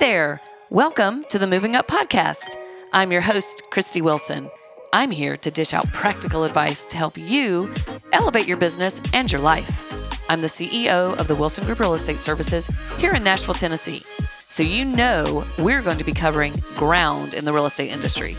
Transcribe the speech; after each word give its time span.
there. 0.00 0.40
Welcome 0.70 1.24
to 1.24 1.38
the 1.38 1.46
Moving 1.46 1.76
Up 1.76 1.86
Podcast. 1.86 2.56
I'm 2.90 3.12
your 3.12 3.20
host, 3.20 3.64
Christy 3.68 4.00
Wilson. 4.00 4.50
I'm 4.94 5.10
here 5.10 5.36
to 5.36 5.50
dish 5.50 5.74
out 5.74 5.92
practical 5.92 6.44
advice 6.44 6.86
to 6.86 6.96
help 6.96 7.18
you 7.18 7.70
elevate 8.14 8.48
your 8.48 8.56
business 8.56 9.02
and 9.12 9.30
your 9.30 9.42
life. 9.42 10.10
I'm 10.30 10.40
the 10.40 10.46
CEO 10.46 11.14
of 11.18 11.28
the 11.28 11.34
Wilson 11.34 11.66
Group 11.66 11.80
Real 11.80 11.92
Estate 11.92 12.18
Services 12.18 12.70
here 12.96 13.12
in 13.12 13.22
Nashville, 13.22 13.52
Tennessee. 13.52 14.00
So 14.48 14.62
you 14.62 14.86
know 14.86 15.44
we're 15.58 15.82
going 15.82 15.98
to 15.98 16.04
be 16.04 16.14
covering 16.14 16.54
ground 16.76 17.34
in 17.34 17.44
the 17.44 17.52
real 17.52 17.66
estate 17.66 17.90
industry. 17.90 18.36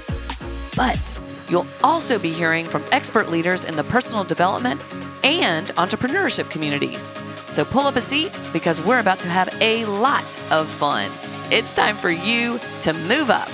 But 0.75 1.19
you'll 1.47 1.67
also 1.83 2.17
be 2.17 2.31
hearing 2.31 2.65
from 2.65 2.83
expert 2.91 3.29
leaders 3.29 3.65
in 3.65 3.75
the 3.75 3.83
personal 3.83 4.23
development 4.23 4.81
and 5.23 5.67
entrepreneurship 5.75 6.49
communities. 6.49 7.11
So 7.47 7.63
pull 7.63 7.85
up 7.85 7.97
a 7.97 8.01
seat 8.01 8.39
because 8.51 8.81
we're 8.81 8.99
about 8.99 9.19
to 9.19 9.29
have 9.29 9.55
a 9.61 9.85
lot 9.85 10.39
of 10.49 10.67
fun. 10.67 11.11
It's 11.51 11.75
time 11.75 11.97
for 11.97 12.09
you 12.09 12.61
to 12.79 12.93
move 12.93 13.29
up. 13.29 13.49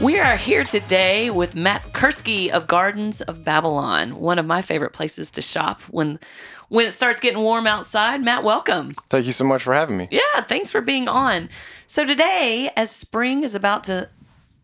We 0.00 0.20
are 0.20 0.36
here 0.36 0.62
today 0.62 1.30
with 1.30 1.56
Matt 1.56 1.92
Kursky 1.92 2.50
of 2.50 2.68
Gardens 2.68 3.20
of 3.20 3.42
Babylon, 3.42 4.20
one 4.20 4.38
of 4.38 4.46
my 4.46 4.62
favorite 4.62 4.92
places 4.92 5.32
to 5.32 5.42
shop 5.42 5.80
when 5.90 6.20
when 6.68 6.86
it 6.86 6.92
starts 6.92 7.18
getting 7.18 7.40
warm 7.42 7.66
outside. 7.66 8.22
Matt, 8.22 8.44
welcome. 8.44 8.92
Thank 9.08 9.26
you 9.26 9.32
so 9.32 9.42
much 9.42 9.64
for 9.64 9.74
having 9.74 9.96
me. 9.96 10.06
Yeah, 10.12 10.40
thanks 10.42 10.70
for 10.70 10.80
being 10.80 11.08
on. 11.08 11.48
So 11.84 12.06
today, 12.06 12.70
as 12.76 12.92
spring 12.92 13.42
is 13.42 13.56
about 13.56 13.82
to 13.84 14.08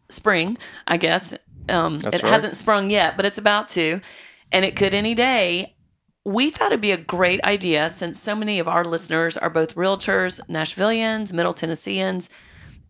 spring, 0.09 0.56
I 0.87 0.98
guess 0.98 1.37
um, 1.69 1.97
it 1.97 2.05
right. 2.05 2.23
hasn't 2.23 2.55
sprung 2.55 2.91
yet, 2.91 3.17
but 3.17 3.27
it's 3.27 3.39
about 3.39 3.67
to, 3.70 4.01
and 4.54 4.64
it 4.64 4.76
could 4.76 4.94
any 4.94 5.14
day. 5.14 5.74
We 6.24 6.48
thought 6.48 6.69
it'd 6.72 6.80
be 6.80 6.92
a 6.92 6.97
great 6.97 7.42
idea 7.44 7.91
since 7.91 8.19
so 8.19 8.34
many 8.34 8.58
of 8.58 8.69
our 8.69 8.84
listeners 8.84 9.36
are 9.36 9.50
both 9.50 9.74
realtors, 9.74 10.41
Nashvillians, 10.48 11.34
Middle 11.34 11.52
Tennesseans, 11.52 12.30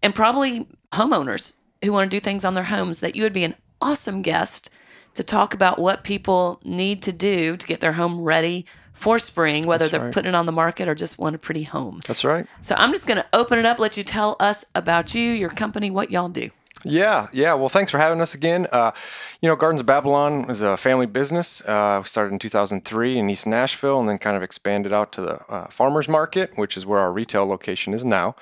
and 0.03 0.15
probably 0.15 0.69
homeowners 0.93 1.57
who 1.83 1.93
want 1.93 2.09
to 2.09 2.17
do 2.17 2.21
things 2.21 2.45
on 2.45 2.55
their 2.55 2.65
homes 2.65 3.01
that 3.01 3.17
you 3.17 3.25
would 3.25 3.33
be 3.33 3.43
an 3.43 3.57
awesome 3.81 4.23
guest 4.23 4.71
to 5.15 5.25
talk 5.25 5.55
about 5.55 5.79
what 5.79 6.05
people 6.05 6.61
need 6.65 7.03
to 7.03 7.13
do 7.13 7.57
to 7.57 7.67
get 7.67 7.81
their 7.81 7.93
home 7.93 8.21
ready 8.21 8.67
for 8.93 9.19
spring, 9.19 9.67
whether 9.67 9.85
That's 9.87 9.93
they're 9.93 10.01
right. 10.03 10.15
putting 10.15 10.29
it 10.29 10.35
on 10.35 10.47
the 10.47 10.53
market 10.53 10.87
or 10.87 10.95
just 10.95 11.19
want 11.19 11.35
a 11.35 11.39
pretty 11.39 11.65
home. 11.65 12.01
That's 12.07 12.25
right. 12.25 12.47
So 12.61 12.77
I'm 12.77 12.93
just 12.93 13.07
going 13.07 13.17
to 13.17 13.27
open 13.33 13.59
it 13.59 13.67
up, 13.67 13.79
let 13.81 13.97
you 13.97 14.05
tell 14.05 14.37
us 14.39 14.67
about 14.75 15.15
you, 15.15 15.23
your 15.23 15.51
company, 15.51 15.91
what 15.91 16.11
y'all 16.13 16.29
do. 16.29 16.51
Yeah, 16.85 17.29
yeah. 17.33 17.55
Well, 17.55 17.71
thanks 17.71 17.91
for 17.91 17.99
having 17.99 18.21
us 18.21 18.35
again. 18.35 18.67
Uh, 18.71 18.93
you 19.41 19.49
know, 19.49 19.57
Gardens 19.57 19.81
of 19.81 19.87
Babylon 19.87 20.51
is 20.51 20.61
a 20.61 20.77
family 20.77 21.07
business. 21.07 21.63
Uh, 21.63 22.01
we 22.03 22.07
started 22.07 22.33
in 22.35 22.39
2003 22.39 23.19
in 23.19 23.31
East 23.31 23.47
Nashville 23.47 23.99
and 23.99 24.09
then 24.09 24.19
kind 24.19 24.37
of 24.37 24.43
expanded 24.43 24.93
out 24.93 25.11
to 25.13 25.23
the 25.23 25.51
uh, 25.51 25.69
farmers 25.69 26.09
market, 26.09 26.57
which 26.57 26.77
is 26.77 26.85
where 26.85 27.01
our 27.01 27.11
retail 27.11 27.47
location 27.47 27.95
is 27.95 28.05
now. 28.05 28.37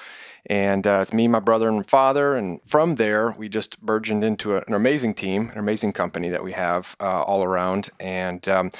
And 0.46 0.88
uh, 0.88 0.98
it's 1.02 1.12
me, 1.12 1.28
my 1.28 1.38
brother, 1.38 1.68
and 1.68 1.86
father. 1.86 2.34
And 2.34 2.60
from 2.66 2.96
there, 2.96 3.30
we 3.30 3.48
just 3.48 3.80
burgeoned 3.80 4.24
into 4.24 4.56
a, 4.56 4.64
an 4.66 4.74
amazing 4.74 5.14
team, 5.14 5.50
an 5.50 5.58
amazing 5.58 5.92
company 5.92 6.28
that 6.30 6.42
we 6.42 6.50
have 6.52 6.96
uh, 7.00 7.22
all 7.22 7.44
around. 7.44 7.90
And 8.00 8.48
um, 8.48 8.72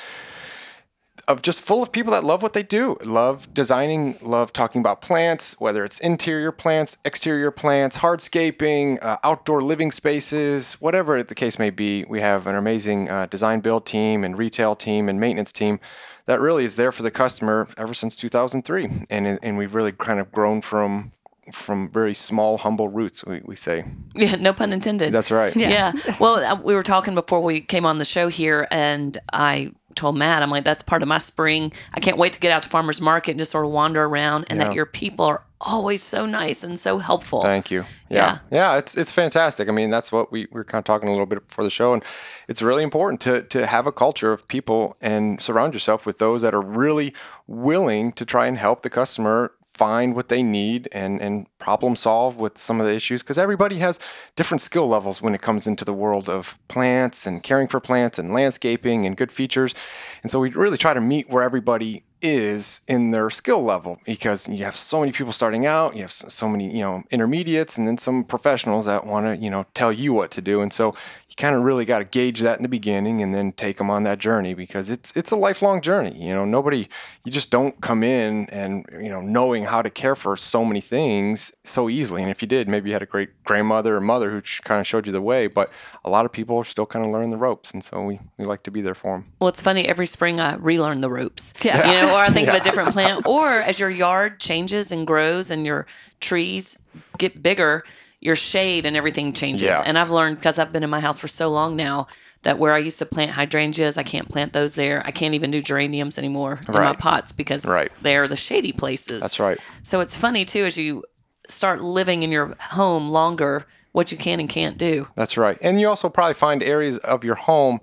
of 1.33 1.43
just 1.43 1.61
full 1.61 1.83
of 1.83 1.91
people 1.91 2.13
that 2.13 2.23
love 2.23 2.43
what 2.43 2.53
they 2.53 2.63
do, 2.63 2.97
love 3.05 3.53
designing, 3.53 4.17
love 4.23 4.53
talking 4.53 4.81
about 4.81 5.01
plants, 5.01 5.59
whether 5.61 5.83
it's 5.85 5.99
interior 5.99 6.53
plants, 6.53 6.99
exterior 7.05 7.51
plants, 7.51 7.99
hardscaping, 7.99 9.03
uh, 9.03 9.17
outdoor 9.25 9.63
living 9.63 9.91
spaces, 9.91 10.75
whatever 10.75 11.23
the 11.23 11.35
case 11.35 11.59
may 11.59 11.71
be. 11.71 12.05
We 12.09 12.21
have 12.21 12.47
an 12.47 12.55
amazing 12.55 13.09
uh, 13.09 13.27
design 13.27 13.61
build 13.61 13.85
team 13.87 14.23
and 14.25 14.39
retail 14.39 14.77
team 14.77 15.09
and 15.09 15.19
maintenance 15.19 15.53
team 15.53 15.81
that 16.27 16.41
really 16.41 16.65
is 16.65 16.77
there 16.77 16.93
for 16.93 17.03
the 17.03 17.11
customer 17.11 17.67
ever 17.77 17.95
since 17.95 18.15
2003, 18.15 19.07
and 19.11 19.39
and 19.43 19.59
we've 19.59 19.75
really 19.75 19.91
kind 19.93 20.21
of 20.21 20.31
grown 20.31 20.61
from 20.61 21.11
from 21.53 21.91
very 21.91 22.15
small, 22.15 22.59
humble 22.59 22.89
roots. 22.89 23.25
We, 23.25 23.41
we 23.45 23.57
say 23.57 23.85
Yeah, 24.15 24.37
no 24.37 24.53
pun 24.53 24.73
intended. 24.73 25.13
that's 25.13 25.33
right. 25.33 25.55
Yeah. 25.57 25.71
yeah. 25.71 26.17
Well, 26.21 26.37
uh, 26.37 26.55
we 26.63 26.75
were 26.75 26.85
talking 26.85 27.17
before 27.17 27.41
we 27.43 27.61
came 27.61 27.85
on 27.85 27.99
the 27.99 28.05
show 28.05 28.29
here, 28.29 28.69
and 28.71 29.19
I 29.33 29.73
told 29.95 30.17
Matt, 30.17 30.43
I'm 30.43 30.51
like, 30.51 30.65
that's 30.65 30.83
part 30.83 31.03
of 31.03 31.09
my 31.09 31.19
spring. 31.19 31.73
I 31.95 32.01
can't 32.01 32.19
wait 32.19 32.33
to 32.35 32.41
get 32.41 32.53
out 32.53 32.63
to 32.63 32.69
farmers 32.69 33.01
market 33.01 33.33
and 33.33 33.39
just 33.39 33.53
sort 33.53 33.65
of 33.65 33.71
wander 33.71 34.05
around, 34.05 34.47
and 34.49 34.61
that 34.61 34.75
your 34.75 34.87
people 34.87 35.25
are 35.25 35.43
always 35.61 36.03
so 36.03 36.27
nice 36.27 36.65
and 36.65 36.79
so 36.79 36.99
helpful. 36.99 37.43
Thank 37.43 37.71
you. 37.71 37.85
Yeah. 38.09 38.39
Yeah. 38.51 38.73
Yeah, 38.73 38.79
it's 38.79 38.97
it's 38.97 39.13
fantastic. 39.13 39.69
I 39.69 39.73
mean, 39.73 39.91
that's 39.91 40.11
what 40.11 40.33
we, 40.33 40.47
we 40.51 40.59
were 40.61 40.65
kind 40.65 40.81
of 40.81 40.85
talking 40.85 41.09
a 41.09 41.13
little 41.13 41.27
bit 41.27 41.47
before 41.47 41.65
the 41.65 41.71
show. 41.71 41.95
And 41.95 42.05
it's 42.49 42.63
really 42.63 42.83
important 42.83 43.21
to 43.23 43.43
to 43.43 43.67
have 43.67 43.87
a 43.87 43.93
culture 43.93 44.33
of 44.33 44.47
people 44.49 44.97
and 45.01 45.41
surround 45.41 45.75
yourself 45.75 46.05
with 46.05 46.19
those 46.19 46.43
that 46.43 46.55
are 46.55 46.61
really 46.61 47.15
willing 47.47 48.13
to 48.13 48.25
try 48.25 48.47
and 48.47 48.59
help 48.59 48.83
the 48.83 48.91
customer 48.91 49.53
find 49.75 50.15
what 50.15 50.29
they 50.29 50.43
need 50.43 50.89
and 50.93 51.21
and 51.21 51.47
problem 51.59 51.97
solve 51.97 52.37
with 52.37 52.59
some 52.59 52.81
of 52.81 52.87
the 52.87 52.95
issues 52.95 53.23
because 53.23 53.39
everybody 53.39 53.79
has 53.79 53.99
different 54.37 54.61
skill 54.61 54.87
levels 54.87 55.23
when 55.23 55.35
it 55.35 55.41
comes 55.41 55.67
into 55.67 55.85
the 55.85 55.95
world 55.95 56.29
of 56.29 56.59
plants 56.69 57.27
and 57.27 57.43
caring 57.43 57.67
for 57.67 57.81
plants 57.81 58.19
and 58.19 58.33
landscaping 58.33 59.07
and 59.07 59.17
good 59.17 59.33
features 59.33 59.75
and 60.23 60.31
so 60.31 60.41
we 60.41 60.51
really 60.51 60.79
try 60.79 60.93
to 60.93 61.01
meet 61.01 61.29
where 61.31 61.43
everybody 61.43 62.05
is 62.23 62.83
in 62.87 63.11
their 63.11 63.29
skill 63.29 63.63
level 63.63 63.99
because 64.05 64.49
you 64.49 64.65
have 64.65 64.77
so 64.77 65.01
many 65.01 65.11
people 65.11 65.33
starting 65.33 65.67
out, 65.67 65.97
you 65.97 66.03
have 66.03 66.13
so 66.13 66.49
many, 66.49 66.73
you 66.75 66.81
know, 66.81 67.03
intermediates 67.11 67.77
and 67.77 67.87
then 67.87 67.99
some 67.99 68.23
professionals 68.23 68.87
that 68.87 69.05
want 69.05 69.27
to, 69.27 69.37
you 69.37 69.51
know, 69.51 69.67
tell 69.75 69.93
you 69.93 70.13
what 70.13 70.31
to 70.31 70.41
do. 70.41 70.61
And 70.61 70.73
so 70.73 70.95
you 71.33 71.37
kind 71.37 71.57
of 71.57 71.63
really 71.63 71.87
got 71.87 72.01
to 72.01 72.05
gauge 72.05 72.41
that 72.41 72.59
in 72.59 72.63
the 72.63 72.69
beginning 72.69 73.23
and 73.23 73.35
then 73.35 73.53
take 73.53 73.79
them 73.79 73.89
on 73.89 74.03
that 74.03 74.19
journey 74.19 74.53
because 74.53 74.91
it's 74.91 75.17
it's 75.17 75.31
a 75.31 75.37
lifelong 75.37 75.81
journey. 75.81 76.15
You 76.23 76.35
know, 76.35 76.45
nobody 76.45 76.89
you 77.25 77.33
just 77.33 77.51
don't 77.51 77.81
come 77.81 78.03
in 78.03 78.51
and, 78.51 78.85
you 78.93 79.09
know, 79.09 79.23
knowing 79.23 79.65
how 79.65 79.81
to 79.81 79.89
care 79.89 80.15
for 80.15 80.37
so 80.37 80.63
many 80.63 80.83
things 80.83 81.51
so 81.65 81.89
easily. 81.89 82.21
And 82.21 82.31
if 82.31 82.43
you 82.43 82.49
did, 82.49 82.69
maybe 82.69 82.91
you 82.91 82.93
had 82.93 83.03
a 83.03 83.07
great 83.07 83.31
grandmother 83.45 83.97
or 83.97 84.01
mother 84.03 84.31
who 84.31 84.43
kind 84.63 84.79
of 84.79 84.87
showed 84.87 85.07
you 85.07 85.13
the 85.13 85.23
way, 85.23 85.47
but 85.47 85.71
a 86.05 86.11
lot 86.11 86.27
of 86.27 86.33
people 86.33 86.59
are 86.59 86.65
still 86.65 86.85
kind 86.85 87.03
of 87.03 87.11
learning 87.11 87.31
the 87.31 87.39
ropes 87.39 87.71
and 87.71 87.83
so 87.83 88.03
we 88.03 88.21
we 88.37 88.45
like 88.45 88.63
to 88.65 88.71
be 88.71 88.83
there 88.83 88.95
for 88.95 89.17
them. 89.17 89.33
Well, 89.41 89.49
it's 89.49 89.63
funny. 89.63 89.89
Every 89.89 90.05
spring, 90.07 90.39
I 90.39 90.57
relearn 90.57 91.01
the 91.01 91.11
ropes. 91.11 91.55
Yeah. 91.65 91.87
You 91.87 92.07
know, 92.07 92.15
or 92.15 92.19
I 92.19 92.29
think 92.29 92.49
of 92.49 92.57
a 92.57 92.61
different 92.61 92.93
plant. 92.93 93.25
Or 93.33 93.49
as 93.49 93.81
your 93.81 93.89
yard 93.89 94.39
changes 94.39 94.93
and 94.93 95.07
grows, 95.07 95.51
and 95.51 95.65
your 95.65 95.87
trees 96.21 96.83
get 97.17 97.43
bigger, 97.43 97.85
your 98.23 98.37
shade 98.37 98.87
and 98.87 98.97
everything 98.97 99.33
changes. 99.33 99.63
Yes. 99.69 99.83
And 99.85 99.99
I've 99.99 100.09
learned 100.11 100.37
because 100.37 100.59
I've 100.59 100.73
been 100.73 100.85
in 100.85 100.91
my 100.91 101.01
house 101.01 101.19
for 101.19 101.29
so 101.29 101.51
long 101.51 101.75
now 101.77 102.07
that 102.43 102.59
where 102.59 102.73
I 102.73 102.79
used 102.79 102.99
to 103.01 103.07
plant 103.07 103.33
hydrangeas, 103.33 103.99
I 103.99 104.05
can't 104.05 104.29
plant 104.29 104.53
those 104.53 104.75
there. 104.75 105.03
I 105.05 105.11
can't 105.11 105.35
even 105.35 105.51
do 105.51 105.61
geraniums 105.61 106.19
anymore 106.19 106.61
in 106.67 106.75
my 106.75 106.95
pots 106.95 107.33
because 107.33 107.67
Right. 107.67 107.91
they're 108.01 108.29
the 108.29 108.37
shady 108.37 108.73
places. 108.73 109.21
That's 109.23 109.41
right. 109.41 109.59
So 109.83 110.01
it's 110.01 110.17
funny 110.17 110.45
too 110.45 110.65
as 110.65 110.79
you 110.79 111.05
start 111.49 111.83
living 111.83 112.23
in 112.23 112.31
your 112.31 112.57
home 112.61 113.11
longer, 113.11 113.67
what 113.91 114.13
you 114.13 114.17
can 114.19 114.41
and 114.41 114.49
can't 114.49 114.79
do. 114.79 115.09
That's 115.17 115.37
right. 115.37 115.59
And 115.61 115.81
you 115.81 115.89
also 115.89 116.09
probably 116.09 116.35
find 116.35 116.63
areas 116.63 116.99
of 116.99 117.25
your 117.25 117.35
home 117.35 117.81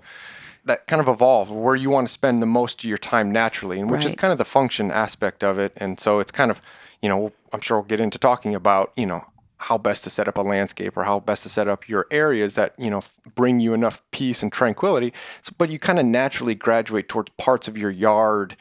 that 0.64 0.86
kind 0.86 1.00
of 1.00 1.08
evolve 1.08 1.50
where 1.50 1.76
you 1.76 1.90
want 1.90 2.08
to 2.08 2.12
spend 2.12 2.42
the 2.42 2.46
most 2.46 2.82
of 2.82 2.88
your 2.88 2.98
time 2.98 3.30
naturally, 3.30 3.78
and 3.80 3.90
which 3.90 4.04
is 4.04 4.14
kind 4.14 4.32
of 4.32 4.38
the 4.38 4.44
function 4.44 4.90
aspect 4.90 5.42
of 5.44 5.58
it. 5.58 5.72
And 5.76 5.98
so 6.00 6.18
it's 6.18 6.32
kind 6.32 6.50
of, 6.50 6.60
you 7.00 7.08
know, 7.08 7.32
I'm 7.52 7.60
sure 7.60 7.78
we'll 7.78 7.86
get 7.86 8.00
into 8.00 8.18
talking 8.18 8.54
about, 8.54 8.92
you 8.96 9.06
know, 9.06 9.24
how 9.60 9.76
best 9.76 10.02
to 10.04 10.10
set 10.10 10.26
up 10.26 10.38
a 10.38 10.42
landscape 10.42 10.96
or 10.96 11.04
how 11.04 11.20
best 11.20 11.42
to 11.42 11.48
set 11.50 11.68
up 11.68 11.86
your 11.86 12.06
areas 12.10 12.54
that, 12.54 12.72
you 12.78 12.88
know, 12.88 13.02
bring 13.34 13.60
you 13.60 13.74
enough 13.74 14.02
peace 14.10 14.42
and 14.42 14.50
tranquility. 14.50 15.12
So, 15.42 15.52
but 15.58 15.68
you 15.68 15.78
kind 15.78 15.98
of 15.98 16.06
naturally 16.06 16.54
graduate 16.54 17.10
towards 17.10 17.30
parts 17.36 17.68
of 17.68 17.76
your 17.76 17.90
yard 17.90 18.56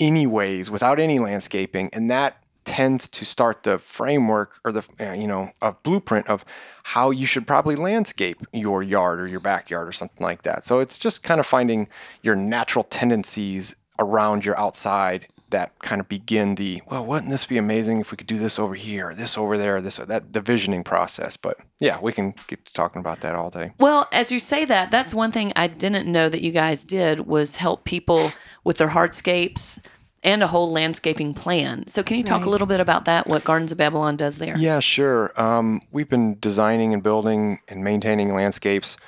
anyways 0.00 0.68
without 0.68 0.98
any 0.98 1.20
landscaping. 1.20 1.88
And 1.92 2.10
that 2.10 2.42
tends 2.64 3.06
to 3.08 3.24
start 3.24 3.62
the 3.62 3.78
framework 3.78 4.58
or 4.64 4.72
the 4.72 4.86
uh, 5.00 5.12
you 5.12 5.26
know 5.26 5.50
a 5.62 5.72
blueprint 5.72 6.28
of 6.28 6.44
how 6.84 7.10
you 7.10 7.26
should 7.26 7.46
probably 7.46 7.74
landscape 7.74 8.38
your 8.52 8.82
yard 8.82 9.20
or 9.20 9.26
your 9.26 9.40
backyard 9.40 9.88
or 9.88 9.92
something 9.92 10.22
like 10.22 10.42
that. 10.42 10.64
So 10.64 10.80
it's 10.80 10.98
just 10.98 11.22
kind 11.22 11.40
of 11.40 11.46
finding 11.46 11.88
your 12.22 12.36
natural 12.36 12.84
tendencies 12.84 13.74
around 13.98 14.44
your 14.44 14.58
outside 14.58 15.28
that 15.50 15.78
kind 15.80 16.00
of 16.00 16.08
begin 16.08 16.54
the 16.54 16.82
well 16.90 17.04
wouldn't 17.04 17.30
this 17.30 17.46
be 17.46 17.58
amazing 17.58 18.00
if 18.00 18.10
we 18.10 18.16
could 18.16 18.26
do 18.26 18.38
this 18.38 18.58
over 18.58 18.74
here 18.74 19.14
this 19.14 19.36
over 19.36 19.58
there 19.58 19.80
this 19.80 19.98
or 19.98 20.06
that 20.06 20.32
the 20.32 20.40
visioning 20.40 20.82
process 20.84 21.36
but 21.36 21.58
yeah 21.78 21.98
we 22.00 22.12
can 22.12 22.34
get 22.46 22.64
to 22.64 22.72
talking 22.72 23.00
about 23.00 23.20
that 23.20 23.34
all 23.34 23.50
day 23.50 23.72
Well, 23.78 24.08
as 24.12 24.30
you 24.30 24.38
say 24.38 24.64
that, 24.66 24.90
that's 24.90 25.12
one 25.14 25.32
thing 25.32 25.52
I 25.56 25.66
didn't 25.66 26.10
know 26.10 26.28
that 26.28 26.42
you 26.42 26.52
guys 26.52 26.84
did 26.84 27.20
was 27.20 27.56
help 27.56 27.84
people 27.84 28.30
with 28.64 28.78
their 28.78 28.88
hardscapes 28.88 29.84
and 30.22 30.42
a 30.42 30.46
whole 30.46 30.70
landscaping 30.70 31.32
plan. 31.32 31.86
So 31.86 32.02
can 32.02 32.16
you 32.18 32.22
talk 32.22 32.44
a 32.44 32.50
little 32.50 32.66
bit 32.66 32.78
about 32.80 33.06
that? 33.06 33.26
What 33.26 33.42
Gardens 33.42 33.72
of 33.72 33.78
Babylon 33.78 34.16
does 34.16 34.36
there? 34.36 34.56
Yeah, 34.58 34.80
sure. 34.80 35.32
Um, 35.40 35.80
we've 35.90 36.10
been 36.10 36.38
designing 36.40 36.92
and 36.92 37.02
building 37.02 37.60
and 37.68 37.82
maintaining 37.82 38.34
landscapes 38.34 38.98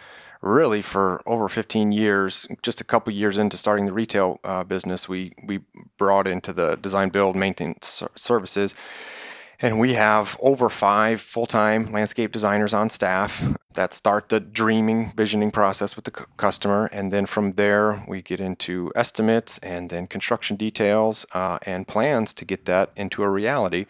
really 0.42 0.82
for 0.82 1.22
over 1.24 1.48
15 1.48 1.92
years. 1.92 2.46
Just 2.62 2.80
a 2.80 2.84
couple 2.84 3.12
years 3.12 3.38
into 3.38 3.56
starting 3.56 3.86
the 3.86 3.92
retail 3.92 4.40
uh, 4.44 4.64
business, 4.64 5.08
we 5.08 5.32
we 5.42 5.60
brought 5.96 6.26
into 6.26 6.52
the 6.52 6.76
design, 6.76 7.08
build, 7.08 7.36
maintenance 7.36 8.02
services. 8.14 8.74
And 9.64 9.78
we 9.78 9.92
have 9.94 10.36
over 10.40 10.68
five 10.68 11.20
full 11.20 11.46
time 11.46 11.92
landscape 11.92 12.32
designers 12.32 12.74
on 12.74 12.90
staff 12.90 13.54
that 13.74 13.94
start 13.94 14.28
the 14.28 14.40
dreaming, 14.40 15.12
visioning 15.16 15.52
process 15.52 15.94
with 15.94 16.04
the 16.04 16.12
c- 16.18 16.24
customer. 16.36 16.86
And 16.86 17.12
then 17.12 17.26
from 17.26 17.52
there, 17.52 18.04
we 18.08 18.22
get 18.22 18.40
into 18.40 18.90
estimates 18.96 19.58
and 19.58 19.88
then 19.88 20.08
construction 20.08 20.56
details 20.56 21.24
uh, 21.32 21.58
and 21.64 21.86
plans 21.86 22.32
to 22.34 22.44
get 22.44 22.64
that 22.64 22.90
into 22.96 23.22
a 23.22 23.30
reality. 23.30 23.86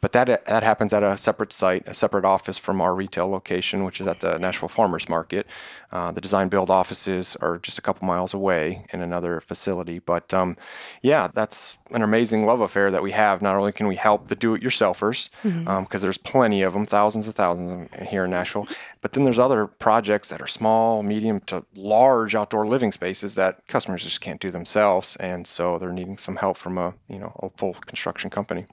But 0.00 0.12
that 0.12 0.44
that 0.44 0.62
happens 0.62 0.92
at 0.92 1.02
a 1.02 1.16
separate 1.16 1.52
site, 1.52 1.88
a 1.88 1.94
separate 1.94 2.24
office 2.24 2.58
from 2.58 2.80
our 2.80 2.94
retail 2.94 3.28
location, 3.28 3.82
which 3.82 4.00
is 4.00 4.06
at 4.06 4.20
the 4.20 4.38
Nashville 4.38 4.68
Farmers 4.68 5.08
Market. 5.08 5.46
Uh, 5.92 6.12
the 6.12 6.20
design 6.20 6.48
build 6.48 6.70
offices 6.70 7.36
are 7.36 7.58
just 7.58 7.78
a 7.78 7.82
couple 7.82 8.06
miles 8.06 8.34
away 8.34 8.84
in 8.92 9.00
another 9.00 9.40
facility. 9.40 9.98
But 9.98 10.34
um, 10.34 10.56
yeah, 11.02 11.28
that's 11.32 11.78
an 11.92 12.02
amazing 12.02 12.44
love 12.44 12.60
affair 12.60 12.90
that 12.90 13.02
we 13.02 13.12
have. 13.12 13.40
Not 13.40 13.56
only 13.56 13.72
can 13.72 13.86
we 13.86 13.96
help 13.96 14.28
the 14.28 14.34
do-it-yourselfers, 14.34 15.30
because 15.42 15.54
mm-hmm. 15.54 15.68
um, 15.68 15.86
there's 15.90 16.18
plenty 16.18 16.62
of 16.62 16.72
them, 16.72 16.86
thousands 16.86 17.28
of 17.28 17.34
thousands 17.34 17.70
of 17.70 17.78
them 17.78 18.06
here 18.06 18.24
in 18.24 18.30
Nashville, 18.30 18.66
but 19.00 19.12
then 19.12 19.24
there's 19.24 19.38
other 19.38 19.66
projects 19.66 20.30
that 20.30 20.42
are 20.42 20.46
small, 20.48 21.02
medium 21.02 21.40
to 21.40 21.64
large 21.76 22.34
outdoor 22.34 22.66
living 22.66 22.90
spaces 22.90 23.34
that 23.36 23.66
customers 23.68 24.02
just 24.02 24.20
can't 24.20 24.40
do 24.40 24.50
themselves, 24.50 25.16
and 25.16 25.46
so 25.46 25.78
they're 25.78 25.92
needing 25.92 26.18
some 26.18 26.36
help 26.36 26.56
from 26.56 26.76
a 26.78 26.94
you 27.08 27.18
know 27.18 27.32
a 27.40 27.50
full 27.56 27.74
construction 27.74 28.30
company. 28.30 28.66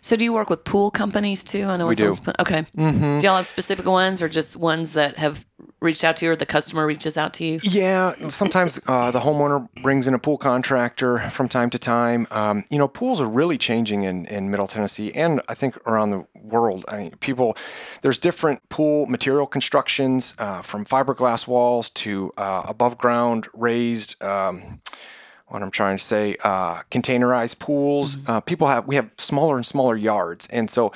So 0.00 0.16
do 0.16 0.24
you 0.24 0.32
work 0.32 0.50
with 0.50 0.64
pool 0.64 0.90
companies 0.90 1.42
too? 1.42 1.64
I 1.64 1.76
know 1.76 1.86
we 1.86 1.94
do. 1.94 2.16
Okay. 2.38 2.62
Mm-hmm. 2.76 3.18
Do 3.18 3.26
y'all 3.26 3.36
have 3.36 3.46
specific 3.46 3.86
ones, 3.86 4.22
or 4.22 4.28
just 4.28 4.56
ones 4.56 4.92
that 4.92 5.18
have 5.18 5.44
reached 5.80 6.04
out 6.04 6.16
to 6.16 6.26
you 6.26 6.32
or 6.32 6.36
the 6.36 6.46
customer 6.46 6.86
reaches 6.86 7.16
out 7.16 7.32
to 7.34 7.44
you? 7.44 7.60
Yeah, 7.62 8.14
sometimes 8.28 8.80
uh, 8.86 9.10
the 9.10 9.20
homeowner 9.20 9.68
brings 9.82 10.06
in 10.06 10.14
a 10.14 10.18
pool 10.18 10.38
contractor 10.38 11.18
from 11.30 11.48
time 11.48 11.70
to 11.70 11.78
time. 11.78 12.26
Um, 12.30 12.64
you 12.70 12.78
know, 12.78 12.88
pools 12.88 13.20
are 13.20 13.28
really 13.28 13.58
changing 13.58 14.04
in, 14.04 14.26
in 14.26 14.50
Middle 14.50 14.66
Tennessee 14.66 15.12
and 15.12 15.40
I 15.48 15.54
think 15.54 15.76
around 15.86 16.10
the 16.10 16.26
world. 16.34 16.84
I 16.88 16.98
mean, 16.98 17.10
people, 17.20 17.56
there's 18.02 18.18
different 18.18 18.68
pool 18.68 19.06
material 19.06 19.46
constructions 19.46 20.34
uh, 20.38 20.62
from 20.62 20.84
fiberglass 20.84 21.46
walls 21.46 21.90
to 21.90 22.32
uh, 22.36 22.62
above 22.66 22.98
ground 22.98 23.48
raised. 23.54 24.22
Um, 24.22 24.80
what 25.50 25.62
I'm 25.62 25.70
trying 25.72 25.96
to 25.96 26.02
say, 26.02 26.36
uh, 26.44 26.82
containerized 26.92 27.58
pools. 27.58 28.14
Mm-hmm. 28.14 28.30
Uh, 28.30 28.40
people 28.40 28.68
have 28.68 28.86
we 28.86 28.94
have 28.94 29.10
smaller 29.18 29.56
and 29.56 29.66
smaller 29.66 29.96
yards, 29.96 30.46
and 30.46 30.70
so 30.70 30.92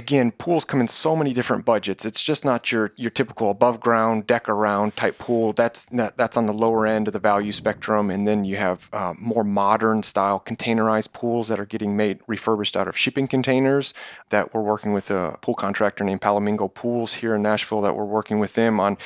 again, 0.00 0.30
pools 0.30 0.64
come 0.64 0.80
in 0.80 0.88
so 0.88 1.14
many 1.14 1.34
different 1.34 1.66
budgets. 1.66 2.06
It's 2.06 2.22
just 2.22 2.42
not 2.42 2.72
your 2.72 2.92
your 2.96 3.10
typical 3.10 3.50
above 3.50 3.80
ground 3.80 4.26
deck 4.26 4.48
around 4.48 4.96
type 4.96 5.18
pool. 5.18 5.52
That's 5.52 5.84
that's 5.90 6.36
on 6.38 6.46
the 6.46 6.54
lower 6.54 6.86
end 6.86 7.06
of 7.06 7.12
the 7.12 7.18
value 7.18 7.52
spectrum. 7.52 8.10
And 8.10 8.26
then 8.26 8.44
you 8.46 8.56
have 8.56 8.88
uh, 8.94 9.12
more 9.18 9.44
modern 9.44 10.02
style 10.02 10.40
containerized 10.40 11.12
pools 11.12 11.48
that 11.48 11.60
are 11.60 11.66
getting 11.66 11.96
made 11.96 12.20
refurbished 12.26 12.76
out 12.76 12.88
of 12.88 12.96
shipping 12.96 13.28
containers. 13.28 13.92
That 14.30 14.54
we're 14.54 14.62
working 14.62 14.94
with 14.94 15.10
a 15.10 15.36
pool 15.42 15.54
contractor 15.54 16.02
named 16.02 16.22
Palomingo 16.22 16.72
Pools 16.72 17.14
here 17.14 17.34
in 17.34 17.42
Nashville. 17.42 17.82
That 17.82 17.94
we're 17.94 18.04
working 18.04 18.38
with 18.38 18.54
them 18.54 18.80
on 18.80 18.96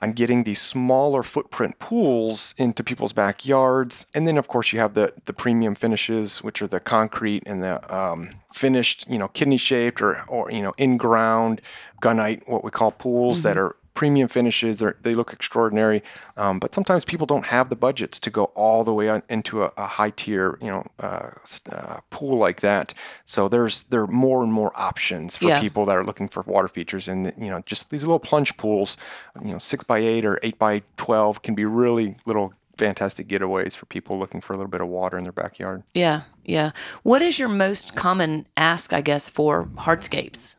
on 0.00 0.12
getting 0.12 0.44
these 0.44 0.62
smaller 0.62 1.22
footprint 1.22 1.78
pools 1.78 2.54
into 2.56 2.82
people's 2.82 3.12
backyards. 3.12 4.06
And 4.14 4.26
then 4.26 4.38
of 4.38 4.48
course 4.48 4.72
you 4.72 4.80
have 4.80 4.94
the 4.94 5.12
the 5.26 5.34
premium 5.34 5.74
finishes, 5.74 6.42
which 6.42 6.62
are 6.62 6.68
the 6.68 6.80
concrete 6.80 7.42
and 7.44 7.62
the 7.62 7.74
um, 7.94 8.40
finished, 8.52 9.08
you 9.08 9.18
know, 9.18 9.28
kidney 9.28 9.56
shaped 9.56 10.00
or, 10.00 10.24
or 10.28 10.50
you 10.50 10.62
know, 10.62 10.74
in 10.76 10.96
ground 10.96 11.60
gunite, 12.02 12.48
what 12.48 12.64
we 12.64 12.70
call 12.70 12.90
pools 12.90 13.38
mm-hmm. 13.38 13.48
that 13.48 13.58
are 13.58 13.76
premium 13.98 14.28
finishes. 14.28 14.78
They're, 14.78 14.96
they 15.02 15.16
look 15.16 15.32
extraordinary, 15.32 16.04
um, 16.36 16.60
but 16.60 16.72
sometimes 16.72 17.04
people 17.04 17.26
don't 17.26 17.46
have 17.46 17.68
the 17.68 17.74
budgets 17.74 18.20
to 18.20 18.30
go 18.30 18.44
all 18.54 18.84
the 18.84 18.94
way 18.94 19.20
into 19.28 19.64
a, 19.64 19.72
a 19.76 19.86
high 19.86 20.10
tier, 20.10 20.56
you 20.60 20.68
know, 20.68 20.86
uh, 21.00 21.30
uh, 21.72 21.96
pool 22.08 22.38
like 22.38 22.60
that. 22.60 22.94
So 23.24 23.48
there's 23.48 23.82
there 23.84 24.02
are 24.02 24.06
more 24.06 24.44
and 24.44 24.52
more 24.52 24.70
options 24.76 25.36
for 25.36 25.48
yeah. 25.48 25.60
people 25.60 25.84
that 25.86 25.96
are 25.96 26.04
looking 26.04 26.28
for 26.28 26.44
water 26.44 26.68
features, 26.68 27.08
and 27.08 27.32
you 27.36 27.50
know, 27.50 27.60
just 27.66 27.90
these 27.90 28.04
little 28.04 28.20
plunge 28.20 28.56
pools, 28.56 28.96
you 29.44 29.50
know, 29.50 29.58
six 29.58 29.82
by 29.82 29.98
eight 29.98 30.24
or 30.24 30.38
eight 30.44 30.60
by 30.60 30.82
twelve 30.96 31.42
can 31.42 31.56
be 31.56 31.64
really 31.64 32.14
little 32.24 32.54
fantastic 32.78 33.28
getaways 33.28 33.76
for 33.76 33.86
people 33.86 34.18
looking 34.18 34.40
for 34.40 34.54
a 34.54 34.56
little 34.56 34.70
bit 34.70 34.80
of 34.80 34.88
water 34.88 35.18
in 35.18 35.24
their 35.24 35.32
backyard. 35.32 35.82
Yeah, 35.94 36.22
yeah. 36.44 36.70
What 37.02 37.20
is 37.20 37.38
your 37.38 37.48
most 37.48 37.94
common 37.94 38.46
ask, 38.56 38.92
I 38.92 39.00
guess, 39.00 39.28
for 39.28 39.66
hardscapes? 39.76 40.56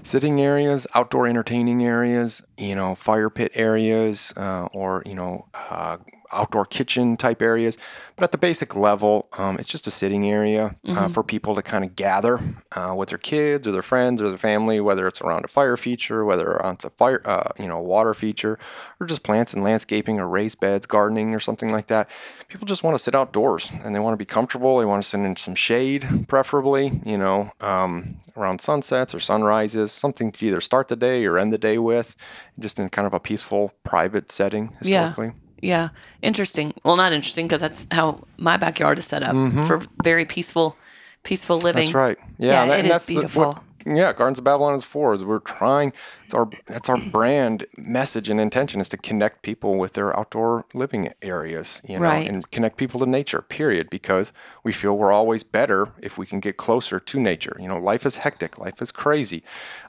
Sitting 0.00 0.40
areas, 0.40 0.86
outdoor 0.94 1.26
entertaining 1.26 1.84
areas, 1.84 2.42
you 2.56 2.74
know, 2.74 2.94
fire 2.94 3.28
pit 3.28 3.50
areas, 3.54 4.32
uh, 4.36 4.68
or 4.72 5.02
you 5.04 5.14
know, 5.14 5.46
uh, 5.52 5.96
outdoor 6.32 6.64
kitchen 6.66 7.16
type 7.16 7.42
areas. 7.42 7.78
But 8.16 8.24
at 8.24 8.32
the 8.32 8.38
basic 8.38 8.74
level, 8.74 9.28
um, 9.38 9.58
it's 9.58 9.68
just 9.68 9.86
a 9.86 9.90
sitting 9.90 10.28
area 10.28 10.66
uh, 10.66 10.70
mm-hmm. 10.90 11.06
for 11.08 11.22
people 11.22 11.54
to 11.54 11.62
kind 11.62 11.84
of 11.84 11.94
gather 11.94 12.40
uh, 12.72 12.94
with 12.96 13.10
their 13.10 13.18
kids 13.18 13.66
or 13.66 13.72
their 13.72 13.82
friends 13.82 14.20
or 14.20 14.28
their 14.28 14.38
family, 14.38 14.80
whether 14.80 15.06
it's 15.06 15.20
around 15.20 15.44
a 15.44 15.48
fire 15.48 15.76
feature, 15.76 16.24
whether 16.24 16.56
it's 16.64 16.84
a 16.84 16.90
fire, 16.90 17.22
uh, 17.24 17.50
you 17.58 17.68
know, 17.68 17.78
water 17.80 18.14
feature, 18.14 18.58
or 19.00 19.06
just 19.06 19.22
plants 19.22 19.54
and 19.54 19.62
landscaping 19.62 20.18
or 20.18 20.28
raised 20.28 20.60
beds, 20.60 20.86
gardening 20.86 21.34
or 21.34 21.40
something 21.40 21.70
like 21.70 21.86
that. 21.86 22.10
People 22.48 22.66
just 22.66 22.82
want 22.82 22.96
to 22.96 23.02
sit 23.02 23.14
outdoors 23.14 23.70
and 23.84 23.94
they 23.94 24.00
want 24.00 24.14
to 24.14 24.18
be 24.18 24.24
comfortable. 24.24 24.78
They 24.78 24.84
want 24.84 25.02
to 25.02 25.08
sit 25.08 25.20
in 25.20 25.36
some 25.36 25.54
shade, 25.54 26.26
preferably, 26.28 27.00
you 27.04 27.18
know, 27.18 27.52
um, 27.60 28.16
around 28.36 28.60
sunsets 28.60 29.14
or 29.14 29.20
sunrises, 29.20 29.92
something 29.92 30.32
to 30.32 30.46
either 30.46 30.60
start 30.60 30.88
the 30.88 30.96
day 30.96 31.24
or 31.24 31.38
end 31.38 31.52
the 31.52 31.58
day 31.58 31.78
with, 31.78 32.16
just 32.58 32.78
in 32.78 32.88
kind 32.88 33.06
of 33.06 33.14
a 33.14 33.20
peaceful, 33.20 33.72
private 33.84 34.30
setting 34.30 34.74
historically. 34.80 35.26
Yeah. 35.26 35.47
Yeah, 35.60 35.88
interesting. 36.22 36.74
Well, 36.84 36.96
not 36.96 37.12
interesting 37.12 37.46
because 37.46 37.60
that's 37.60 37.86
how 37.90 38.24
my 38.36 38.56
backyard 38.56 38.98
is 38.98 39.06
set 39.06 39.22
up 39.22 39.34
mm-hmm. 39.34 39.62
for 39.62 39.82
very 40.02 40.24
peaceful, 40.24 40.76
peaceful 41.22 41.58
living. 41.58 41.82
That's 41.82 41.94
right. 41.94 42.18
Yeah, 42.38 42.64
yeah 42.64 42.66
that, 42.66 42.84
it 42.84 42.90
is 42.90 43.06
beautiful. 43.06 43.42
The, 43.42 43.48
what, 43.48 43.62
yeah, 43.96 44.12
Gardens 44.12 44.38
of 44.38 44.44
Babylon 44.44 44.74
is 44.74 44.84
for. 44.84 45.16
We're 45.16 45.38
trying. 45.38 45.92
It's 46.24 46.34
our 46.34 46.50
that's 46.66 46.88
our 46.88 46.98
brand 46.98 47.66
message 47.76 48.28
and 48.28 48.40
intention 48.40 48.80
is 48.80 48.88
to 48.90 48.96
connect 48.96 49.42
people 49.42 49.78
with 49.78 49.94
their 49.94 50.16
outdoor 50.18 50.66
living 50.74 51.12
areas, 51.22 51.80
you 51.88 51.98
know, 51.98 52.04
right. 52.04 52.28
and 52.28 52.48
connect 52.50 52.76
people 52.76 53.00
to 53.00 53.06
nature. 53.06 53.42
Period. 53.42 53.88
Because 53.90 54.32
we 54.62 54.72
feel 54.72 54.96
we're 54.96 55.12
always 55.12 55.42
better 55.42 55.92
if 56.00 56.18
we 56.18 56.26
can 56.26 56.40
get 56.40 56.56
closer 56.56 57.00
to 57.00 57.20
nature. 57.20 57.56
You 57.58 57.68
know, 57.68 57.78
life 57.78 58.04
is 58.04 58.18
hectic, 58.18 58.58
life 58.58 58.82
is 58.82 58.92
crazy, 58.92 59.42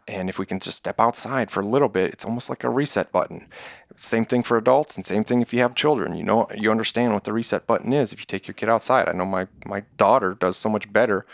and 0.07 0.29
if 0.29 0.39
we 0.39 0.45
can 0.45 0.59
just 0.59 0.77
step 0.77 0.99
outside 0.99 1.51
for 1.51 1.61
a 1.61 1.67
little 1.67 1.89
bit, 1.89 2.13
it's 2.13 2.25
almost 2.25 2.49
like 2.49 2.63
a 2.63 2.69
reset 2.69 3.11
button. 3.11 3.47
Same 3.95 4.25
thing 4.25 4.43
for 4.43 4.57
adults, 4.57 4.95
and 4.95 5.05
same 5.05 5.23
thing 5.23 5.41
if 5.41 5.53
you 5.53 5.59
have 5.59 5.75
children. 5.75 6.15
You 6.15 6.23
know, 6.23 6.47
you 6.55 6.71
understand 6.71 7.13
what 7.13 7.25
the 7.25 7.33
reset 7.33 7.67
button 7.67 7.91
is 7.91 8.13
if 8.13 8.19
you 8.19 8.25
take 8.25 8.47
your 8.47 8.55
kid 8.55 8.69
outside. 8.69 9.09
I 9.09 9.13
know 9.13 9.25
my 9.25 9.47
my 9.65 9.83
daughter 9.97 10.33
does 10.33 10.55
so 10.55 10.69
much 10.69 10.91
better 10.93 11.25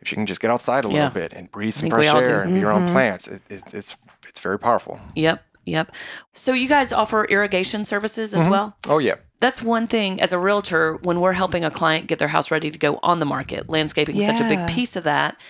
if 0.00 0.10
you 0.10 0.16
can 0.16 0.26
just 0.26 0.40
get 0.40 0.50
outside 0.50 0.84
a 0.84 0.88
yeah. 0.88 0.94
little 0.94 1.10
bit 1.10 1.32
and 1.32 1.50
breathe 1.50 1.74
some 1.74 1.90
fresh 1.90 2.06
air 2.06 2.42
and 2.42 2.50
mm-hmm. 2.50 2.60
be 2.60 2.64
around 2.64 2.82
mm-hmm. 2.84 2.92
plants, 2.92 3.28
it, 3.28 3.42
it, 3.48 3.62
it's 3.74 3.96
it's 4.26 4.40
very 4.40 4.58
powerful. 4.58 5.00
Yep, 5.14 5.44
yep. 5.64 5.94
So 6.32 6.52
you 6.52 6.68
guys 6.68 6.92
offer 6.92 7.24
irrigation 7.24 7.84
services 7.84 8.32
as 8.32 8.42
mm-hmm. 8.42 8.50
well? 8.50 8.76
Oh 8.88 8.98
yeah. 8.98 9.16
That's 9.40 9.62
one 9.62 9.86
thing 9.86 10.20
as 10.20 10.32
a 10.32 10.38
realtor 10.38 10.98
when 11.02 11.20
we're 11.20 11.32
helping 11.32 11.64
a 11.64 11.70
client 11.70 12.06
get 12.06 12.18
their 12.18 12.28
house 12.28 12.50
ready 12.50 12.70
to 12.70 12.78
go 12.78 12.98
on 13.02 13.20
the 13.20 13.26
market. 13.26 13.70
Landscaping 13.70 14.16
is 14.16 14.26
such 14.26 14.40
a 14.40 14.46
big 14.46 14.66
piece 14.68 14.96
of 14.96 15.04
that. 15.04 15.40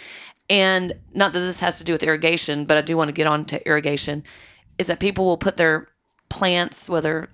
And 0.49 0.95
not 1.13 1.33
that 1.33 1.41
this 1.41 1.59
has 1.59 1.79
to 1.79 1.85
do 1.85 1.93
with 1.93 2.03
irrigation, 2.05 2.67
but 2.67 2.77
I 2.77 2.83
do 2.83 2.97
want 2.97 3.09
to 3.09 3.13
get 3.13 3.27
on 3.27 3.45
to 3.47 3.67
irrigation. 3.67 4.23
Is 4.79 4.87
that 4.87 5.01
people 5.01 5.25
will 5.25 5.37
put 5.37 5.57
their 5.57 5.89
plants, 6.29 6.89
whether 6.89 7.31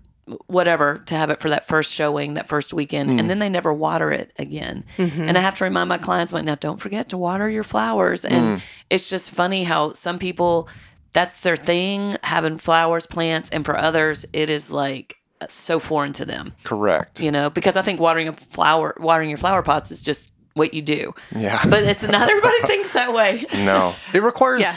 whatever 0.47 1.03
to 1.07 1.15
have 1.15 1.31
it 1.31 1.41
for 1.41 1.51
that 1.51 1.67
first 1.67 1.93
showing, 1.93 2.35
that 2.35 2.49
first 2.49 2.73
weekend, 2.73 3.11
mm. 3.11 3.21
and 3.21 3.31
then 3.31 3.39
they 3.39 3.49
never 3.49 3.73
water 3.73 4.11
it 4.11 4.33
again. 4.39 4.85
Mm-hmm. 4.97 5.23
And 5.23 5.39
I 5.39 5.41
have 5.41 5.57
to 5.59 5.65
remind 5.65 5.89
my 5.89 5.99
clients, 5.99 6.33
like, 6.33 6.45
now 6.45 6.57
don't 6.57 6.81
forget 6.81 7.09
to 7.11 7.19
water 7.19 7.49
your 7.49 7.63
flowers. 7.63 8.25
And 8.25 8.59
mm. 8.59 8.83
it's 8.91 9.09
just 9.09 9.31
funny 9.31 9.65
how 9.65 9.93
some 9.93 10.19
people, 10.19 10.69
that's 11.13 11.43
their 11.43 11.57
thing, 11.57 12.17
having 12.23 12.59
flowers, 12.59 13.07
plants, 13.07 13.51
and 13.51 13.65
for 13.65 13.77
others, 13.77 14.27
it 14.33 14.51
is 14.51 14.73
like 14.73 15.17
so 15.49 15.79
foreign 15.79 16.13
to 16.15 16.25
them. 16.25 16.55
Correct. 16.65 17.21
You 17.21 17.31
know, 17.31 17.49
because 17.49 17.77
I 17.77 17.83
think 17.83 18.01
watering 18.01 18.29
a 18.29 18.33
flower, 18.33 18.97
watering 18.99 19.29
your 19.29 19.39
flower 19.39 19.63
pots 19.63 19.91
is 19.91 20.03
just 20.03 20.33
what 20.55 20.75
you 20.75 20.83
do. 20.83 21.15
Yeah. 21.37 21.61
But 21.69 21.85
it's 21.85 22.03
not 22.03 22.29
everybody 22.29 22.61
thinks 22.67 22.95
that 22.95 23.13
way. 23.13 23.45
No. 23.59 23.95
It 24.13 24.23
requires 24.23 24.63
yeah 24.63 24.77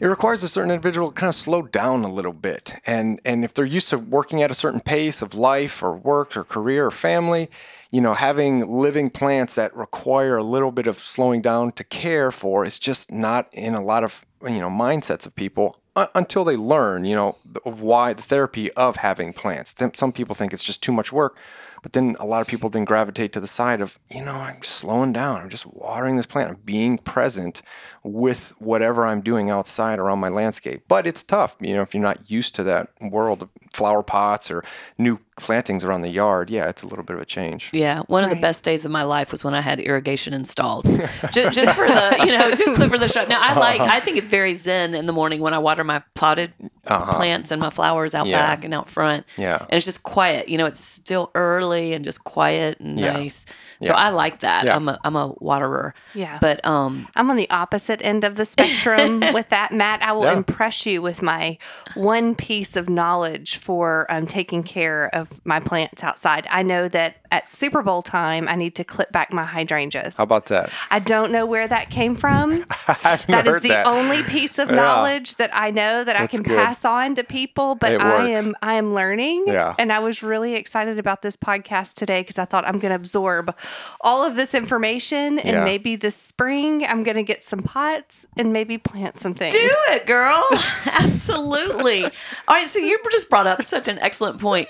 it 0.00 0.06
requires 0.06 0.42
a 0.42 0.48
certain 0.48 0.70
individual 0.70 1.08
to 1.08 1.14
kind 1.14 1.28
of 1.28 1.34
slow 1.34 1.62
down 1.62 2.04
a 2.04 2.12
little 2.12 2.32
bit. 2.32 2.74
And 2.86 3.20
and 3.24 3.44
if 3.44 3.54
they're 3.54 3.64
used 3.64 3.88
to 3.90 3.98
working 3.98 4.42
at 4.42 4.50
a 4.50 4.54
certain 4.54 4.80
pace 4.80 5.22
of 5.22 5.34
life 5.34 5.82
or 5.82 5.92
work 5.92 6.36
or 6.36 6.44
career 6.44 6.86
or 6.86 6.90
family, 6.90 7.50
you 7.90 8.00
know, 8.00 8.14
having 8.14 8.66
living 8.68 9.10
plants 9.10 9.54
that 9.54 9.74
require 9.76 10.36
a 10.36 10.42
little 10.42 10.72
bit 10.72 10.86
of 10.86 10.98
slowing 10.98 11.42
down 11.42 11.72
to 11.72 11.84
care 11.84 12.30
for 12.30 12.64
is 12.64 12.78
just 12.78 13.10
not 13.12 13.48
in 13.52 13.74
a 13.74 13.82
lot 13.82 14.04
of 14.04 14.24
you 14.42 14.60
know 14.60 14.70
mindsets 14.70 15.26
of 15.26 15.34
people 15.34 15.78
until 16.14 16.44
they 16.44 16.56
learn, 16.56 17.04
you 17.04 17.14
know, 17.14 17.36
why 17.64 18.12
the 18.12 18.22
therapy 18.22 18.70
of 18.72 18.96
having 18.96 19.32
plants. 19.32 19.74
Some 19.94 20.12
people 20.12 20.34
think 20.34 20.52
it's 20.52 20.64
just 20.64 20.82
too 20.82 20.92
much 20.92 21.12
work, 21.12 21.36
but 21.82 21.92
then 21.92 22.16
a 22.20 22.26
lot 22.26 22.40
of 22.40 22.46
people 22.48 22.68
then 22.70 22.84
gravitate 22.84 23.32
to 23.32 23.40
the 23.40 23.46
side 23.46 23.80
of, 23.80 23.98
you 24.10 24.24
know, 24.24 24.34
I'm 24.34 24.60
just 24.60 24.76
slowing 24.76 25.12
down. 25.12 25.40
I'm 25.42 25.48
just 25.50 25.66
watering 25.66 26.16
this 26.16 26.26
plant. 26.26 26.50
I'm 26.50 26.56
being 26.64 26.98
present 26.98 27.62
with 28.04 28.54
whatever 28.58 29.04
I'm 29.06 29.20
doing 29.20 29.50
outside 29.50 29.98
around 29.98 30.18
my 30.20 30.28
landscape. 30.28 30.84
But 30.88 31.06
it's 31.06 31.22
tough, 31.22 31.56
you 31.60 31.74
know, 31.74 31.82
if 31.82 31.94
you're 31.94 32.02
not 32.02 32.30
used 32.30 32.54
to 32.56 32.62
that 32.64 32.88
world 33.00 33.42
of 33.42 33.48
flower 33.74 34.02
pots 34.02 34.50
or 34.50 34.64
new 34.96 35.18
plantings 35.36 35.84
around 35.84 36.00
the 36.02 36.08
yard. 36.08 36.50
Yeah, 36.50 36.68
it's 36.68 36.82
a 36.82 36.86
little 36.86 37.04
bit 37.04 37.14
of 37.16 37.22
a 37.22 37.26
change. 37.26 37.70
Yeah, 37.72 38.00
one 38.08 38.24
of 38.24 38.30
the 38.30 38.36
best 38.36 38.64
days 38.64 38.84
of 38.84 38.90
my 38.90 39.04
life 39.04 39.30
was 39.30 39.44
when 39.44 39.54
I 39.54 39.60
had 39.60 39.78
irrigation 39.78 40.32
installed, 40.34 40.84
just, 41.32 41.54
just 41.54 41.76
for 41.78 41.86
the 41.86 42.16
you 42.26 42.32
know 42.32 42.50
just 42.56 42.76
for 42.90 42.98
the 42.98 43.06
shot. 43.06 43.28
Now 43.28 43.40
I 43.40 43.54
like 43.56 43.80
I 43.80 44.00
think 44.00 44.16
it's 44.16 44.26
very 44.26 44.52
zen 44.52 44.94
in 44.94 45.06
the 45.06 45.12
morning 45.12 45.40
when 45.40 45.54
I 45.54 45.58
water 45.58 45.84
my 45.84 46.02
potted 46.14 46.52
plants 46.86 47.50
and 47.52 47.60
my 47.60 47.70
flowers 47.70 48.14
out 48.14 48.22
Uh-huh. 48.22 48.30
Yeah. 48.30 48.46
back 48.48 48.64
and 48.64 48.74
out 48.74 48.88
front. 48.90 49.26
Yeah. 49.36 49.58
and 49.60 49.74
it's 49.74 49.84
just 49.84 50.02
quiet. 50.02 50.48
You 50.48 50.58
know, 50.58 50.66
it's 50.66 50.80
still 50.80 51.30
early 51.36 51.67
and 51.72 52.04
just 52.04 52.24
quiet 52.24 52.80
and 52.80 52.98
Yeah. 52.98 53.12
nice. 53.12 53.46
So 53.82 53.88
Yeah. 53.88 53.94
I 53.94 54.08
like 54.10 54.40
that. 54.40 54.64
Yeah. 54.64 54.76
I'm 54.76 54.88
a 54.88 54.98
I'm 55.04 55.16
a 55.16 55.28
waterer. 55.38 55.94
Yeah. 56.14 56.38
but 56.40 56.64
um, 56.66 57.06
I'm 57.16 57.30
on 57.30 57.36
the 57.36 57.48
opposite 57.50 58.00
end 58.04 58.24
of 58.24 58.36
the 58.36 58.44
spectrum 58.44 59.20
with 59.32 59.48
that, 59.50 59.72
Matt. 59.72 60.02
I 60.02 60.12
will 60.12 60.24
Yeah. 60.24 60.32
impress 60.36 60.86
you 60.86 61.02
with 61.02 61.22
my 61.22 61.58
one 61.94 62.34
piece 62.34 62.76
of 62.76 62.88
knowledge 62.88 63.56
for 63.56 64.06
um, 64.10 64.26
taking 64.26 64.62
care 64.62 65.08
of 65.14 65.40
my 65.44 65.60
plants 65.60 66.02
outside. 66.04 66.46
I 66.50 66.62
know 66.62 66.88
that 66.88 67.16
at 67.30 67.48
Super 67.48 67.82
Bowl 67.82 68.02
time, 68.02 68.48
I 68.48 68.56
need 68.56 68.74
to 68.76 68.84
clip 68.84 69.12
back 69.12 69.32
my 69.32 69.44
hydrangeas. 69.44 70.16
How 70.16 70.22
about 70.24 70.46
that? 70.46 70.70
I 70.90 70.98
don't 70.98 71.30
know 71.30 71.44
where 71.44 71.68
that 71.68 71.90
came 71.90 72.14
from. 72.14 72.64
I've 72.88 73.26
That 73.26 73.28
never 73.28 73.56
is 73.58 73.62
the 73.62 73.68
that. 73.68 73.86
only 73.86 74.22
piece 74.22 74.58
of 74.58 74.70
Yeah. 74.70 74.76
knowledge 74.76 75.36
that 75.36 75.50
I 75.52 75.70
know 75.70 76.04
that 76.04 76.18
I 76.18 76.26
can 76.26 76.42
good. 76.42 76.56
pass 76.56 76.84
on 76.86 77.14
to 77.16 77.24
people. 77.24 77.74
But 77.74 77.92
It 77.92 78.00
I 78.00 78.28
works. 78.30 78.46
am 78.46 78.54
I 78.62 78.74
am 78.74 78.94
learning. 78.94 79.44
Yeah. 79.46 79.74
And 79.78 79.92
I 79.92 79.98
was 79.98 80.22
really 80.22 80.54
excited 80.54 80.98
about 80.98 81.20
this 81.22 81.36
podcast 81.36 81.57
today 81.96 82.20
because 82.20 82.38
I 82.38 82.44
thought 82.44 82.66
I'm 82.66 82.78
going 82.78 82.90
to 82.90 82.96
absorb 82.96 83.54
all 84.00 84.24
of 84.24 84.36
this 84.36 84.54
information 84.54 85.38
and 85.38 85.48
Yeah. 85.48 85.64
maybe 85.64 85.96
this 85.96 86.14
spring 86.16 86.84
I'm 86.84 87.04
going 87.04 87.16
to 87.16 87.22
get 87.22 87.44
some 87.44 87.62
pots 87.62 88.26
and 88.36 88.52
maybe 88.52 88.78
plant 88.78 89.16
some 89.16 89.34
things. 89.34 89.52
do 89.54 89.70
it, 89.90 90.06
girl. 90.06 90.42
Absolutely. 90.86 92.04
All 92.04 92.10
right, 92.48 92.66
so 92.66 92.78
you 92.78 92.98
just 93.10 93.30
brought 93.30 93.46
up 93.46 93.62
such 93.62 93.88
an 93.88 93.98
excellent 94.00 94.40
point 94.40 94.68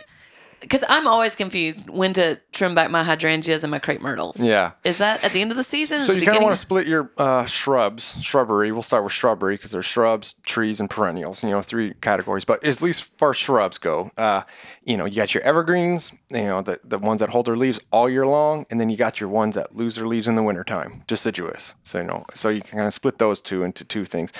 because 0.60 0.84
I'm 0.88 1.06
always 1.06 1.36
confused 1.36 1.88
when 1.88 2.12
to 2.14 2.40
trim 2.52 2.74
back 2.74 2.90
my 2.90 3.04
hydrangeas 3.04 3.62
and 3.62 3.70
my 3.70 3.78
crepe 3.78 4.00
myrtles. 4.00 4.40
Yeah. 4.40 4.72
is 4.84 4.98
that 4.98 5.22
at 5.24 5.32
the 5.32 5.40
end 5.40 5.50
of 5.50 5.56
the 5.56 5.62
season? 5.62 6.00
So 6.02 6.12
you 6.12 6.22
kind 6.22 6.36
of 6.36 6.42
want 6.42 6.54
to 6.54 6.60
split 6.60 6.86
your 6.86 7.10
uh, 7.16 7.44
shrubs, 7.46 8.22
shrubbery. 8.22 8.72
We'll 8.72 8.82
start 8.82 9.04
with 9.04 9.12
shrubbery 9.12 9.54
because 9.54 9.70
there's 9.70 9.86
shrubs, 9.86 10.34
trees, 10.46 10.80
and 10.80 10.90
perennials. 10.90 11.42
You 11.42 11.50
know, 11.50 11.62
three 11.62 11.94
categories. 12.00 12.44
But 12.44 12.64
at 12.64 12.82
least 12.82 13.16
far 13.18 13.34
shrubs 13.34 13.78
go, 13.78 14.10
uh, 14.16 14.42
you 14.84 14.96
know, 14.96 15.04
you 15.04 15.16
got 15.16 15.34
your 15.34 15.42
evergreens. 15.44 16.12
You 16.30 16.44
know, 16.44 16.62
the 16.62 16.80
the 16.82 16.98
ones 16.98 17.20
that 17.20 17.30
hold 17.30 17.46
their 17.46 17.56
leaves 17.56 17.80
all 17.90 18.08
year 18.08 18.26
long, 18.26 18.66
and 18.70 18.80
then 18.80 18.90
you 18.90 18.96
got 18.96 19.20
your 19.20 19.28
ones 19.28 19.54
that 19.54 19.76
lose 19.76 19.96
their 19.96 20.06
leaves 20.06 20.26
in 20.26 20.34
the 20.34 20.42
wintertime, 20.42 21.04
deciduous. 21.06 21.74
So 21.82 21.98
you 21.98 22.04
know, 22.04 22.24
so 22.34 22.48
you 22.48 22.60
can 22.60 22.78
kind 22.78 22.86
of 22.86 22.94
split 22.94 23.18
those 23.18 23.40
two 23.40 23.62
into 23.62 23.84
two 23.84 24.04
things. 24.04 24.32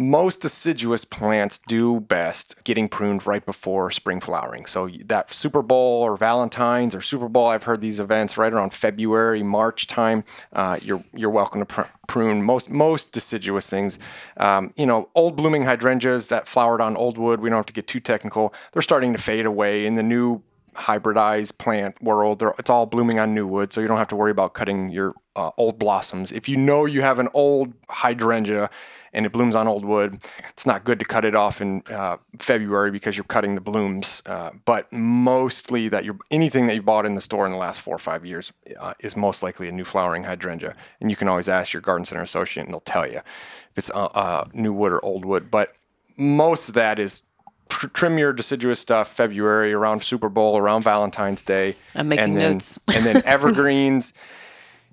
Most 0.00 0.40
deciduous 0.40 1.04
plants 1.04 1.58
do 1.58 1.98
best 1.98 2.62
getting 2.62 2.88
pruned 2.88 3.26
right 3.26 3.44
before 3.44 3.90
spring 3.90 4.20
flowering. 4.20 4.64
So 4.64 4.88
that 5.06 5.34
Super 5.34 5.60
Bowl 5.60 6.02
or 6.04 6.16
Valentine's 6.16 6.94
or 6.94 7.00
Super 7.00 7.28
Bowl, 7.28 7.48
I've 7.48 7.64
heard 7.64 7.80
these 7.80 7.98
events 7.98 8.38
right 8.38 8.52
around 8.52 8.72
February, 8.72 9.42
March 9.42 9.88
time. 9.88 10.22
Uh, 10.52 10.78
you're 10.80 11.02
you're 11.12 11.30
welcome 11.30 11.58
to 11.60 11.66
pr- 11.66 11.90
prune 12.06 12.44
most 12.44 12.70
most 12.70 13.10
deciduous 13.10 13.68
things. 13.68 13.98
Um, 14.36 14.72
you 14.76 14.86
know, 14.86 15.08
old 15.16 15.34
blooming 15.34 15.64
hydrangeas 15.64 16.28
that 16.28 16.46
flowered 16.46 16.80
on 16.80 16.96
old 16.96 17.18
wood. 17.18 17.40
We 17.40 17.50
don't 17.50 17.56
have 17.56 17.66
to 17.66 17.72
get 17.72 17.88
too 17.88 17.98
technical. 17.98 18.54
They're 18.70 18.82
starting 18.82 19.12
to 19.14 19.18
fade 19.18 19.46
away 19.46 19.84
in 19.84 19.96
the 19.96 20.04
new 20.04 20.44
hybridized 20.74 21.58
plant 21.58 22.00
world. 22.00 22.42
It's 22.58 22.70
all 22.70 22.86
blooming 22.86 23.18
on 23.18 23.34
new 23.34 23.46
wood, 23.46 23.72
so 23.72 23.80
you 23.80 23.88
don't 23.88 23.98
have 23.98 24.08
to 24.08 24.16
worry 24.16 24.30
about 24.30 24.54
cutting 24.54 24.90
your 24.90 25.14
uh, 25.34 25.50
old 25.56 25.78
blossoms. 25.78 26.32
If 26.32 26.48
you 26.48 26.56
know 26.56 26.84
you 26.84 27.02
have 27.02 27.18
an 27.18 27.28
old 27.34 27.74
hydrangea 27.88 28.70
and 29.12 29.26
it 29.26 29.32
blooms 29.32 29.54
on 29.54 29.68
old 29.68 29.84
wood, 29.84 30.22
it's 30.48 30.66
not 30.66 30.84
good 30.84 30.98
to 30.98 31.04
cut 31.04 31.24
it 31.24 31.34
off 31.34 31.60
in 31.60 31.82
uh, 31.90 32.18
February 32.38 32.90
because 32.90 33.16
you're 33.16 33.24
cutting 33.24 33.54
the 33.54 33.60
blooms. 33.60 34.22
Uh, 34.26 34.50
but 34.64 34.92
mostly 34.92 35.88
that 35.88 36.04
you're 36.04 36.18
anything 36.30 36.66
that 36.66 36.74
you 36.74 36.82
bought 36.82 37.06
in 37.06 37.14
the 37.14 37.20
store 37.20 37.46
in 37.46 37.52
the 37.52 37.58
last 37.58 37.80
four 37.80 37.94
or 37.94 37.98
five 37.98 38.24
years 38.24 38.52
uh, 38.78 38.94
is 39.00 39.16
most 39.16 39.42
likely 39.42 39.68
a 39.68 39.72
new 39.72 39.84
flowering 39.84 40.24
hydrangea, 40.24 40.74
and 41.00 41.10
you 41.10 41.16
can 41.16 41.28
always 41.28 41.48
ask 41.48 41.72
your 41.72 41.82
garden 41.82 42.04
center 42.04 42.22
associate, 42.22 42.64
and 42.64 42.72
they'll 42.72 42.80
tell 42.80 43.06
you 43.06 43.18
if 43.18 43.78
it's 43.78 43.90
uh, 43.90 44.06
uh, 44.06 44.44
new 44.52 44.72
wood 44.72 44.92
or 44.92 45.04
old 45.04 45.24
wood. 45.24 45.50
But 45.50 45.74
most 46.16 46.68
of 46.68 46.74
that 46.74 46.98
is 46.98 47.22
trim 47.68 48.18
your 48.18 48.32
deciduous 48.32 48.80
stuff 48.80 49.08
February 49.08 49.72
around 49.72 50.02
Super 50.02 50.28
Bowl, 50.28 50.56
around 50.56 50.82
Valentine's 50.82 51.42
Day. 51.42 51.76
I'm 51.94 52.08
making 52.08 52.24
and 52.24 52.36
then, 52.36 52.52
notes. 52.52 52.78
and 52.94 53.04
then 53.04 53.22
evergreens. 53.24 54.14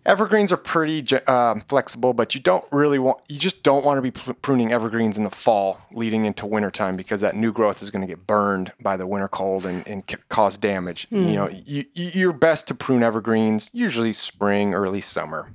Evergreens 0.05 0.51
are 0.51 0.57
pretty 0.57 1.03
um, 1.25 1.62
flexible, 1.62 2.13
but 2.13 2.35
you 2.35 2.41
don't 2.41 2.63
really 2.71 3.00
want, 3.00 3.19
you 3.27 3.39
just 3.39 3.63
don't 3.63 3.83
want 3.83 3.97
to 3.97 4.01
be 4.03 4.12
pruning 4.12 4.71
evergreens 4.71 5.17
in 5.17 5.24
the 5.24 5.31
fall 5.31 5.81
leading 5.91 6.25
into 6.25 6.45
wintertime 6.45 6.95
because 6.95 7.21
that 7.21 7.35
new 7.35 7.51
growth 7.51 7.81
is 7.81 7.89
going 7.89 8.01
to 8.01 8.07
get 8.07 8.27
burned 8.27 8.71
by 8.79 8.97
the 8.97 9.07
winter 9.07 9.27
cold 9.27 9.65
and, 9.65 9.88
and 9.88 10.03
cause 10.29 10.57
damage. 10.57 11.07
You 11.09 11.33
know, 11.33 11.50
you, 11.50 11.85
you- 11.95 12.12
you're 12.13 12.33
best 12.33 12.67
to 12.67 12.75
prune 12.75 13.01
evergreens 13.01 13.71
usually 13.74 14.13
spring, 14.13 14.75
early 14.75 15.01
summer, 15.01 15.50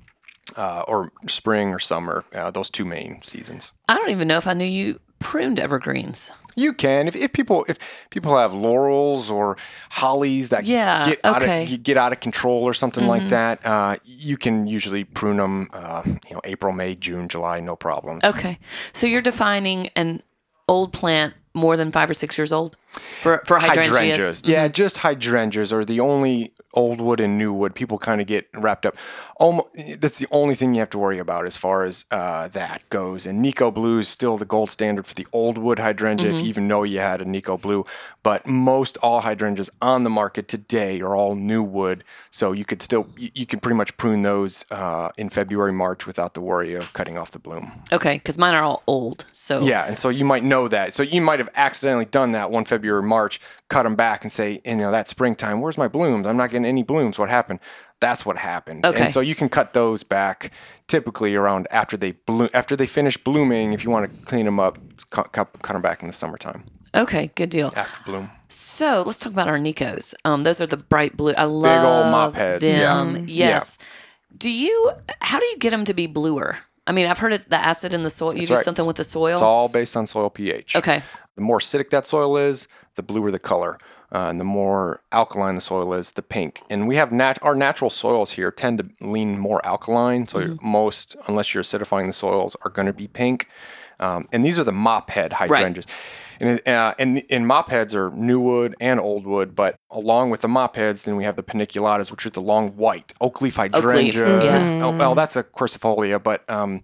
uh, 0.57 0.83
or 0.88 1.12
spring 1.28 1.73
or 1.73 1.78
summer, 1.78 2.25
uh, 2.35 2.50
those 2.50 2.71
two 2.71 2.85
main 2.85 3.23
seasons. 3.23 3.71
I 3.88 3.95
don't 3.95 4.11
even 4.11 4.26
know 4.26 4.37
if 4.38 4.49
I 4.49 4.54
knew 4.54 4.64
you 4.64 4.99
pruned 5.21 5.61
evergreens. 5.61 6.33
You 6.61 6.73
can 6.73 7.09
if, 7.09 7.17
if 7.17 7.33
people 7.33 7.64
if 7.69 7.79
people 8.11 8.37
have 8.37 8.52
laurels 8.52 9.31
or 9.31 9.57
hollies 9.90 10.50
that 10.50 10.64
Yeah, 10.64 11.05
get 11.05 11.21
out 11.25 11.43
of 11.43 11.83
get 11.83 11.97
out 11.97 12.12
of 12.12 12.21
control 12.21 12.64
or 12.64 12.75
something 12.75 13.07
like 13.07 13.29
that. 13.29 13.64
Uh, 13.64 13.97
you 14.05 14.37
can 14.37 14.67
usually 14.67 15.05
prune 15.05 15.38
them. 15.38 15.71
Uh, 15.73 16.02
you 16.05 16.35
know, 16.35 16.40
April, 16.45 16.73
May, 16.73 16.95
June, 16.95 17.29
July, 17.29 17.61
no 17.61 17.76
problems. 17.76 18.25
Okay, 18.25 18.59
so 18.93 19.07
you're 19.07 19.23
defining 19.23 19.88
an 19.97 20.23
old 20.69 20.93
plant 20.93 21.35
more 21.55 21.76
than 21.76 21.90
five 21.90 22.09
or 22.09 22.14
six 22.14 22.38
years 22.38 22.52
old 22.52 22.76
for 22.91 23.43
for 23.45 23.59
hydrangeas. 23.59 24.43
Yeah, 24.45 24.69
just 24.69 24.99
hydrangeas 24.99 25.73
are 25.73 25.85
the 25.85 26.01
only 26.01 26.53
old 26.73 27.01
wood 27.01 27.21
and 27.21 27.37
new 27.37 27.53
wood. 27.53 27.75
People 27.75 27.99
kind 27.99 28.21
of 28.21 28.27
get 28.27 28.49
wrapped 28.55 28.87
up. 28.87 28.97
Almost, 29.37 30.01
that's 30.01 30.19
the 30.19 30.29
only 30.31 30.55
thing 30.55 30.75
you 30.75 30.81
have 30.81 30.91
to 30.91 30.99
worry 30.99 31.19
about 31.19 31.47
as 31.47 31.57
far 31.57 31.83
as 31.83 32.05
uh, 32.11 32.49
that 32.49 32.89
goes. 32.91 33.27
And 33.27 33.41
Nikko 33.41 33.71
Blue 33.71 33.99
is 33.99 34.09
still 34.09 34.37
the 34.37 34.45
gold 34.45 34.71
standard 34.71 35.07
for 35.07 35.15
the 35.15 35.27
old 35.33 35.59
wood 35.59 35.79
hydrangea, 35.79 36.31
if 36.31 36.41
you 36.41 36.47
even 36.47 36.69
know 36.69 36.83
you 36.83 36.99
had 37.01 37.21
a 37.21 37.25
Nikko 37.25 37.57
Blue. 37.57 37.85
But 38.23 38.47
most 38.47 38.99
all 38.99 39.23
hydrangeas 39.23 39.71
on 39.81 40.05
the 40.05 40.11
market 40.11 40.47
today 40.47 41.01
are 41.01 41.17
all 41.17 41.35
new 41.35 41.63
wood. 41.63 42.05
So 42.31 42.53
you 42.53 42.65
could 42.65 42.83
still, 42.83 43.09
you, 43.17 43.31
you 43.35 43.47
can 43.47 43.61
pretty 43.61 43.77
much 43.77 43.97
prune 43.97 44.23
those 44.23 44.65
uh, 44.71 45.11
in 45.17 45.31
February, 45.31 45.73
March 45.73 46.07
without 46.07 46.35
the 46.35 46.41
worry 46.41 46.75
of 46.75 46.93
cutting 46.93 47.17
off 47.17 47.31
the 47.31 47.39
bloom. 47.39 47.73
Okay, 47.93 48.15
because 48.19 48.37
mine 48.37 48.55
are 48.55 48.63
all 48.63 48.83
old. 48.87 49.25
So 49.33 49.63
Yeah, 49.63 49.87
and 49.87 49.99
so 49.99 50.09
you 50.11 50.25
might 50.25 50.45
know 50.45 50.69
that. 50.69 50.95
So 50.95 51.03
you 51.03 51.21
might 51.23 51.39
have 51.39 51.49
accidentally 51.55 52.05
done 52.05 52.33
that 52.33 52.51
one 52.51 52.65
February, 52.65 52.80
Your 52.85 53.03
march, 53.03 53.41
cut 53.69 53.85
them 53.85 53.95
back 53.95 54.25
and 54.25 54.33
say, 54.33 54.61
you 54.65 54.77
know, 54.77 54.91
that 54.91 55.09
springtime, 55.09 55.61
where's 55.61 55.79
my 55.79 55.89
blooms? 55.89 56.27
I'm 56.27 56.37
not 56.37 56.51
getting 56.51 56.67
any 56.67 56.83
blooms. 56.83 57.19
What 57.19 57.29
happened? 57.29 57.61
That's 58.01 58.25
what 58.25 58.39
happened. 58.39 58.87
Okay. 58.87 59.03
And 59.03 59.11
so 59.11 59.21
you 59.21 59.35
can 59.35 59.49
cut 59.49 59.73
those 59.73 60.03
back 60.03 60.53
typically 60.87 61.35
around 61.35 61.69
after 61.71 61.97
they 61.97 62.13
bloom, 62.13 62.49
after 62.55 62.77
they 62.77 62.87
finish 62.87 63.17
blooming. 63.17 63.73
If 63.73 63.85
you 63.85 63.91
want 63.91 64.11
to 64.11 64.27
clean 64.27 64.47
them 64.47 64.59
up, 64.59 64.79
cut, 65.11 65.33
cut, 65.33 65.53
cut 65.63 65.73
them 65.75 65.83
back 65.83 66.01
in 66.03 66.07
the 66.07 66.15
summertime 66.15 66.65
okay, 66.95 67.31
good 67.35 67.51
deal. 67.51 67.73
after 67.77 68.03
bloom. 68.05 68.31
So 68.49 69.03
let's 69.07 69.19
talk 69.19 69.33
about 69.33 69.49
our 69.49 69.59
Nikkos. 69.59 70.15
Um, 70.25 70.43
those 70.43 70.61
are 70.61 70.67
the 70.67 70.77
bright 70.77 71.17
blue. 71.17 71.33
I 71.37 71.45
love 71.45 72.11
mop 72.11 72.35
heads, 72.35 72.65
yeah. 72.65 72.95
them. 72.95 73.27
Yes. 73.29 73.79
Do 74.37 74.51
you? 74.51 74.93
How 75.21 75.39
do 75.39 75.47
you 75.47 75.59
get 75.59 75.71
them 75.71 75.85
to 75.85 75.95
be 75.95 76.07
bluer? 76.07 76.59
I 76.91 76.93
mean, 76.93 77.07
I've 77.07 77.21
heard 77.21 77.33
it, 77.33 77.49
the 77.49 77.57
acid 77.57 77.95
in 77.95 78.03
the 78.03 78.11
soil. 78.11 78.35
You 78.35 78.45
do 78.45 78.55
right. 78.55 78.65
something 78.65 78.85
with 78.85 78.97
the 78.97 79.05
soil. 79.05 79.35
It's 79.35 79.43
all 79.43 79.69
based 79.69 79.97
on 79.97 80.09
soil 80.09 80.29
pH. 80.29 80.75
okay. 80.75 81.03
The 81.37 81.41
more 81.41 81.61
acidic 81.61 81.91
that 81.91 82.05
soil 82.05 82.37
is, 82.37 82.67
the 82.97 83.03
bluer 83.05 83.31
the 83.31 83.39
color. 83.39 83.79
Uh, 84.13 84.27
and 84.29 84.41
the 84.41 84.45
more 84.45 85.01
alkaline 85.13 85.55
the 85.55 85.61
soil 85.61 85.95
is, 85.95 86.11
the 86.11 86.23
pink. 86.23 86.63
And 86.69 86.89
we 86.89 86.97
have 86.97 87.13
nat- 87.13 87.39
our 87.43 87.55
natural 87.55 87.91
soils 87.91 88.33
here 88.33 88.51
tend 88.51 88.79
to 88.79 89.07
lean 89.07 89.39
more 89.39 89.65
alkaline. 89.65 90.27
So 90.27 90.59
most, 90.61 91.15
unless 91.29 91.55
you're 91.55 91.63
acidifying 91.63 92.09
the 92.09 92.13
soils, 92.13 92.57
are 92.63 92.71
going 92.71 92.87
to 92.87 92.93
be 92.93 93.07
pink. 93.07 93.47
Um, 94.01 94.27
and 94.33 94.45
these 94.45 94.59
are 94.59 94.65
the 94.65 94.73
mop 94.73 95.11
head 95.11 95.35
hydrangeas. 95.35 95.87
And, 96.41 96.67
uh, 96.67 96.95
and, 96.99 97.23
and 97.31 97.47
mop 97.47 97.69
heads 97.69 97.95
are 97.95 98.11
new 98.11 98.41
wood 98.41 98.75
and 98.81 98.99
old 98.99 99.27
wood, 99.27 99.55
but 99.55 99.79
along 99.91 100.31
with 100.31 100.41
the 100.41 100.49
mop 100.49 100.77
heads, 100.77 101.03
then 101.03 101.17
we 101.17 101.25
have 101.25 101.37
the 101.37 101.43
paniculatas, 101.43 102.11
which 102.11 102.25
are 102.25 102.31
the 102.31 102.41
long 102.41 102.71
white 102.77 103.13
oak 103.21 103.43
leaf 103.43 103.57
hydrangeas. 103.57 104.15
yes. 104.17 104.71
Oh, 104.83 104.97
well, 104.97 105.15
that's 105.15 105.37
a 105.37 105.45
quercifolia, 105.45 106.23
but 106.23 106.49
um, 106.49 106.83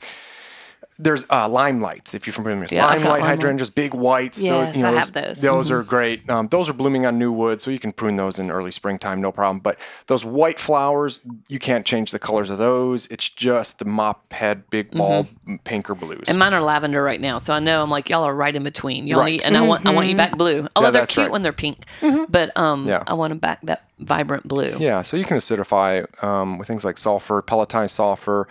there's 0.98 1.24
uh, 1.30 1.48
lime 1.48 1.80
lights. 1.80 2.14
If 2.14 2.26
you're 2.26 2.34
familiar 2.34 2.60
with 2.60 2.72
Yeah, 2.72 2.86
I've 2.86 3.02
got 3.02 3.10
limelight 3.10 3.28
hydrangeas, 3.30 3.70
big 3.70 3.94
whites. 3.94 4.40
Yes, 4.42 4.76
you 4.76 4.82
know, 4.82 4.88
I 4.88 4.92
those, 4.92 5.04
have 5.04 5.12
those. 5.12 5.40
Those 5.40 5.70
are 5.70 5.82
great. 5.82 6.28
Um, 6.30 6.48
those 6.48 6.68
are 6.70 6.72
blooming 6.72 7.06
on 7.06 7.18
new 7.18 7.32
wood, 7.32 7.60
so 7.62 7.70
you 7.70 7.78
can 7.78 7.92
prune 7.92 8.16
those 8.16 8.38
in 8.38 8.50
early 8.50 8.70
springtime, 8.70 9.20
no 9.20 9.32
problem. 9.32 9.60
But 9.60 9.78
those 10.06 10.24
white 10.24 10.58
flowers, 10.58 11.20
you 11.48 11.58
can't 11.58 11.84
change 11.86 12.10
the 12.10 12.18
colors 12.18 12.50
of 12.50 12.58
those. 12.58 13.06
It's 13.08 13.28
just 13.28 13.78
the 13.78 13.84
mop 13.84 14.32
head, 14.32 14.68
big 14.70 14.90
bulb, 14.90 15.28
pink 15.64 15.90
or 15.90 15.94
blues. 15.94 16.24
And 16.28 16.38
mine 16.38 16.54
are 16.54 16.62
lavender 16.62 17.02
right 17.02 17.20
now, 17.20 17.38
so 17.38 17.54
I 17.54 17.58
know 17.58 17.82
I'm 17.82 17.90
like 17.90 18.08
y'all 18.10 18.24
are 18.24 18.34
right 18.34 18.54
in 18.54 18.62
between. 18.64 19.06
Y'all 19.06 19.20
Right. 19.20 19.32
need, 19.32 19.44
and 19.44 19.56
I 19.56 19.62
want 19.62 19.86
I 19.86 19.90
want 19.92 20.08
you 20.08 20.16
back 20.16 20.36
blue. 20.36 20.66
Although 20.76 20.90
they're 20.90 21.06
cute 21.06 21.24
right. 21.26 21.32
when 21.32 21.42
they're 21.42 21.52
pink, 21.52 21.84
but 22.28 22.56
um, 22.56 22.86
Yeah. 22.86 23.02
I 23.06 23.14
want 23.14 23.30
them 23.30 23.38
back 23.38 23.60
that 23.62 23.84
vibrant 23.98 24.46
blue. 24.46 24.74
Yeah, 24.78 25.02
so 25.02 25.16
you 25.16 25.24
can 25.24 25.38
acidify 25.38 26.04
um, 26.22 26.58
with 26.58 26.68
things 26.68 26.84
like 26.84 26.98
sulfur, 26.98 27.42
pelletized 27.42 27.90
sulfur. 27.90 28.46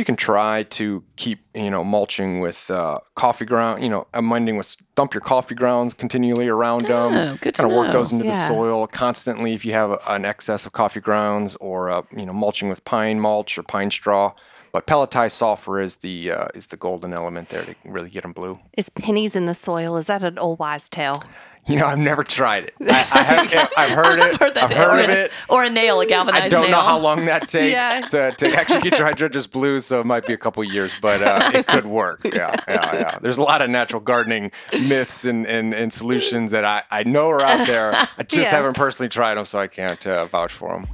You 0.00 0.04
can 0.06 0.16
try 0.16 0.62
to 0.62 1.04
keep, 1.16 1.40
you 1.54 1.70
know, 1.70 1.84
mulching 1.84 2.40
with 2.40 2.70
uh, 2.70 3.00
coffee 3.16 3.44
ground, 3.44 3.82
you 3.82 3.90
know, 3.90 4.06
amending 4.14 4.56
with 4.56 4.74
dump 4.94 5.12
your 5.12 5.20
coffee 5.20 5.54
grounds 5.54 5.92
continually 5.92 6.48
around 6.48 6.86
them. 6.86 7.12
Oh, 7.14 7.36
good 7.38 7.54
to 7.56 7.60
kind 7.60 7.70
of 7.70 7.76
work 7.76 7.88
know. 7.88 7.92
those 7.92 8.10
into 8.10 8.24
Yeah. 8.24 8.32
the 8.32 8.54
soil 8.54 8.86
constantly 8.86 9.52
if 9.52 9.62
you 9.66 9.74
have 9.74 9.90
a, 9.90 9.98
an 10.08 10.24
excess 10.24 10.64
of 10.64 10.72
coffee 10.72 11.00
grounds 11.00 11.54
or, 11.56 11.90
uh, 11.90 12.00
you 12.16 12.24
know, 12.24 12.32
mulching 12.32 12.70
with 12.70 12.82
pine 12.86 13.20
mulch 13.20 13.58
or 13.58 13.62
pine 13.62 13.90
straw. 13.90 14.32
But 14.72 14.86
pelletized 14.86 15.32
sulfur 15.32 15.78
is 15.80 15.96
the 15.96 16.30
uh, 16.30 16.46
is 16.54 16.68
the 16.68 16.78
golden 16.78 17.12
element 17.12 17.50
there 17.50 17.64
to 17.64 17.74
really 17.84 18.08
get 18.08 18.22
them 18.22 18.32
blue. 18.32 18.58
Is 18.78 18.88
pennies 18.88 19.36
in 19.36 19.44
the 19.44 19.54
soil? 19.54 19.98
Is 19.98 20.06
that 20.06 20.22
an 20.22 20.38
old 20.38 20.60
wise 20.60 20.88
tale? 20.88 21.22
You 21.70 21.76
know, 21.76 21.86
I've 21.86 21.98
never 21.98 22.24
tried 22.24 22.64
it. 22.64 22.74
I, 22.80 22.86
I 23.12 23.22
have, 23.22 23.72
I've 23.76 23.90
heard 23.90 24.18
it. 24.18 24.36
Heard 24.40 24.54
that 24.54 24.64
I've 24.64 24.76
heard 24.76 25.04
of 25.04 25.10
it. 25.10 25.30
or 25.48 25.62
a 25.62 25.70
nail, 25.70 26.00
a 26.00 26.06
galvanized 26.06 26.42
nail. 26.42 26.46
I 26.46 26.48
don't 26.48 26.62
nail. 26.70 26.70
know 26.80 26.84
how 26.84 26.98
long 26.98 27.26
that 27.26 27.42
takes 27.48 27.72
Yeah. 27.72 28.00
to, 28.10 28.32
to 28.32 28.52
actually 28.56 28.80
get 28.80 28.98
your 28.98 29.06
hydrangeas 29.06 29.46
blue, 29.46 29.78
so 29.78 30.00
it 30.00 30.06
might 30.06 30.26
be 30.26 30.32
a 30.32 30.36
couple 30.36 30.64
years, 30.64 30.92
but 31.00 31.22
uh, 31.22 31.52
it 31.54 31.66
could 31.68 31.86
work. 31.86 32.22
Yeah, 32.34 32.56
yeah, 32.68 32.94
yeah. 32.94 33.18
There's 33.20 33.38
a 33.38 33.42
lot 33.42 33.62
of 33.62 33.70
natural 33.70 34.00
gardening 34.00 34.50
myths 34.72 35.24
and, 35.24 35.46
and, 35.46 35.72
and 35.74 35.92
solutions 35.92 36.50
that 36.52 36.64
I, 36.64 36.82
I 36.90 37.04
know 37.04 37.28
are 37.30 37.40
out 37.42 37.66
there. 37.66 37.92
I 37.94 38.06
just 38.22 38.36
Yes. 38.36 38.50
haven't 38.50 38.74
personally 38.76 39.08
tried 39.08 39.34
them, 39.36 39.44
so 39.44 39.58
I 39.60 39.66
can't 39.68 40.04
uh, 40.06 40.24
vouch 40.26 40.52
for 40.52 40.70
them. 40.70 40.88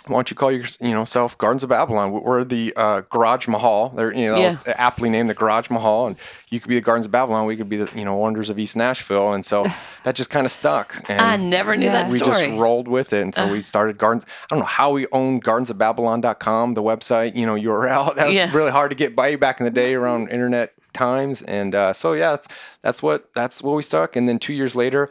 Why 0.06 0.16
don't 0.18 0.30
you 0.30 0.36
call 0.36 0.52
your 0.52 0.66
you 0.82 0.92
know 0.92 1.06
self 1.06 1.38
Gardens 1.38 1.62
of 1.62 1.70
Babylon? 1.70 2.12
We're 2.12 2.44
the 2.44 2.74
uh, 2.76 3.00
Garage 3.08 3.48
Mahal. 3.48 3.88
They're 3.88 4.12
you 4.14 4.30
know 4.30 4.36
Yeah. 4.38 4.54
aptly 4.76 5.08
named 5.08 5.30
the 5.30 5.34
Garage 5.34 5.70
Mahal, 5.70 6.06
and 6.08 6.16
you 6.50 6.60
could 6.60 6.68
be 6.68 6.74
the 6.74 6.82
Gardens 6.82 7.06
of 7.06 7.10
Babylon. 7.10 7.46
We 7.46 7.56
could 7.56 7.70
be 7.70 7.78
the 7.78 7.90
you 7.98 8.04
know 8.04 8.14
Wonders 8.14 8.50
of 8.50 8.58
East 8.58 8.76
Nashville, 8.76 9.32
and 9.32 9.42
so 9.46 9.64
that 10.04 10.14
just 10.14 10.28
kind 10.28 10.44
of 10.44 10.52
stuck. 10.52 11.02
And 11.08 11.22
I 11.22 11.36
never 11.36 11.74
knew 11.74 11.88
that 11.88 12.10
we 12.10 12.18
story. 12.18 12.32
just 12.48 12.60
rolled 12.60 12.86
with 12.86 13.14
it, 13.14 13.22
and 13.22 13.34
so 13.34 13.50
we 13.50 13.62
started 13.62 13.96
gardens. 13.96 14.26
I 14.28 14.46
don't 14.50 14.58
know 14.58 14.66
how 14.66 14.90
we 14.92 15.06
owned 15.10 15.42
gardensofbabylon.com, 15.42 16.74
the 16.74 16.82
website, 16.82 17.34
you 17.34 17.46
know, 17.46 17.54
URL. 17.54 18.14
That 18.16 18.26
was 18.26 18.36
Yeah. 18.36 18.54
really 18.54 18.70
hard 18.72 18.90
to 18.90 18.96
get 18.96 19.16
by 19.16 19.36
back 19.36 19.58
in 19.58 19.64
the 19.64 19.70
day 19.70 19.94
around 19.94 20.28
internet 20.28 20.74
times, 20.94 21.42
and 21.42 21.74
uh, 21.74 21.92
so 21.92 22.12
yeah, 22.14 22.30
that's, 22.30 22.48
that's 22.82 23.02
what 23.02 23.32
that's 23.34 23.62
what 23.62 23.74
we 23.76 23.82
stuck. 23.82 24.16
And 24.16 24.28
then 24.28 24.38
two 24.38 24.54
years 24.54 24.74
later, 24.74 25.10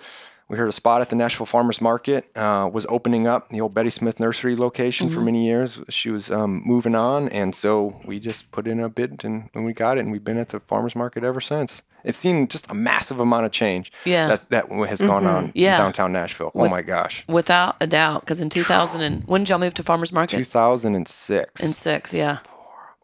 we 0.50 0.58
heard 0.58 0.67
a 0.69 0.74
spot 0.74 1.02
at 1.02 1.10
the 1.10 1.15
Nashville 1.15 1.46
Farmers 1.46 1.80
Market 1.82 2.30
uh, 2.36 2.69
was 2.72 2.86
opening 2.89 3.26
up, 3.28 3.50
the 3.50 3.62
old 3.62 3.74
Betty 3.74 3.89
Smith 3.89 4.19
Nursery 4.19 4.56
location 4.56 5.08
Mm-hmm. 5.08 5.15
for 5.15 5.22
many 5.22 5.46
years. 5.46 5.80
She 5.89 6.10
was 6.10 6.30
um, 6.32 6.62
moving 6.65 6.96
on, 6.96 7.30
and 7.30 7.54
so 7.56 8.00
we 8.06 8.19
just 8.19 8.52
put 8.52 8.67
in 8.67 8.80
a 8.80 8.89
bid, 8.89 9.24
and, 9.24 9.50
and 9.54 9.65
we 9.65 9.74
got 9.74 9.98
it, 9.98 10.02
and 10.02 10.12
we've 10.12 10.24
been 10.24 10.38
at 10.38 10.50
the 10.50 10.60
farmers 10.62 10.96
market 10.96 11.24
ever 11.24 11.39
since. 11.41 11.82
It's 12.04 12.17
seen 12.17 12.50
just 12.50 12.69
a 12.69 12.74
massive 12.74 13.22
amount 13.22 13.46
of 13.46 13.54
change 13.54 13.89
Yeah. 14.04 14.28
that, 14.28 14.50
that 14.50 14.69
has 14.89 15.00
gone 15.02 15.26
on 15.26 15.54
Yeah. 15.56 15.76
in 15.76 15.82
downtown 15.84 16.12
Nashville. 16.12 16.52
Oh 16.54 16.67
my 16.67 16.82
gosh. 16.82 17.24
Without 17.30 17.78
a 17.80 17.88
doubt, 17.88 18.19
because 18.24 18.41
in 18.41 18.50
2000 18.50 19.02
and 19.02 19.24
when 19.26 19.41
did 19.46 19.50
y'all 19.52 19.58
move 19.60 19.74
to 19.76 19.84
farmers 19.84 20.12
market? 20.12 20.36
2006 20.36 21.63
In 21.63 21.69
six, 21.69 22.13
yeah. 22.13 22.39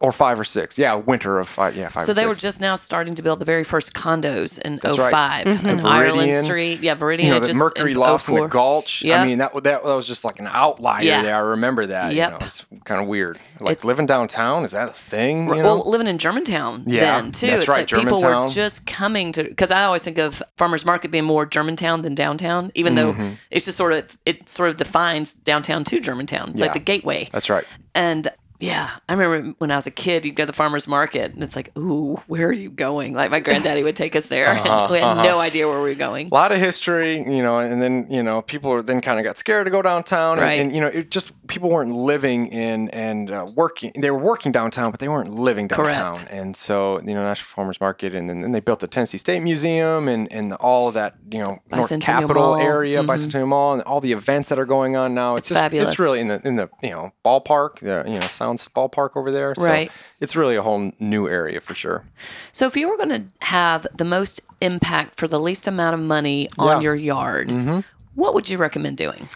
Or 0.00 0.12
five 0.12 0.40
or 0.40 0.44
six. 0.44 0.78
Yeah, 0.78 0.94
winter 0.94 1.38
of 1.38 1.46
five. 1.48 1.76
Yeah, 1.76 1.88
five. 1.88 2.04
So 2.04 2.14
they 2.14 2.22
six. 2.22 2.28
were 2.28 2.34
just 2.34 2.60
now 2.60 2.74
starting 2.74 3.14
to 3.16 3.22
build 3.22 3.38
the 3.38 3.44
very 3.44 3.64
first 3.64 3.92
condos 3.92 4.58
in 4.58 4.76
That's 4.76 4.98
right. 4.98 5.10
05 5.46 5.62
The 5.62 5.70
on 5.72 5.80
Ireland 5.86 6.44
Street. 6.46 6.80
Yeah, 6.80 6.94
Viridian. 6.96 7.24
you 7.24 7.30
know 7.30 7.40
the 7.40 7.48
just 7.48 7.58
Mercury 7.58 7.92
in 7.92 7.98
the 8.00 8.48
Gulch. 8.50 9.02
Yep. 9.02 9.20
I 9.20 9.26
mean 9.26 9.38
that, 9.38 9.52
that 9.52 9.62
that 9.62 9.84
was 9.84 10.06
just 10.06 10.24
like 10.24 10.40
an 10.40 10.48
outlier 10.50 11.02
Yeah. 11.04 11.22
there. 11.22 11.36
I 11.36 11.40
remember 11.40 11.84
that. 11.86 12.14
Yep. 12.14 12.32
You 12.32 12.38
know, 12.38 12.44
it's 12.46 12.66
kind 12.84 13.00
of 13.02 13.06
weird. 13.08 13.38
Like 13.60 13.72
It's- 13.72 13.84
living 13.84 14.06
downtown 14.06 14.64
is 14.64 14.70
that 14.72 14.88
a 14.88 14.92
thing? 14.92 15.48
You 15.48 15.56
know? 15.56 15.62
Well, 15.62 15.90
living 15.90 16.06
in 16.06 16.16
Germantown 16.16 16.84
Yeah, 16.86 17.20
then 17.20 17.32
too. 17.32 17.46
that's 17.48 17.60
it's 17.60 17.68
right, 17.68 17.92
like 17.92 18.02
people 18.02 18.22
were 18.22 18.48
just 18.48 18.86
coming 18.86 19.32
to 19.32 19.44
because 19.44 19.70
I 19.70 19.84
always 19.84 20.02
think 20.02 20.16
of 20.16 20.42
farmers 20.56 20.86
market 20.86 21.10
being 21.10 21.24
more 21.24 21.44
Germantown 21.44 22.02
than 22.02 22.14
downtown, 22.14 22.72
even 22.74 22.94
Mm-hmm. 22.94 23.20
though 23.22 23.30
it's 23.50 23.66
just 23.66 23.76
sort 23.76 23.92
of 23.92 24.16
it 24.24 24.48
sort 24.48 24.70
of 24.70 24.78
defines 24.78 25.34
downtown 25.34 25.84
to 25.84 26.00
Germantown. 26.00 26.50
It's 26.50 26.60
like 26.60 26.72
the 26.72 26.78
gateway. 26.78 27.28
That's 27.32 27.50
right. 27.50 27.64
And 27.94 28.28
yeah, 28.60 28.90
I 29.08 29.14
remember 29.14 29.54
when 29.58 29.70
I 29.70 29.76
was 29.76 29.86
a 29.86 29.90
kid, 29.90 30.24
you'd 30.26 30.36
go 30.36 30.42
to 30.42 30.46
the 30.46 30.52
farmer's 30.52 30.86
market 30.86 31.32
and 31.34 31.42
it's 31.42 31.56
like, 31.56 31.76
ooh, 31.78 32.16
where 32.26 32.46
are 32.48 32.52
you 32.52 32.70
going? 32.70 33.14
Like 33.14 33.30
my 33.30 33.40
granddaddy 33.40 33.82
would 33.82 33.96
take 33.96 34.14
us 34.14 34.26
there 34.26 34.48
and 34.48 34.62
we 34.90 34.98
had 34.98 35.22
no 35.22 35.38
idea 35.40 35.66
where 35.66 35.82
we 35.82 35.88
were 35.90 35.94
going. 35.94 36.28
A 36.28 36.34
lot 36.34 36.52
of 36.52 36.58
history, 36.58 37.16
you 37.18 37.42
know, 37.42 37.58
and 37.58 37.80
then 37.80 38.06
you 38.10 38.22
know 38.22 38.42
people 38.42 38.82
then 38.82 39.00
kind 39.00 39.18
of 39.18 39.24
got 39.24 39.38
scared 39.38 39.64
to 39.64 39.70
go 39.70 39.82
downtown, 39.82 40.38
and- 40.38 40.42
Right. 40.46 40.60
and, 40.60 40.72
you 40.74 40.80
know 40.80 40.88
it 40.88 41.10
just 41.10 41.32
people 41.46 41.70
weren't 41.70 41.92
living 41.94 42.46
in 42.48 42.88
and 42.90 43.30
uh, 43.30 43.46
working. 43.54 43.92
They 43.98 44.10
were 44.10 44.18
working 44.18 44.52
downtown, 44.52 44.90
but 44.90 45.00
they 45.00 45.08
weren't 45.08 45.34
living 45.34 45.66
downtown. 45.66 46.14
Correct. 46.16 46.30
And 46.30 46.54
so 46.54 47.00
you 47.00 47.14
know 47.14 47.22
Nashville 47.22 47.54
Farmers 47.56 47.80
Market, 47.80 48.14
and 48.14 48.28
then, 48.28 48.42
then 48.42 48.52
they 48.52 48.60
built 48.60 48.80
the 48.80 48.86
Tennessee 48.86 49.18
State 49.18 49.40
Museum 49.42 50.06
and 50.08 50.30
and 50.32 50.52
all 50.54 50.88
of 50.88 50.94
that 50.94 51.16
you 51.30 51.38
know 51.38 51.60
North 51.70 51.98
Capitol 52.00 52.34
Mall. 52.42 52.56
Mm-hmm. 52.58 52.66
area, 52.66 53.02
Bicentennial 53.02 53.48
Mall, 53.48 53.72
and 53.74 53.82
all 53.82 54.00
the 54.00 54.12
events 54.12 54.48
that 54.50 54.58
are 54.58 54.66
going 54.66 54.96
on 54.96 55.14
now. 55.14 55.36
It's, 55.36 55.44
It's 55.44 55.48
just 55.50 55.60
fabulous. 55.60 55.90
it's 55.92 55.98
really 55.98 56.20
in 56.20 56.28
the 56.28 56.46
in 56.46 56.56
the 56.56 56.68
you 56.82 56.90
know 56.90 57.12
ballpark, 57.24 57.78
the 57.80 58.04
you 58.10 58.18
know 58.18 58.26
Ballpark 58.56 59.10
over 59.16 59.30
there. 59.30 59.54
So 59.56 59.64
Right. 59.64 59.90
It's 60.20 60.36
really 60.36 60.56
a 60.56 60.62
whole 60.62 60.92
new 60.98 61.28
area 61.28 61.60
for 61.60 61.74
sure. 61.74 62.04
So 62.52 62.66
if 62.66 62.76
you 62.76 62.88
were 62.88 62.96
going 62.96 63.10
to 63.10 63.46
have 63.46 63.86
the 63.96 64.04
most 64.04 64.40
impact 64.60 65.18
for 65.18 65.26
the 65.28 65.40
least 65.40 65.66
amount 65.66 65.94
of 65.94 66.00
money 66.00 66.48
on 66.58 66.66
Yeah. 66.66 66.72
Mm-hmm. 66.74 66.82
your 66.82 66.94
yard, 66.94 67.84
what 68.14 68.34
would 68.34 68.48
you 68.48 68.58
recommend 68.58 68.96
doing? 68.96 69.28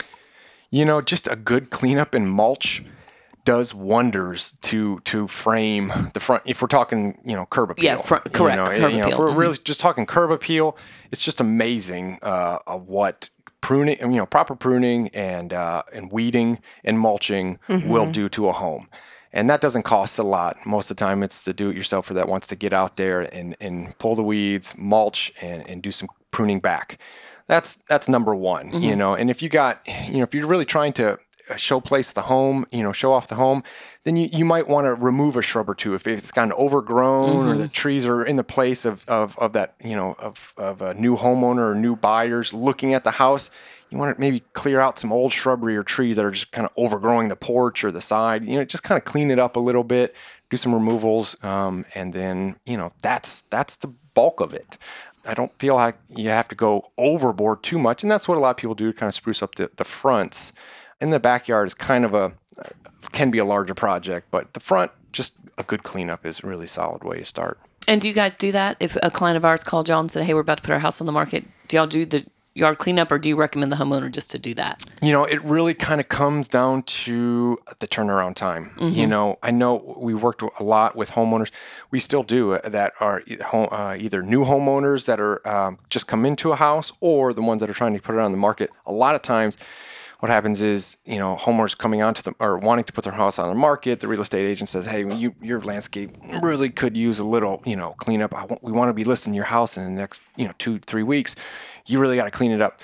you 0.70 0.85
know, 0.85 1.00
just 1.00 1.29
a 1.29 1.37
good 1.37 1.70
cleanup 1.70 2.14
and 2.14 2.29
mulch. 2.31 2.83
does 3.44 3.74
wonders 3.74 4.53
to 4.62 5.00
to 5.00 5.29
frame 5.29 5.92
the 6.14 6.18
front. 6.20 6.42
If 6.46 6.62
we're 6.62 6.66
talking, 6.68 7.18
you 7.27 7.37
know, 7.37 7.44
curb 7.44 7.70
appeal, 7.70 7.85
Yeah, 7.85 7.96
front- 7.98 8.33
correct, 8.33 8.57
You 8.57 8.64
know, 8.64 8.70
curb 8.70 8.92
you 8.92 8.98
know, 9.03 9.09
if 9.09 9.18
we're 9.18 9.29
mhm. 9.29 9.37
really 9.37 9.59
just 9.62 9.81
talking 9.81 10.07
curb 10.07 10.31
appeal, 10.31 10.77
it's 11.12 11.22
just 11.22 11.42
amazing 11.42 12.18
uh, 12.22 12.59
uh, 12.66 12.77
what 12.79 13.29
pruning, 13.64 13.98
you 13.98 14.18
know, 14.20 14.27
proper 14.27 14.55
pruning 14.55 15.09
and 15.14 15.53
uh, 15.53 15.83
and 15.96 16.12
weeding 16.12 16.59
and 16.85 16.98
mulching 16.98 17.59
will 17.88 18.12
do 18.12 18.29
to 18.29 18.48
a 18.48 18.53
home. 18.53 18.88
And 19.33 19.50
that 19.50 19.61
doesn't 19.61 19.85
cost 19.85 20.18
a 20.18 20.22
lot. 20.22 20.57
Most 20.64 20.90
of 20.90 20.96
the 20.96 21.05
time, 21.05 21.24
it's 21.24 21.40
the 21.40 21.53
do-it-yourselfer 21.53 22.14
that 22.14 22.29
wants 22.29 22.46
to 22.48 22.57
get 22.57 22.72
out 22.72 22.96
there 22.96 23.22
and, 23.38 23.57
and 23.61 23.98
pull 23.98 24.14
the 24.14 24.22
weeds, 24.22 24.74
mulch, 24.79 25.33
and, 25.42 25.68
and 25.68 25.83
do 25.83 25.90
some 25.90 26.09
pruning 26.31 26.61
back. 26.61 26.98
That's 27.48 27.77
that's 27.88 28.09
number 28.09 28.35
one. 28.35 28.66
You 28.83 28.96
know, 28.96 29.14
and 29.14 29.31
if 29.31 29.42
you 29.42 29.48
got, 29.48 29.81
you 30.09 30.18
know, 30.18 30.24
if 30.24 30.35
you're 30.35 30.46
really 30.46 30.64
trying 30.66 30.92
to 30.94 31.18
uh, 31.51 31.57
show 31.57 31.81
place 31.81 32.13
the 32.13 32.23
home, 32.23 32.67
you 32.71 32.83
know, 32.83 32.93
show 32.93 33.13
off 33.13 33.29
the 33.29 33.35
home, 33.35 33.63
then 34.05 34.17
you, 34.17 34.29
you 34.33 34.45
might 34.45 34.69
want 34.69 34.87
to 34.87 34.95
remove 34.95 35.37
a 35.37 35.43
shrub 35.43 35.69
or 35.69 35.75
two 35.75 35.95
if 35.95 36.07
it's 36.07 36.31
gotten 36.31 36.53
overgrown 36.53 37.49
or 37.49 37.57
the 37.57 37.69
trees 37.69 38.07
are 38.07 38.25
in 38.25 38.37
the 38.37 38.45
place 38.45 38.85
of, 38.85 39.05
of, 39.09 39.39
of 39.39 39.53
that, 39.53 39.75
you 39.83 39.95
know, 39.95 40.15
of, 40.19 40.55
of 40.57 40.81
a 40.81 40.95
new 40.95 41.17
homeowner 41.17 41.71
or 41.71 41.75
new 41.75 41.97
buyers 41.97 42.55
looking 42.55 42.95
at 42.95 43.05
the 43.05 43.13
house. 43.13 43.51
You 43.91 43.99
want 43.99 44.17
to 44.17 44.21
maybe 44.21 44.41
clear 44.55 44.81
out 44.81 44.99
some 44.99 45.13
old 45.13 45.33
shrubbery 45.33 45.77
or 45.77 45.83
trees 45.83 46.17
that 46.17 46.25
are 46.25 46.31
just 46.31 46.51
kind 46.51 46.67
of 46.67 46.73
overgrowing 46.77 47.29
the 47.29 47.37
porch 47.37 47.85
or 47.85 47.93
the 47.93 48.01
side. 48.01 48.45
You 48.45 48.57
know, 48.57 48.65
just 48.65 48.83
kind 48.83 48.99
of 48.99 49.05
clean 49.05 49.31
it 49.31 49.39
up 49.39 49.55
a 49.55 49.61
little 49.61 49.85
bit, 49.85 50.17
do 50.51 50.57
some 50.57 50.75
removals, 50.75 51.37
um, 51.45 51.85
and 51.95 52.13
then 52.13 52.57
you 52.65 52.77
know 52.77 52.93
that's 53.03 53.43
that's 53.43 53.77
the 53.77 53.89
bulk 54.15 54.41
of 54.41 54.53
it. 54.53 54.79
I 55.27 55.35
don't 55.35 55.53
feel 55.59 55.75
like 55.75 55.97
you 56.09 56.29
have 56.31 56.49
to 56.49 56.55
go 56.55 56.91
overboard 56.99 57.63
too 57.63 57.79
much, 57.79 58.03
and 58.03 58.11
that's 58.11 58.29
what 58.29 58.37
a 58.37 58.41
lot 58.41 58.51
of 58.51 58.57
people 58.57 58.75
do 58.75 58.93
to 58.93 58.99
kind 58.99 59.09
of 59.09 59.15
spruce 59.15 59.43
up 59.43 59.55
the, 59.55 59.71
the 59.77 59.85
fronts. 59.85 60.53
In 61.05 61.11
the 61.11 61.21
backyard 61.21 61.67
is 61.67 61.75
kind 61.75 62.07
of 62.07 62.14
a 62.14 62.33
can 63.12 63.31
be 63.31 63.37
a 63.37 63.45
larger 63.45 63.75
project, 63.75 64.29
but 64.31 64.55
the 64.55 64.61
front 64.61 64.90
just 65.12 65.37
a 65.59 65.62
good 65.62 65.83
cleanup 65.83 66.25
is 66.25 66.43
a 66.43 66.47
really 66.47 66.67
solid 66.67 67.05
way 67.05 67.19
to 67.19 67.25
start. 67.27 67.59
And 67.87 68.01
do 68.01 68.09
you 68.09 68.14
guys 68.14 68.37
do 68.37 68.51
that? 68.53 68.79
If 68.81 68.97
a 69.03 69.11
client 69.11 69.37
of 69.37 69.45
ours 69.45 69.62
called 69.62 69.87
y'all 69.87 70.01
and 70.01 70.11
said, 70.11 70.25
"Hey, 70.25 70.33
we're 70.33 70.40
about 70.40 70.57
to 70.57 70.62
put 70.62 70.71
our 70.71 70.79
house 70.79 71.03
on 71.03 71.07
the 71.07 71.12
market," 71.12 71.45
do 71.69 71.77
y'all 71.77 71.87
do 71.87 72.07
the 72.07 72.25
yard 72.55 72.79
cleanup, 72.79 73.12
or 73.12 73.19
do 73.19 73.29
you 73.29 73.37
recommend 73.37 73.71
the 73.71 73.77
homeowner 73.77 74.11
just 74.11 74.31
to 74.31 74.38
do 74.38 74.55
that? 74.55 74.83
You 75.03 75.12
know, 75.12 75.25
it 75.25 75.45
really 75.45 75.75
kind 75.75 76.01
of 76.01 76.09
comes 76.09 76.49
down 76.49 76.85
to 77.05 77.59
the 77.81 77.87
turnaround 77.87 78.37
time. 78.37 78.73
You 78.81 79.07
know, 79.07 79.38
I 79.43 79.51
know 79.51 79.97
we 79.99 80.14
worked 80.14 80.40
a 80.40 80.62
lot 80.62 80.97
with 80.97 81.11
homeowners. 81.11 81.51
We 81.90 82.01
still 82.01 82.23
do 82.23 82.55
uh, 82.55 82.67
that 82.69 82.93
are 83.01 83.23
uh, 83.53 83.97
either 83.99 84.23
new 84.23 84.45
homeowners 84.45 85.05
that 85.05 85.21
are 85.21 85.47
um, 85.47 85.79
just 85.90 86.07
come 86.07 86.25
into 86.25 86.53
a 86.53 86.57
house 86.57 86.93
or 87.01 87.35
the 87.35 87.43
ones 87.43 87.61
that 87.61 87.69
are 87.69 87.75
trying 87.75 87.93
to 87.93 88.01
put 88.01 88.14
it 88.14 88.21
on 88.21 88.31
the 88.31 88.38
market. 88.38 88.71
A 88.87 88.93
lot 88.93 89.14
of 89.14 89.21
times, 89.21 89.59
what 90.25 90.31
happens 90.31 90.63
is, 90.63 90.97
you 91.05 91.19
know, 91.19 91.37
homeowners 91.37 91.77
coming 91.77 92.01
onto 92.01 92.23
them 92.23 92.35
or 92.39 92.57
wanting 92.57 92.87
to 92.87 92.95
put 92.95 93.05
their 93.05 93.13
house 93.13 93.39
on 93.39 93.51
the 93.51 93.55
market. 93.55 94.01
The 94.01 94.09
real 94.09 94.23
estate 94.23 94.47
agent 94.47 94.71
says, 94.71 94.87
"Hey, 94.87 95.07
you, 95.15 95.35
your 95.43 95.61
landscape 95.61 96.13
really 96.43 96.71
could 96.71 96.97
use 96.97 97.19
a 97.19 97.25
little, 97.25 97.61
you 97.67 97.77
know, 97.77 97.95
cleanup. 97.99 98.35
I 98.35 98.47
want, 98.47 98.63
we 98.63 98.73
want 98.73 98.89
to 98.89 98.95
be 98.95 99.05
listing 99.05 99.35
your 99.35 99.45
house 99.45 99.77
in 99.77 99.85
the 99.85 99.91
next, 99.91 100.23
you 100.37 100.47
know, 100.47 100.55
two 100.57 100.79
three 100.79 101.03
weeks. 101.03 101.37
You 101.85 101.99
really 102.01 102.17
got 102.17 102.25
to 102.25 102.31
clean 102.31 102.53
it 102.53 102.63
up." 102.63 102.81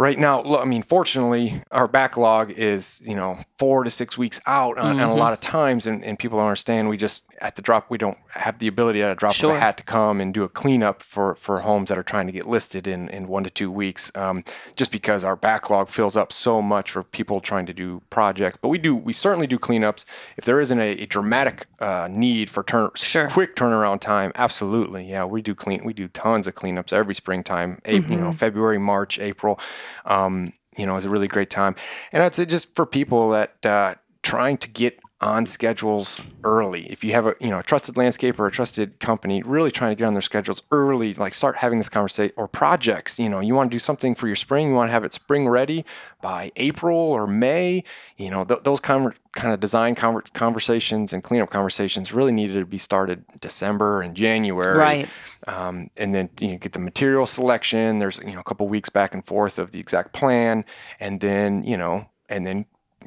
Right 0.00 0.18
now, 0.18 0.42
I 0.56 0.64
mean, 0.64 0.82
fortunately, 0.82 1.62
our 1.70 1.86
backlog 1.86 2.50
is, 2.52 3.02
you 3.04 3.14
know, 3.14 3.38
four 3.58 3.84
to 3.84 3.90
six 3.90 4.16
weeks 4.16 4.40
out 4.46 4.78
on, 4.78 4.96
Mm-hmm. 4.96 5.04
on 5.04 5.10
a 5.10 5.14
lot 5.14 5.34
of 5.34 5.40
times, 5.40 5.86
and, 5.86 6.02
and 6.02 6.18
people 6.18 6.38
don't 6.38 6.46
understand. 6.46 6.88
We 6.88 6.96
just, 6.96 7.26
at 7.42 7.56
the 7.56 7.62
drop, 7.62 7.90
we 7.90 7.98
don't 7.98 8.16
have 8.30 8.58
the 8.58 8.66
ability 8.66 9.02
at 9.02 9.10
a 9.10 9.14
drop 9.14 9.34
Sure. 9.34 9.50
of 9.50 9.56
a 9.58 9.60
hat 9.60 9.76
to 9.76 9.82
come 9.84 10.18
and 10.20 10.32
do 10.32 10.42
a 10.42 10.48
cleanup 10.48 11.02
for, 11.02 11.34
for 11.34 11.60
homes 11.60 11.90
that 11.90 11.98
are 11.98 12.02
trying 12.02 12.26
to 12.26 12.32
get 12.32 12.46
listed 12.48 12.86
in, 12.86 13.08
in 13.10 13.28
one 13.28 13.44
to 13.44 13.50
two 13.50 13.70
weeks, 13.70 14.10
um, 14.14 14.42
just 14.74 14.90
because 14.90 15.22
our 15.22 15.36
backlog 15.36 15.88
fills 15.90 16.16
up 16.16 16.32
so 16.32 16.62
much 16.62 16.90
for 16.90 17.02
people 17.02 17.40
trying 17.40 17.66
to 17.66 17.74
do 17.74 18.00
projects. 18.08 18.56
But 18.62 18.68
we 18.68 18.78
do, 18.78 18.96
we 18.96 19.12
certainly 19.12 19.46
do 19.46 19.58
cleanups. 19.58 20.06
If 20.38 20.44
there 20.46 20.60
isn't 20.60 20.80
a, 20.80 20.92
a 21.02 21.06
dramatic 21.06 21.66
uh, 21.78 22.08
need 22.10 22.48
for 22.48 22.62
turn, 22.62 22.90
Sure. 22.94 23.28
quick 23.28 23.54
turnaround 23.54 24.00
time, 24.00 24.32
absolutely. 24.34 25.04
Yeah, 25.08 25.24
we 25.26 25.42
do 25.42 25.54
clean. 25.54 25.84
We 25.84 25.92
do 25.92 26.08
tons 26.08 26.46
of 26.46 26.54
cleanups 26.54 26.90
every 26.92 27.14
springtime. 27.14 27.80
A, 27.84 27.96
You 28.00 28.16
know, 28.16 28.32
February, 28.32 28.78
March, 28.78 29.18
April. 29.18 29.58
Um, 30.04 30.52
you 30.76 30.86
know, 30.86 30.96
is 30.96 31.04
a 31.04 31.10
really 31.10 31.28
great 31.28 31.50
time. 31.50 31.74
And 32.12 32.22
I'd 32.22 32.34
say 32.34 32.46
just 32.46 32.74
for 32.74 32.86
people 32.86 33.30
that 33.30 33.66
uh, 33.66 33.94
trying 34.22 34.56
to 34.58 34.68
get 34.68 34.99
on 35.22 35.44
schedules 35.44 36.22
early. 36.44 36.86
If 36.90 37.04
you 37.04 37.12
have 37.12 37.26
a 37.26 37.34
you 37.40 37.48
know 37.50 37.58
a 37.58 37.62
trusted 37.62 37.94
landscaper 37.96 38.38
or 38.40 38.46
a 38.46 38.50
trusted 38.50 38.98
company, 39.00 39.42
really 39.42 39.70
trying 39.70 39.90
to 39.90 39.94
get 39.94 40.06
on 40.06 40.14
their 40.14 40.22
schedules 40.22 40.62
early, 40.70 41.12
like 41.14 41.34
start 41.34 41.56
having 41.58 41.78
this 41.78 41.88
conversation 41.90 42.32
or 42.36 42.48
projects. 42.48 43.18
You 43.18 43.28
know, 43.28 43.40
you 43.40 43.54
want 43.54 43.70
to 43.70 43.74
do 43.74 43.78
something 43.78 44.14
for 44.14 44.26
your 44.28 44.36
spring, 44.36 44.68
you 44.68 44.74
want 44.74 44.88
to 44.88 44.92
have 44.92 45.04
it 45.04 45.12
spring 45.12 45.48
ready 45.48 45.84
by 46.22 46.52
April 46.56 46.96
or 46.96 47.26
May. 47.26 47.84
You 48.16 48.30
know, 48.30 48.44
th- 48.44 48.62
those 48.62 48.80
kind 48.80 49.06
of 49.06 49.14
kind 49.32 49.52
of 49.52 49.60
design 49.60 49.94
conver- 49.94 50.32
conversations 50.32 51.12
and 51.12 51.22
cleanup 51.22 51.50
conversations 51.50 52.12
really 52.12 52.32
needed 52.32 52.54
to 52.58 52.66
be 52.66 52.78
started 52.78 53.24
December 53.40 54.00
and 54.02 54.16
January 54.16 54.76
Right. 54.76 55.08
um, 55.46 55.88
and 55.96 56.12
then 56.14 56.30
you 56.40 56.52
know, 56.52 56.58
get 56.58 56.72
the 56.72 56.78
material 56.80 57.26
selection. 57.26 57.98
There's 57.98 58.18
you 58.20 58.32
know 58.32 58.40
a 58.40 58.44
couple 58.44 58.66
weeks 58.68 58.88
back 58.88 59.12
and 59.12 59.24
forth 59.24 59.58
of 59.58 59.72
the 59.72 59.80
exact 59.80 60.14
plan, 60.14 60.64
and 60.98 61.20
then 61.20 61.62
you 61.62 61.76
know, 61.76 62.08
and 62.30 62.46
then 62.46 62.64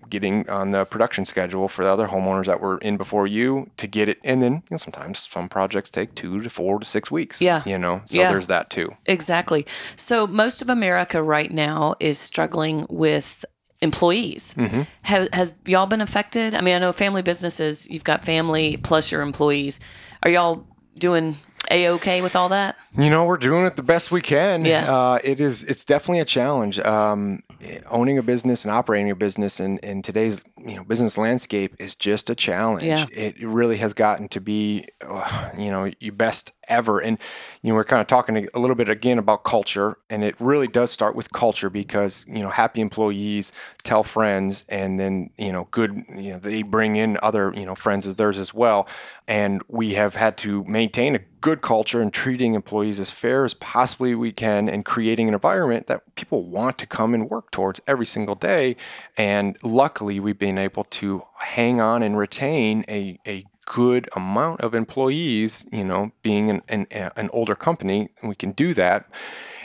getting 0.10 0.50
on 0.50 0.72
the 0.72 0.86
production 0.86 1.26
schedule 1.26 1.68
for 1.68 1.84
the 1.84 1.92
other 1.92 2.08
homeowners 2.08 2.46
that 2.46 2.60
were 2.62 2.78
in 2.80 2.98
before 2.98 3.28
you 3.28 3.70
to 3.78 3.88
get 3.88 4.08
it. 4.10 4.20
And 4.24 4.42
then 4.42 4.54
you 4.54 4.62
know, 4.72 4.78
sometimes 4.78 5.20
some 5.32 5.50
projects 5.50 5.90
take 5.90 6.16
two 6.16 6.42
to 6.42 6.50
four 6.50 6.80
to 6.80 6.86
six 6.86 7.10
weeks. 7.12 7.42
Yeah. 7.42 7.64
you 7.66 7.78
know, 7.78 8.02
so 8.06 8.20
Yeah. 8.20 8.32
there's 8.32 8.48
that 8.48 8.70
too. 8.70 8.96
Exactly. 9.06 9.66
So 9.96 10.28
most 10.28 10.62
of 10.62 10.70
America 10.70 11.22
right 11.24 11.52
now 11.52 11.96
is 12.00 12.18
struggling 12.20 12.86
with 12.90 13.46
employees. 13.82 14.56
Has, 15.04 15.28
has 15.34 15.56
y'all 15.66 15.86
been 15.88 16.02
affected? 16.02 16.56
I 16.56 16.62
mean, 16.62 16.76
I 16.76 16.80
know 16.80 16.92
family 16.94 17.22
businesses. 17.22 17.90
You've 17.90 18.04
got 18.06 18.24
family 18.24 18.78
plus 18.78 19.12
your 19.12 19.22
employees. 19.22 19.80
Are 20.24 20.32
y'all 20.32 20.66
doing 20.98 21.36
a 21.70 21.90
okay 21.90 22.22
with 22.22 22.36
all 22.36 22.50
that? 22.50 22.78
You 22.98 23.10
know, 23.10 23.26
we're 23.26 23.38
doing 23.38 23.66
it 23.66 23.76
the 23.76 23.84
best 23.84 24.12
we 24.12 24.22
can. 24.22 24.64
Yeah. 24.64 24.94
Uh, 24.94 25.20
it 25.24 25.40
is. 25.40 25.64
It's 25.66 25.84
definitely 25.86 26.20
a 26.20 26.26
challenge. 26.26 26.80
Um, 26.80 27.44
owning 27.90 28.18
a 28.18 28.24
business 28.24 28.66
and 28.66 28.72
operating 28.72 29.12
a 29.12 29.16
business 29.16 29.60
in, 29.60 29.78
in 29.80 30.02
today's 30.02 30.44
you 30.66 30.76
know 30.76 30.84
business 30.84 31.18
landscape 31.18 31.76
is 31.80 31.96
just 31.96 32.30
a 32.30 32.36
challenge. 32.36 32.84
Yeah. 32.84 33.06
It 33.12 33.36
really 33.40 33.78
has 33.78 33.94
gotten 33.94 34.28
to 34.30 34.42
be, 34.42 34.88
uh, 35.06 35.50
you 35.58 35.70
know, 35.70 35.92
your 36.00 36.14
best 36.14 36.52
ever. 36.68 37.00
And 37.00 37.20
you 37.62 37.70
know, 37.70 37.76
we're 37.76 37.84
kind 37.84 38.02
of 38.02 38.08
talking 38.08 38.48
a 38.54 38.60
little 38.60 38.76
bit 38.76 38.90
again 38.90 39.18
about 39.18 39.44
culture, 39.44 39.98
and 40.10 40.24
it 40.24 40.40
really 40.40 40.68
does 40.68 40.92
start 40.92 41.16
with 41.16 41.32
culture 41.32 41.70
because 41.70 42.26
you 42.28 42.40
know, 42.40 42.50
happy 42.50 42.82
employees 42.82 43.52
tell 43.84 44.04
friends, 44.04 44.66
and 44.70 45.00
then 45.00 45.30
you 45.38 45.52
know, 45.52 45.68
good, 45.72 46.04
you 46.16 46.34
know, 46.34 46.40
they 46.40 46.62
bring 46.62 46.96
in 46.96 47.18
other 47.22 47.54
you 47.56 47.66
know 47.66 47.76
friends 47.76 48.08
of 48.08 48.18
theirs 48.18 48.38
as 48.38 48.54
well. 48.54 48.88
And 49.28 49.62
we 49.68 49.94
have 49.94 50.16
had 50.16 50.38
to 50.40 50.64
maintain 50.66 51.16
a 51.16 51.20
good 51.44 51.62
culture 51.62 52.02
and 52.02 52.14
treating 52.14 52.54
employees 52.54 53.02
as 53.02 53.12
fair 53.12 53.44
as 53.44 53.54
possibly 53.54 54.16
we 54.16 54.32
can 54.32 54.70
and 54.70 54.86
creating 54.86 55.28
an 55.28 55.34
environment 55.34 55.88
that 55.88 56.16
people 56.16 56.46
want 56.46 56.78
to 56.78 56.86
come 56.86 57.14
and 57.14 57.30
work 57.30 57.52
towards 57.52 57.82
every 57.86 58.06
single 58.06 58.36
day. 58.36 58.78
And 59.18 59.58
luckily, 59.62 60.22
we've 60.22 60.40
been 60.40 60.53
able 60.58 60.84
to 60.86 61.24
hang 61.38 61.80
on 61.82 62.04
and 62.04 62.18
retain 62.18 62.84
a, 62.88 63.20
a 63.28 63.46
good 63.66 64.10
amount 64.16 64.62
of 64.62 64.74
employees, 64.76 65.68
you 65.72 65.84
know, 65.84 66.12
being 66.22 66.50
an, 66.50 66.62
an, 66.68 66.86
an 66.92 67.30
older 67.32 67.56
company, 67.56 68.10
we 68.24 68.36
can 68.36 68.52
do 68.52 68.74
that. 68.74 69.06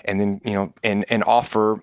And 0.05 0.21
then, 0.21 0.41
you 0.45 0.53
know, 0.55 0.73
and, 0.85 1.05
and 1.11 1.25
offer 1.25 1.83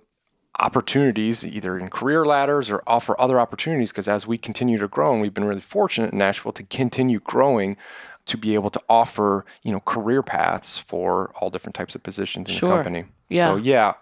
opportunities 0.58 1.46
either 1.46 1.78
in 1.78 1.90
career 1.90 2.26
ladders 2.26 2.72
or 2.72 2.82
offer 2.88 3.20
other 3.20 3.40
opportunities 3.40 3.92
because 3.92 4.08
as 4.08 4.26
we 4.26 4.38
continue 4.38 4.78
to 4.78 4.88
grow 4.88 5.12
and 5.12 5.22
we've 5.22 5.34
been 5.34 5.44
really 5.44 5.60
fortunate 5.62 6.14
in 6.14 6.18
Nashville 6.20 6.54
to 6.54 6.64
continue 6.64 7.20
growing 7.20 7.76
to 8.26 8.38
be 8.38 8.54
able 8.56 8.70
to 8.70 8.82
offer 8.88 9.46
you 9.64 9.72
know 9.74 9.82
career 9.82 10.24
paths 10.24 10.80
for 10.80 11.32
all 11.42 11.50
different 11.50 11.76
types 11.76 11.94
of 11.94 12.02
positions 12.04 12.48
in 12.48 12.56
Sure. 12.56 12.70
the 12.70 12.76
company 12.76 13.04
Yeah. 13.30 13.50
so 13.52 13.56
yeah 13.58 13.94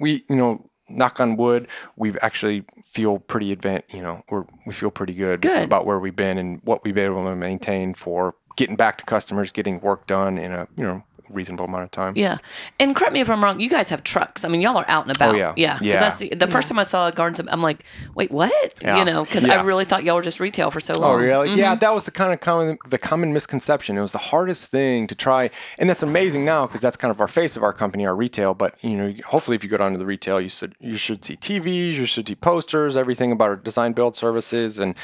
we 0.00 0.22
you 0.30 0.36
know 0.36 0.70
knock 0.88 1.20
on 1.20 1.36
wood 1.36 1.68
we've 1.96 2.16
actually 2.22 2.64
feel 2.82 3.18
pretty 3.18 3.52
advanced 3.52 3.92
you 3.92 4.00
know 4.00 4.22
we're 4.30 4.44
we 4.66 4.72
feel 4.72 4.90
pretty 4.90 5.14
good, 5.14 5.40
Good. 5.40 5.64
about 5.64 5.86
where 5.86 5.98
we've 5.98 6.16
been 6.16 6.38
and 6.38 6.60
what 6.64 6.84
we've 6.84 6.94
been 6.94 7.10
able 7.12 7.24
to 7.24 7.36
maintain 7.36 7.94
for 7.94 8.34
getting 8.56 8.76
back 8.76 8.98
to 8.98 9.04
customers 9.04 9.52
getting 9.52 9.80
work 9.80 10.06
done 10.06 10.38
in 10.38 10.52
a 10.52 10.66
you 10.76 10.84
know 10.84 11.04
reasonable 11.30 11.64
amount 11.66 11.84
of 11.84 11.90
time 11.90 12.12
Yeah. 12.16 12.38
And 12.78 12.94
correct 12.94 13.12
me 13.12 13.20
if 13.20 13.30
I'm 13.30 13.42
wrong, 13.42 13.60
you 13.60 13.70
guys 13.70 13.88
have 13.88 14.02
trucks. 14.02 14.44
I 14.44 14.48
mean, 14.48 14.60
y'all 14.60 14.76
are 14.76 14.88
out 14.88 15.06
and 15.06 15.16
about. 15.16 15.34
Oh, 15.34 15.38
yeah. 15.38 15.52
Yeah. 15.56 15.74
Because 15.74 15.86
Yeah. 15.86 16.00
that's 16.00 16.18
the, 16.18 16.28
the 16.30 16.46
first 16.46 16.68
time 16.68 16.78
I 16.78 16.82
saw 16.82 17.08
a 17.08 17.12
gardens, 17.12 17.40
I'm 17.48 17.62
like, 17.62 17.84
wait, 18.14 18.30
what? 18.30 18.74
Yeah. 18.82 18.98
You 18.98 19.04
know, 19.04 19.24
because 19.24 19.44
I 19.44 19.62
really 19.62 19.84
thought 19.84 20.04
y'all 20.04 20.16
were 20.16 20.22
just 20.22 20.40
retail 20.40 20.70
for 20.70 20.80
so 20.80 20.94
long. 20.94 21.04
Oh, 21.04 21.12
long. 21.14 21.22
really? 21.22 21.48
Yeah, 21.54 21.72
mm-hmm. 21.72 21.80
that 21.80 21.94
was 21.94 22.04
the 22.04 22.10
kind 22.10 22.32
of 22.32 22.40
common 22.40 22.78
the 22.88 22.98
common 22.98 23.32
misconception. 23.32 23.96
It 23.96 24.00
was 24.00 24.12
the 24.12 24.18
hardest 24.18 24.68
thing 24.70 25.06
to 25.06 25.14
try, 25.14 25.50
and 25.78 25.88
that's 25.88 26.02
amazing 26.02 26.44
now 26.44 26.66
because 26.66 26.80
that's 26.80 26.96
kind 26.96 27.10
of 27.10 27.20
our 27.20 27.28
face 27.28 27.56
of 27.56 27.62
our 27.62 27.72
company, 27.72 28.06
our 28.06 28.14
retail. 28.14 28.54
But 28.54 28.82
you 28.82 28.96
know, 28.96 29.14
hopefully, 29.26 29.54
if 29.56 29.62
you 29.64 29.70
go 29.70 29.76
down 29.76 29.92
to 29.92 29.98
the 29.98 30.06
retail, 30.06 30.40
you 30.40 30.48
should 30.48 30.74
you 30.80 30.96
should 30.96 31.24
see 31.24 31.36
TVs, 31.36 31.94
you 31.94 32.06
should 32.06 32.28
see 32.28 32.34
posters, 32.34 32.96
everything 32.96 33.32
about 33.32 33.48
our 33.48 33.56
design 33.56 33.92
build 33.92 34.16
services, 34.16 34.78
and 34.78 34.94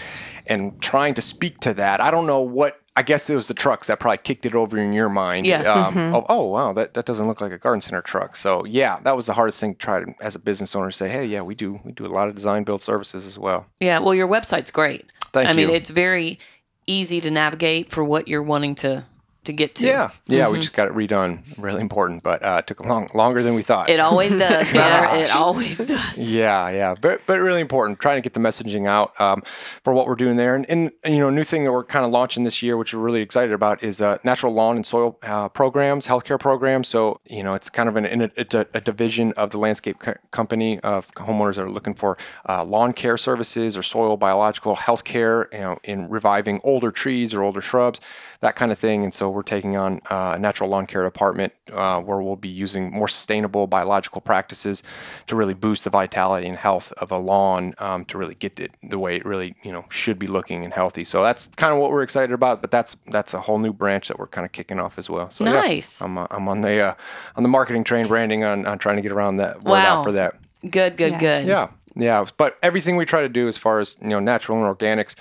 and 0.47 0.81
trying 0.81 1.15
to 1.15 1.23
speak 1.23 1.61
to 1.61 1.75
that. 1.75 2.01
I 2.01 2.11
don't 2.11 2.27
know 2.27 2.41
what. 2.41 2.79
I 2.95 3.03
guess 3.03 3.31
it 3.31 3.35
was 3.35 3.49
the 3.49 3.55
trucks 3.55 3.87
that 3.87 4.01
probably 4.01 4.19
kicked 4.19 4.45
it 4.45 4.55
over 4.55 4.77
in 4.77 4.93
your 4.93 5.09
mind. 5.09 5.47
Yeah. 5.47 5.63
Um, 5.63 5.97
oh, 6.15 6.27
oh, 6.29 6.45
wow, 6.45 6.75
that, 6.75 6.93
that 6.93 7.07
doesn't 7.07 7.27
look 7.27 7.41
like 7.41 7.51
a 7.51 7.57
garden 7.59 7.81
center 7.81 8.03
truck. 8.03 8.37
So 8.37 8.67
yeah, 8.67 9.01
that 9.05 9.17
was 9.17 9.27
the 9.27 9.33
hardest 9.33 9.61
thing 9.61 9.73
to 9.73 9.79
try 9.79 10.01
to, 10.05 10.15
as 10.21 10.35
a 10.35 10.39
business 10.39 10.77
owner 10.77 10.91
to 10.91 10.97
say, 10.97 11.09
hey, 11.09 11.25
yeah, 11.25 11.41
we 11.41 11.55
do 11.55 11.81
we 11.85 11.93
do 11.93 12.05
a 12.05 12.09
lot 12.09 12.29
of 12.29 12.35
design 12.35 12.65
build 12.65 12.83
services 12.83 13.27
as 13.27 13.39
well. 13.39 13.67
Yeah. 13.81 13.99
Well, 14.01 14.15
your 14.15 14.29
website's 14.29 14.71
great. 14.71 15.11
Thank 15.33 15.47
you. 15.47 15.51
I 15.51 15.57
mean, 15.57 15.71
it's 15.75 15.89
very 15.89 16.39
easy 16.87 17.21
to 17.23 17.31
navigate 17.31 17.91
for 17.91 18.05
what 18.05 18.29
you're 18.29 18.43
wanting 18.43 18.75
to 18.75 19.05
to 19.45 19.53
get 19.53 19.75
to. 19.77 19.87
Yeah, 19.87 20.11
yeah, 20.27 20.45
Mm-hmm. 20.45 20.53
we 20.53 20.59
just 20.61 20.73
got 20.75 20.89
it 20.89 20.95
redone. 20.95 21.41
Really 21.59 21.81
important, 21.81 22.23
but 22.23 22.43
uh, 22.45 22.63
took 22.63 22.85
long 22.85 23.09
longer 23.15 23.43
than 23.43 23.55
we 23.55 23.63
thought. 23.63 23.91
It 23.91 23.99
always 24.01 24.37
does, 24.37 24.71
brother. 24.73 25.17
it 25.17 25.31
always 25.35 25.89
does. 25.89 26.33
Yeah, 26.33 26.69
yeah, 26.71 26.95
but 27.01 27.23
but 27.27 27.41
really 27.41 27.61
important. 27.61 27.99
Trying 28.01 28.19
to 28.19 28.21
get 28.21 28.35
the 28.35 28.41
messaging 28.41 28.87
out 28.87 29.21
um, 29.21 29.43
for 29.83 29.93
what 29.93 30.07
we're 30.07 30.15
doing 30.15 30.37
there, 30.37 30.55
and, 30.55 30.65
and, 30.71 30.93
and 31.03 31.15
you 31.15 31.21
know, 31.21 31.31
new 31.31 31.45
thing 31.45 31.65
that 31.65 31.73
we're 31.73 31.85
kind 31.85 32.05
of 32.05 32.13
launching 32.13 32.45
this 32.45 32.63
year, 32.63 32.77
which 32.77 32.95
we're 32.95 33.01
really 33.01 33.21
excited 33.23 33.53
about, 33.53 33.83
is 33.83 34.01
uh, 34.01 34.19
natural 34.23 34.53
lawn 34.53 34.77
and 34.77 34.87
soil 34.87 35.19
uh, 35.25 35.49
programs, 35.49 36.07
healthcare 36.07 36.39
programs. 36.39 36.87
So 36.89 37.21
you 37.29 37.43
know, 37.43 37.55
it's 37.55 37.69
kind 37.71 37.89
of 37.89 37.97
an, 37.97 38.07
in 38.07 38.23
a, 38.23 38.31
a, 38.37 38.67
a 38.75 38.81
division 38.81 39.33
of 39.33 39.51
the 39.51 39.59
landscape 39.59 39.99
co- 39.99 40.15
company 40.31 40.79
of 40.81 41.09
homeowners 41.15 41.57
that 41.57 41.65
are 41.65 41.71
looking 41.71 41.95
for 41.95 42.17
uh, 42.49 42.63
lawn 42.65 42.93
care 42.93 43.19
services 43.19 43.77
or 43.77 43.83
soil 43.83 44.17
biological 44.17 44.77
health 44.77 45.03
care, 45.05 45.49
you 45.53 45.59
know, 45.59 45.79
in 45.83 46.09
reviving 46.09 46.61
older 46.63 46.91
trees 46.93 47.35
or 47.35 47.43
older 47.43 47.61
shrubs, 47.61 48.01
that 48.41 48.55
kind 48.55 48.71
of 48.71 48.79
thing. 48.79 49.03
And 49.03 49.13
so 49.13 49.32
we're 49.33 49.43
taking 49.43 49.77
on 49.77 50.01
uh, 50.11 50.33
a 50.37 50.39
natural 50.39 50.69
lawn 50.71 50.87
care 50.87 51.03
department 51.03 51.53
uh, 51.73 52.01
where 52.01 52.21
we'll 52.21 52.37
be 52.37 52.49
using 52.49 52.93
more 52.93 53.09
sustainable 53.09 53.67
biological 53.67 54.21
practices 54.21 54.83
to 55.27 55.35
really 55.37 55.55
boost 55.55 55.85
the 55.85 55.91
vitality 55.91 56.47
and 56.47 56.59
health 56.59 56.93
of 56.99 57.11
a 57.11 57.19
lawn 57.19 57.75
um, 57.79 58.05
to 58.05 58.19
really 58.19 58.35
get 58.35 58.61
it 58.61 58.73
the 58.83 58.99
way 58.99 59.17
it 59.17 59.25
really 59.25 59.55
you 59.63 59.73
know 59.73 59.85
should 59.89 60.19
be 60.19 60.27
looking 60.27 60.65
and 60.65 60.75
healthy. 60.75 61.05
So 61.05 61.23
that's 61.23 61.49
kind 61.57 61.73
of 61.75 61.81
what 61.81 61.91
we're 61.91 62.03
excited 62.03 62.33
about. 62.33 62.61
But 62.61 62.71
that's 62.71 62.97
that's 63.07 63.35
a 63.35 63.41
whole 63.41 63.59
new 63.59 63.73
branch 63.73 64.09
that 64.09 64.19
we're 64.19 64.27
kind 64.29 64.45
of 64.45 64.53
kicking 64.53 64.79
off 64.79 64.99
as 64.99 65.09
well. 65.11 65.31
So 65.31 65.45
yeah, 65.45 65.53
Nice. 65.53 66.01
I'm, 66.03 66.19
uh, 66.19 66.27
I'm 66.31 66.49
on 66.49 66.61
the 66.61 66.81
uh, 66.81 66.95
on 67.37 67.43
the 67.43 67.49
marketing 67.49 67.85
train, 67.85 68.07
branding 68.07 68.45
on, 68.45 68.67
on 68.67 68.79
trying 68.79 68.97
to 68.97 69.03
get 69.03 69.13
around 69.13 69.39
that 69.39 69.63
word 69.65 69.73
Wow. 69.73 69.99
out 69.99 70.05
for 70.05 70.13
that. 70.13 70.35
Good, 70.69 70.97
good, 70.97 71.13
Yeah. 71.13 71.19
good. 71.19 71.47
Yeah, 71.47 71.69
yeah. 71.97 72.25
But 72.37 72.59
everything 72.63 72.97
we 72.97 73.05
try 73.05 73.21
to 73.23 73.29
do 73.29 73.49
as 73.49 73.59
far 73.59 73.81
as 73.81 73.97
you 74.01 74.09
know, 74.09 74.21
natural 74.21 74.65
and 74.65 74.79
organics, 74.79 75.17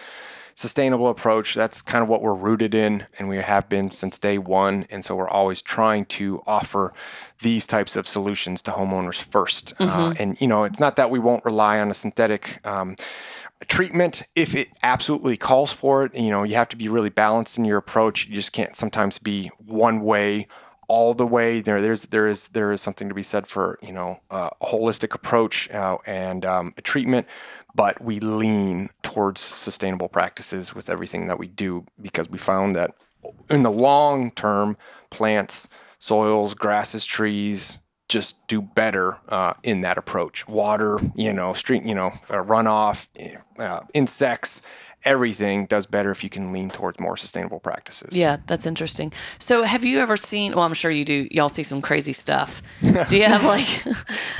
sustainable 0.62 1.10
approach. 1.10 1.56
That's 1.56 1.82
kind 1.82 2.04
of 2.04 2.08
what 2.08 2.22
we're 2.22 2.34
rooted 2.34 2.74
in, 2.76 3.06
and 3.18 3.28
we 3.28 3.38
have 3.38 3.68
been 3.68 3.92
since 3.92 4.18
day 4.18 4.38
one. 4.38 4.86
And 4.90 5.04
so 5.04 5.16
we're 5.16 5.28
always 5.28 5.62
trying 5.62 6.06
to 6.18 6.42
offer 6.46 6.94
these 7.42 7.66
types 7.66 7.96
of 7.96 8.08
solutions 8.08 8.62
to 8.64 8.72
homeowners 8.72 9.28
1st 9.28 9.74
Uh, 9.80 10.14
and 10.20 10.40
you 10.40 10.48
know, 10.48 10.64
it's 10.64 10.80
not 10.80 10.96
that 10.96 11.10
we 11.10 11.20
won't 11.20 11.44
rely 11.44 11.80
on 11.80 11.90
a 11.90 11.94
synthetic. 11.94 12.66
Um, 12.66 12.96
treatment 13.68 14.24
if 14.34 14.56
it 14.56 14.70
absolutely 14.82 15.38
calls 15.38 15.72
for 15.72 16.04
it 16.06 16.16
you 16.16 16.32
know 16.32 16.42
you 16.42 16.56
have 16.56 16.68
to 16.68 16.76
be 16.76 16.90
really 16.90 17.12
balanced 17.12 17.60
in 17.60 17.64
your 17.64 17.78
approach 17.78 18.26
you 18.26 18.34
just 18.34 18.52
can't 18.52 18.76
sometimes 18.76 19.20
be 19.20 19.52
one 19.64 20.02
way 20.02 20.48
all 20.92 21.14
the 21.14 21.26
way 21.26 21.62
there 21.62 21.82
there's 21.82 22.04
there 22.08 22.28
is 22.28 22.50
there 22.50 22.70
is 22.70 22.82
something 22.82 23.08
to 23.08 23.16
be 23.16 23.24
said 23.24 23.48
for 23.48 23.80
you 23.82 23.94
know 23.94 24.20
uh, 24.30 24.50
a 24.60 24.66
holistic 24.66 25.14
approach 25.16 25.70
uh, 25.72 25.98
and 26.06 26.44
um, 26.44 26.74
a 26.76 26.82
treatment 26.82 27.26
but 27.76 28.02
we 28.02 28.20
lean 28.20 28.90
towards 29.02 29.42
sustainable 29.42 30.10
practices 30.10 30.74
with 30.74 30.90
everything 30.90 31.28
that 31.28 31.40
we 31.40 31.48
do 31.48 31.86
because 32.02 32.30
we 32.30 32.38
found 32.38 32.76
that 32.76 32.92
in 33.50 33.64
the 33.64 33.72
long 33.72 34.32
term 34.32 34.78
plants 35.10 35.70
soils 36.00 36.54
grasses 36.54 37.06
trees 37.06 37.80
just 38.12 38.46
do 38.48 38.62
better 38.62 39.18
uh, 39.30 39.54
in 39.64 39.82
that 39.82 39.98
approach. 39.98 40.46
Water, 40.46 41.00
you 41.16 41.32
know, 41.32 41.54
street, 41.54 41.84
you 41.84 41.96
know, 41.96 42.12
uh, 42.30 42.44
runoff, 42.44 43.08
uh, 43.58 43.80
insects, 43.94 44.62
everything 45.04 45.66
does 45.66 45.86
better 45.86 46.12
if 46.12 46.24
you 46.24 46.30
can 46.30 46.52
lean 46.52 46.70
towards 46.70 47.00
more 47.00 47.18
sustainable 47.18 47.60
practices. 47.60 48.18
Yeah, 48.18 48.38
that's 48.48 48.66
interesting. 48.66 49.12
So, 49.38 49.64
have 49.64 49.84
you 49.84 50.00
ever 50.00 50.18
seen? 50.18 50.54
Well, 50.54 50.64
I'm 50.64 50.74
sure 50.74 50.92
you 50.92 51.06
do. 51.06 51.28
Y'all 51.32 51.50
see 51.50 51.64
some 51.64 51.82
crazy 51.82 52.14
stuff. 52.14 52.62
do 53.10 53.18
you 53.18 53.26
have 53.26 53.44
like, 53.44 53.68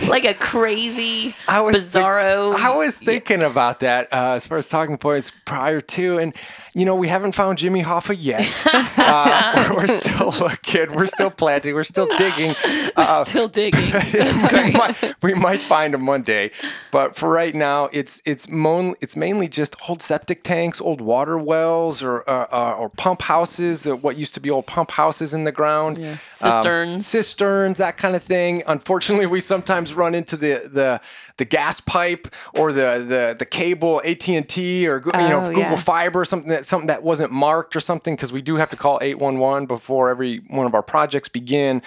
like 0.08 0.26
a 0.26 0.34
crazy, 0.34 1.36
I 1.48 1.62
was 1.62 1.76
bizarro? 1.76 2.56
I 2.56 2.78
was 2.78 3.00
thinking 3.00 3.42
about 3.42 3.82
that 3.82 4.12
uh, 4.12 4.34
as 4.34 4.48
far 4.48 4.58
as 4.58 4.68
talking 4.68 4.98
points 4.98 5.32
prior 5.46 5.82
to, 5.82 6.20
and 6.20 6.36
you 6.74 6.86
know, 6.86 6.96
we 6.96 7.08
haven't 7.10 7.34
found 7.34 7.58
Jimmy 7.58 7.84
Hoffa 7.84 8.16
yet. 8.18 8.46
uh, 8.98 9.74
we're 9.76 9.88
still 9.88 10.28
looking, 10.40 10.96
we're 10.96 11.06
still 11.06 11.32
planting, 11.32 11.74
we're 11.76 11.84
still 11.84 12.08
digging. 12.18 12.56
Uh, 12.96 13.24
Still 13.24 13.48
digging. 13.62 13.92
We, 13.94 14.72
might, 14.74 15.16
we 15.22 15.34
might 15.34 15.62
find 15.62 15.94
him 15.94 16.06
one 16.06 16.22
day, 16.22 16.52
but 16.92 17.16
for 17.16 17.30
right 17.30 17.54
now, 17.54 17.90
it's 17.92 18.22
it's 18.26 18.50
mon- 18.50 18.96
it's 19.02 19.16
mainly 19.16 19.48
just 19.48 19.76
old 19.90 20.02
septic 20.02 20.44
tanks, 20.44 20.80
old 20.82 21.02
water 21.02 21.38
wells, 21.38 22.02
or 22.04 22.28
uh, 22.30 22.48
uh, 22.52 22.76
or 22.78 22.90
pump 22.90 23.24
houses. 23.24 23.84
That 23.84 23.98
what 23.98 24.18
used 24.18 24.34
to 24.36 24.40
be 24.40 24.50
old 24.50 24.68
pump 24.68 24.92
houses 24.92 25.34
in 25.34 25.44
the 25.44 25.52
ground, 25.52 25.98
Um, 25.98 26.20
Cisterns. 26.32 27.06
cisterns, 27.08 27.78
that 27.80 27.98
kind 27.98 28.16
of 28.16 28.24
thing. 28.24 28.64
Unfortunately, 28.68 29.26
we 29.26 29.40
sometimes 29.40 29.94
run 29.94 30.14
into 30.16 30.38
the 30.38 30.70
the 30.72 31.02
the 31.42 31.46
gas 31.46 31.80
pipe 31.82 32.28
or 32.54 32.72
the 32.72 33.04
the 33.08 33.36
the 33.40 33.46
cable 33.46 34.00
AT 34.06 34.30
and 34.30 34.48
T 34.48 34.88
or 34.88 35.02
you 35.04 35.12
know 35.12 35.42
Oh, 35.42 35.48
Google 35.48 35.62
yeah. 35.64 35.76
Fiber, 35.76 36.24
something 36.24 36.50
that 36.50 36.68
something 36.68 36.86
that 36.86 37.02
wasn't 37.02 37.32
marked 37.32 37.76
or 37.76 37.80
something 37.80 38.16
because 38.16 38.32
we 38.32 38.44
do 38.44 38.58
have 38.58 38.70
to 38.70 38.76
call 38.76 39.00
811 39.02 39.66
before 39.66 40.12
every 40.12 40.38
one 40.50 40.68
of 40.68 40.76
our 40.76 40.84
projects 40.84 41.30
begin. 41.30 41.82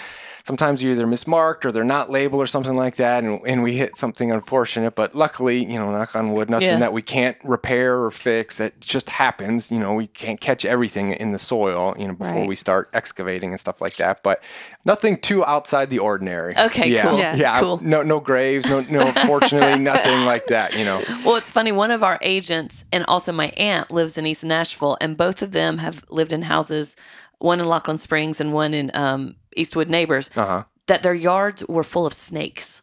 Sometimes 0.46 0.82
you're 0.82 0.92
either 0.92 1.06
mismarked 1.06 1.64
or 1.64 1.72
they're 1.72 1.82
not 1.84 2.10
labeled 2.10 2.42
or 2.42 2.46
something 2.46 2.76
like 2.76 2.96
that, 2.96 3.24
and, 3.24 3.40
and 3.46 3.62
we 3.62 3.78
hit 3.78 3.96
something 3.96 4.30
unfortunate. 4.30 4.94
But 4.94 5.14
luckily, 5.14 5.64
you 5.64 5.78
know, 5.78 5.90
knock 5.90 6.14
on 6.14 6.32
wood, 6.34 6.50
nothing 6.50 6.68
Yeah. 6.68 6.78
that 6.80 6.92
we 6.92 7.00
can't 7.00 7.38
repair 7.42 8.02
or 8.04 8.10
fix. 8.10 8.58
That 8.58 8.78
just 8.78 9.08
happens. 9.08 9.70
You 9.72 9.78
know, 9.78 9.94
we 9.94 10.06
can't 10.06 10.38
catch 10.38 10.66
everything 10.66 11.12
in 11.12 11.32
the 11.32 11.38
soil, 11.38 11.94
you 11.98 12.06
know, 12.08 12.12
before 12.12 12.40
Right. 12.40 12.48
we 12.48 12.56
start 12.56 12.90
excavating 12.92 13.52
and 13.52 13.58
stuff 13.60 13.80
like 13.80 13.96
that. 13.96 14.22
But 14.22 14.42
nothing 14.84 15.16
too 15.16 15.42
outside 15.46 15.88
the 15.88 15.98
ordinary. 16.00 16.52
Okay, 16.58 16.90
yeah, 16.90 17.08
cool. 17.08 17.18
Yeah, 17.18 17.36
Yeah. 17.36 17.60
Cool. 17.60 17.80
No, 17.82 18.02
no 18.02 18.20
graves. 18.20 18.68
No, 18.68 18.80
no. 18.90 19.10
Fortunately, 19.26 19.82
nothing 19.82 20.26
like 20.26 20.44
that. 20.48 20.76
You 20.76 20.84
know. 20.84 21.00
Well, 21.24 21.36
it's 21.36 21.50
funny. 21.50 21.72
One 21.72 21.90
of 21.90 22.02
our 22.02 22.18
agents 22.20 22.84
and 22.92 23.02
also 23.06 23.32
my 23.32 23.46
aunt 23.56 23.90
lives 23.90 24.18
in 24.18 24.26
East 24.26 24.44
Nashville, 24.44 24.98
and 25.00 25.16
both 25.16 25.40
of 25.40 25.52
them 25.52 25.78
have 25.78 26.04
lived 26.10 26.34
in 26.34 26.42
houses, 26.42 26.98
one 27.38 27.60
in 27.60 27.66
Lockeland 27.66 27.98
Springs 27.98 28.40
and 28.40 28.52
one 28.52 28.74
in 28.74 28.90
um, 28.94 29.36
Eastwood 29.56 29.88
Neighbors, 29.88 30.30
Uh-huh. 30.36 30.64
that 30.86 31.02
their 31.02 31.14
yards 31.14 31.64
were 31.68 31.82
full 31.84 32.06
of 32.06 32.12
snakes. 32.14 32.82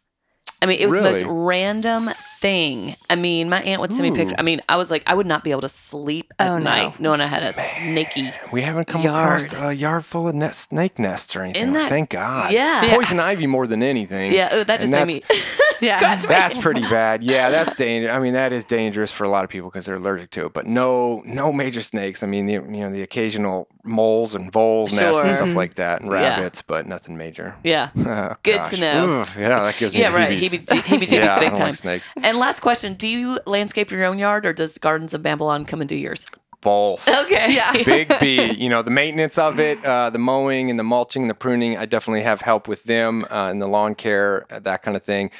I 0.60 0.66
mean, 0.66 0.78
it 0.80 0.86
was 0.86 0.94
the 0.94 1.02
most 1.02 1.24
random 1.26 2.10
thing. 2.42 2.96
I 3.08 3.14
mean, 3.14 3.48
my 3.48 3.62
aunt 3.62 3.80
would 3.80 3.92
send 3.92 4.02
me 4.02 4.10
pictures. 4.10 4.34
I 4.36 4.42
mean, 4.42 4.60
I 4.68 4.76
was 4.76 4.90
like, 4.90 5.04
I 5.06 5.14
would 5.14 5.26
not 5.26 5.44
be 5.44 5.52
able 5.52 5.60
to 5.62 5.68
sleep 5.68 6.32
at 6.40 6.50
Oh, 6.50 6.58
no. 6.58 6.64
night 6.64 6.98
knowing 7.00 7.20
I 7.20 7.26
had 7.26 7.42
a 7.44 7.52
snaky. 7.52 8.30
We 8.50 8.62
haven't 8.62 8.86
come 8.88 9.00
Yard. 9.02 9.42
across 9.42 9.62
a 9.62 9.72
yard 9.74 10.04
full 10.04 10.28
of 10.28 10.34
nest, 10.34 10.70
snake 10.70 10.98
nests 10.98 11.34
or 11.36 11.42
anything. 11.42 11.62
Isn't 11.62 11.74
that- 11.74 11.88
Thank 11.88 12.10
God. 12.10 12.52
Yeah. 12.52 12.84
Yeah. 12.84 12.94
Poison 12.96 13.20
ivy 13.20 13.46
more 13.46 13.66
than 13.66 13.82
anything. 13.82 14.32
Yeah, 14.32 14.48
oh, 14.52 14.64
that 14.64 14.80
just 14.80 14.92
And 14.92 15.06
made 15.06 15.14
me 15.14 15.20
that's- 15.20 15.60
Yeah. 15.80 15.96
scratch 15.96 16.22
my 16.24 16.28
That's 16.28 16.58
pretty 16.66 16.82
bad. 16.82 17.22
Yeah, 17.24 17.50
that's 17.50 17.74
dangerous. 17.74 18.12
I 18.14 18.18
mean, 18.18 18.34
that 18.34 18.52
is 18.52 18.64
dangerous 18.64 19.10
for 19.12 19.24
a 19.24 19.28
lot 19.28 19.42
of 19.44 19.50
people 19.50 19.68
because 19.70 19.86
they're 19.86 19.96
allergic 19.96 20.30
to 20.32 20.46
it. 20.46 20.52
But 20.52 20.66
no, 20.66 21.22
no 21.24 21.52
major 21.52 21.80
snakes. 21.80 22.22
I 22.22 22.26
mean, 22.26 22.46
the, 22.46 22.54
you 22.54 22.60
know, 22.82 22.90
the 22.90 23.02
occasional 23.02 23.68
moles 23.84 24.34
and 24.34 24.52
voles 24.52 24.92
nests 24.92 25.18
and 25.18 25.34
Sure. 25.34 25.44
stuff 25.44 25.56
like 25.56 25.74
that, 25.76 26.00
and 26.02 26.10
Yeah. 26.10 26.36
rabbits, 26.36 26.62
but 26.62 26.86
nothing 26.86 27.16
major. 27.16 27.54
Yeah. 27.64 27.90
Oh, 28.12 28.36
Good 28.42 28.56
gosh. 28.58 28.70
to 28.70 28.80
know. 28.80 29.20
Oof, 29.22 29.36
yeah, 29.38 29.48
that 29.64 29.76
gives 29.78 29.94
me 29.94 30.00
Yeah, 30.00 30.10
the 30.10 30.16
right. 30.18 30.38
heebies. 30.38 30.64
Heebie 30.66 30.82
heebie 30.82 31.06
jeebies 31.06 31.12
Yeah, 31.12 31.34
I 31.34 31.38
big 31.40 31.48
don't 31.48 31.58
time. 31.58 31.66
like 31.68 31.74
snakes. 31.74 32.12
And 32.22 32.31
last 32.38 32.60
question 32.60 32.94
Do 32.94 33.08
you 33.08 33.38
landscape 33.46 33.90
your 33.90 34.04
own 34.04 34.18
yard 34.18 34.46
or 34.46 34.52
does 34.52 34.78
Gardens 34.78 35.14
of 35.14 35.22
Babylon 35.22 35.64
come 35.64 35.80
and 35.80 35.88
do 35.88 35.96
yours? 35.96 36.26
Both. 36.60 37.08
Okay. 37.08 37.54
Yeah. 37.54 37.72
Big 37.84 38.12
B, 38.20 38.52
you 38.52 38.68
know, 38.68 38.82
the 38.82 38.90
maintenance 38.90 39.36
of 39.36 39.58
it, 39.58 39.84
uh, 39.84 40.10
the 40.10 40.18
mowing 40.18 40.70
and 40.70 40.78
the 40.78 40.84
mulching 40.84 41.22
and 41.22 41.30
the 41.30 41.34
pruning, 41.34 41.76
I 41.76 41.86
definitely 41.86 42.22
have 42.22 42.42
help 42.42 42.68
with 42.68 42.84
them 42.84 43.24
uh, 43.24 43.50
and 43.50 43.60
the 43.60 43.66
lawn 43.66 43.96
care, 43.96 44.46
uh, 44.48 44.60
that 44.60 44.82
kind 44.82 44.96
of 44.96 45.02
thing. 45.02 45.32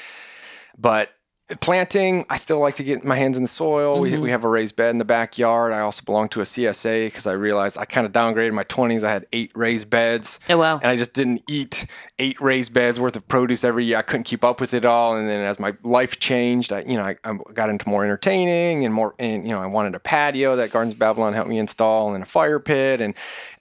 But 0.77 1.12
planting, 1.59 2.25
I 2.29 2.37
still 2.37 2.59
like 2.59 2.75
to 2.75 2.83
get 2.83 3.03
my 3.03 3.15
hands 3.15 3.35
in 3.35 3.43
the 3.43 3.49
soil. 3.49 3.99
We, 3.99 4.17
we 4.17 4.31
have 4.31 4.45
a 4.45 4.49
raised 4.49 4.75
bed 4.77 4.91
in 4.91 4.97
the 4.97 5.05
backyard. 5.05 5.73
I 5.73 5.79
also 5.79 6.03
belong 6.03 6.29
to 6.29 6.41
a 6.41 6.43
CSA 6.43 7.07
because 7.07 7.27
I 7.27 7.33
realized 7.33 7.77
I 7.77 7.85
kind 7.85 8.07
of 8.07 8.13
downgraded 8.13 8.53
my 8.53 8.63
20s. 8.63 9.03
I 9.03 9.11
had 9.11 9.27
eight 9.33 9.51
raised 9.53 9.89
beds. 9.89 10.39
Oh, 10.49 10.57
wow. 10.57 10.75
And 10.75 10.85
I 10.85 10.95
just 10.95 11.13
didn't 11.13 11.43
eat 11.49 11.85
eight 12.17 12.39
raised 12.39 12.73
beds 12.73 12.97
worth 12.97 13.17
of 13.17 13.27
produce 13.27 13.65
every 13.65 13.83
year. 13.83 13.97
I 13.97 14.03
couldn't 14.03 14.23
keep 14.23 14.43
up 14.43 14.61
with 14.61 14.73
it 14.73 14.85
all. 14.85 15.17
And 15.17 15.27
then 15.27 15.41
as 15.41 15.59
my 15.59 15.73
life 15.83 16.19
changed, 16.19 16.71
I, 16.71 16.83
you 16.87 16.95
know, 16.95 17.03
I, 17.03 17.17
I 17.25 17.33
got 17.53 17.69
into 17.69 17.89
more 17.89 18.05
entertaining 18.05 18.85
and 18.85 18.93
more, 18.93 19.13
and, 19.19 19.43
you 19.43 19.51
know, 19.51 19.61
I 19.61 19.65
wanted 19.65 19.95
a 19.95 19.99
patio 19.99 20.55
that 20.55 20.71
Gardens 20.71 20.93
of 20.93 20.99
Babylon 20.99 21.33
helped 21.33 21.49
me 21.49 21.59
install 21.59 22.13
and 22.13 22.23
a 22.23 22.25
fire 22.25 22.59
pit 22.59 23.01
and 23.01 23.15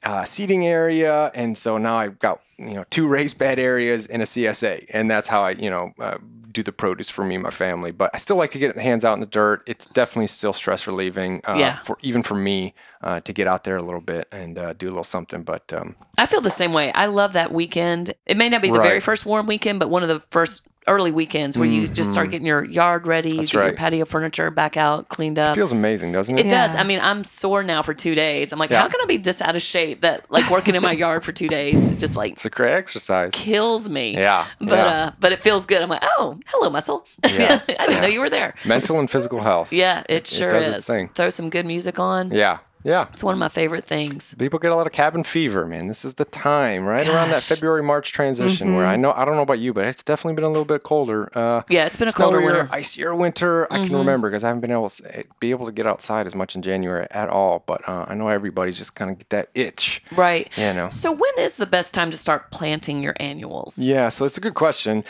uh, 0.04 0.24
seating 0.24 0.64
area. 0.64 1.32
And 1.34 1.58
so 1.58 1.78
now 1.78 1.96
I've 1.96 2.20
got, 2.20 2.40
you 2.58 2.74
know, 2.74 2.84
two 2.90 3.08
raised 3.08 3.38
bed 3.38 3.58
areas 3.58 4.06
in 4.06 4.20
a 4.20 4.24
CSA. 4.24 4.86
And 4.92 5.10
that's 5.10 5.28
how 5.28 5.42
I, 5.42 5.50
you 5.50 5.68
know, 5.68 5.92
uh, 5.98 6.18
do 6.52 6.62
the 6.62 6.72
produce 6.72 7.08
for 7.08 7.24
me 7.24 7.34
and 7.36 7.42
my 7.42 7.50
family. 7.50 7.90
But 7.90 8.10
I 8.14 8.18
still 8.18 8.36
like 8.36 8.50
to 8.50 8.58
get 8.58 8.76
hands 8.78 9.04
out 9.04 9.14
in 9.14 9.20
the 9.20 9.26
dirt. 9.26 9.62
It's 9.66 9.86
definitely 9.86 10.26
still 10.28 10.52
stress 10.52 10.86
relieving, 10.86 11.40
uh, 11.48 11.54
Yeah. 11.58 11.78
for 11.80 11.96
even 12.02 12.22
for 12.22 12.34
me 12.34 12.74
uh, 13.02 13.20
to 13.20 13.32
get 13.32 13.46
out 13.46 13.64
there 13.64 13.76
a 13.76 13.82
little 13.82 14.00
bit 14.00 14.28
and 14.30 14.58
uh, 14.58 14.72
do 14.74 14.86
a 14.88 14.90
little 14.90 15.04
something. 15.04 15.42
But 15.42 15.72
um, 15.72 15.96
I 16.18 16.26
feel 16.26 16.40
the 16.40 16.50
same 16.50 16.72
way. 16.72 16.92
I 16.92 17.06
love 17.06 17.32
that 17.34 17.52
weekend. 17.52 18.14
It 18.26 18.36
may 18.36 18.48
not 18.48 18.62
be 18.62 18.70
the 18.70 18.80
very 18.82 19.00
first 19.00 19.24
warm 19.26 19.46
weekend, 19.46 19.78
but 19.80 19.88
one 19.90 20.02
of 20.02 20.08
the 20.08 20.20
first 20.30 20.68
early 20.88 21.12
weekends 21.12 21.56
where 21.56 21.68
you 21.68 21.86
just 21.86 22.10
start 22.10 22.30
getting 22.32 22.46
your 22.46 22.64
yard 22.64 23.06
ready, 23.06 23.30
get 23.36 23.52
your 23.52 23.62
Mm-hmm. 23.62 23.76
patio 23.76 24.04
furniture 24.04 24.50
back 24.50 24.76
out, 24.76 25.08
cleaned 25.08 25.38
up. 25.38 25.54
Feels 25.54 25.70
amazing, 25.70 26.10
doesn't 26.10 26.36
it? 26.38 26.46
It 26.46 26.48
does. 26.50 26.74
I 26.74 26.82
mean, 26.82 26.98
I'm 27.00 27.22
sore 27.22 27.62
now 27.62 27.82
for 27.82 27.94
two 27.94 28.16
days. 28.16 28.52
I'm 28.52 28.58
like, 28.58 28.70
Yeah. 28.70 28.80
how 28.82 28.88
can 28.88 29.00
I 29.00 29.06
be 29.06 29.16
this 29.16 29.40
out 29.40 29.54
of 29.54 29.62
shape 29.62 30.00
that 30.00 30.28
like 30.30 30.50
working 30.50 30.74
in 30.74 30.82
my 30.82 30.90
yard 30.90 31.22
for 31.24 31.30
two 31.30 31.46
days 31.46 31.86
it 31.86 31.98
just 31.98 32.16
like 32.16 32.32
It's 32.32 32.44
a 32.44 32.50
great 32.50 32.74
exercise. 32.74 33.30
kills 33.32 33.88
me. 33.88 34.14
Yeah, 34.14 34.44
But 34.58 34.68
yeah. 34.70 34.86
uh 34.86 35.10
but 35.20 35.30
it 35.30 35.40
feels 35.40 35.66
good. 35.66 35.80
I'm 35.82 35.88
like, 35.88 36.02
oh, 36.18 36.38
hello, 36.48 36.68
muscle. 36.68 37.06
Yes, 37.24 37.68
I 37.78 37.86
didn't 37.86 38.02
know 38.02 38.08
you 38.08 38.20
were 38.20 38.30
there. 38.30 38.54
Mental 38.66 38.98
and 38.98 39.08
physical 39.08 39.40
health. 39.40 39.72
Yeah, 39.72 40.02
it 40.08 40.26
sure 40.26 40.50
does 40.50 40.66
is. 40.66 40.74
its 40.78 40.86
thing. 40.88 41.08
Throw 41.14 41.30
some 41.30 41.48
good 41.48 41.64
music 41.64 42.00
on. 42.00 42.32
Yeah. 42.32 42.58
Yeah. 42.84 43.06
It's 43.12 43.22
one 43.22 43.32
of 43.32 43.38
my 43.38 43.48
favorite 43.48 43.84
things. 43.84 44.34
People 44.38 44.58
get 44.58 44.72
a 44.72 44.74
lot 44.74 44.86
of 44.86 44.92
cabin 44.92 45.22
fever, 45.24 45.66
man. 45.66 45.86
This 45.86 46.04
is 46.04 46.14
the 46.14 46.24
time, 46.24 46.84
right 46.84 47.06
around 47.08 47.28
that 47.30 47.38
Mm-hmm. 47.42 47.54
February 47.54 47.82
March 47.82 48.12
transition, 48.12 48.74
where 48.74 48.86
I 48.86 48.96
know 48.96 49.12
I 49.12 49.24
don't 49.24 49.36
know 49.36 49.42
about 49.42 49.58
you, 49.58 49.72
but 49.72 49.84
it's 49.84 50.02
definitely 50.02 50.34
been 50.34 50.44
a 50.44 50.48
little 50.48 50.64
bit 50.64 50.82
colder. 50.82 51.30
Uh, 51.36 51.62
Yeah, 51.68 51.86
it's 51.86 51.96
been 51.96 52.08
a 52.08 52.12
colder 52.12 52.40
winter. 52.40 52.64
Mm-hmm. 52.64 52.74
icier 52.74 53.14
winter. 53.14 53.72
I 53.72 53.86
can 53.86 53.96
remember 53.96 54.28
because 54.30 54.44
I 54.44 54.48
haven't 54.48 54.60
been 54.62 54.70
able 54.72 54.88
to 54.90 55.24
be 55.40 55.50
able 55.50 55.66
to 55.66 55.72
get 55.72 55.86
outside 55.86 56.26
as 56.26 56.34
much 56.34 56.54
in 56.56 56.62
January 56.62 57.06
at 57.10 57.28
all. 57.28 57.62
But 57.66 57.88
uh, 57.88 58.06
I 58.08 58.14
know 58.14 58.28
everybody's 58.28 58.78
just 58.78 58.94
kind 58.94 59.10
of 59.10 59.18
get 59.18 59.30
that 59.30 59.48
itch. 59.54 60.02
Right. 60.12 60.48
You 60.56 60.72
know. 60.74 60.88
So 60.90 61.12
when 61.12 61.32
is 61.38 61.56
the 61.56 61.66
best 61.66 61.94
time 61.94 62.10
to 62.10 62.16
start 62.16 62.50
planting 62.50 63.02
your 63.02 63.14
annuals? 63.20 63.78
Yeah, 63.78 64.08
so 64.08 64.24
it's 64.24 64.36
a 64.38 64.40
good 64.40 64.54
question. 64.54 65.04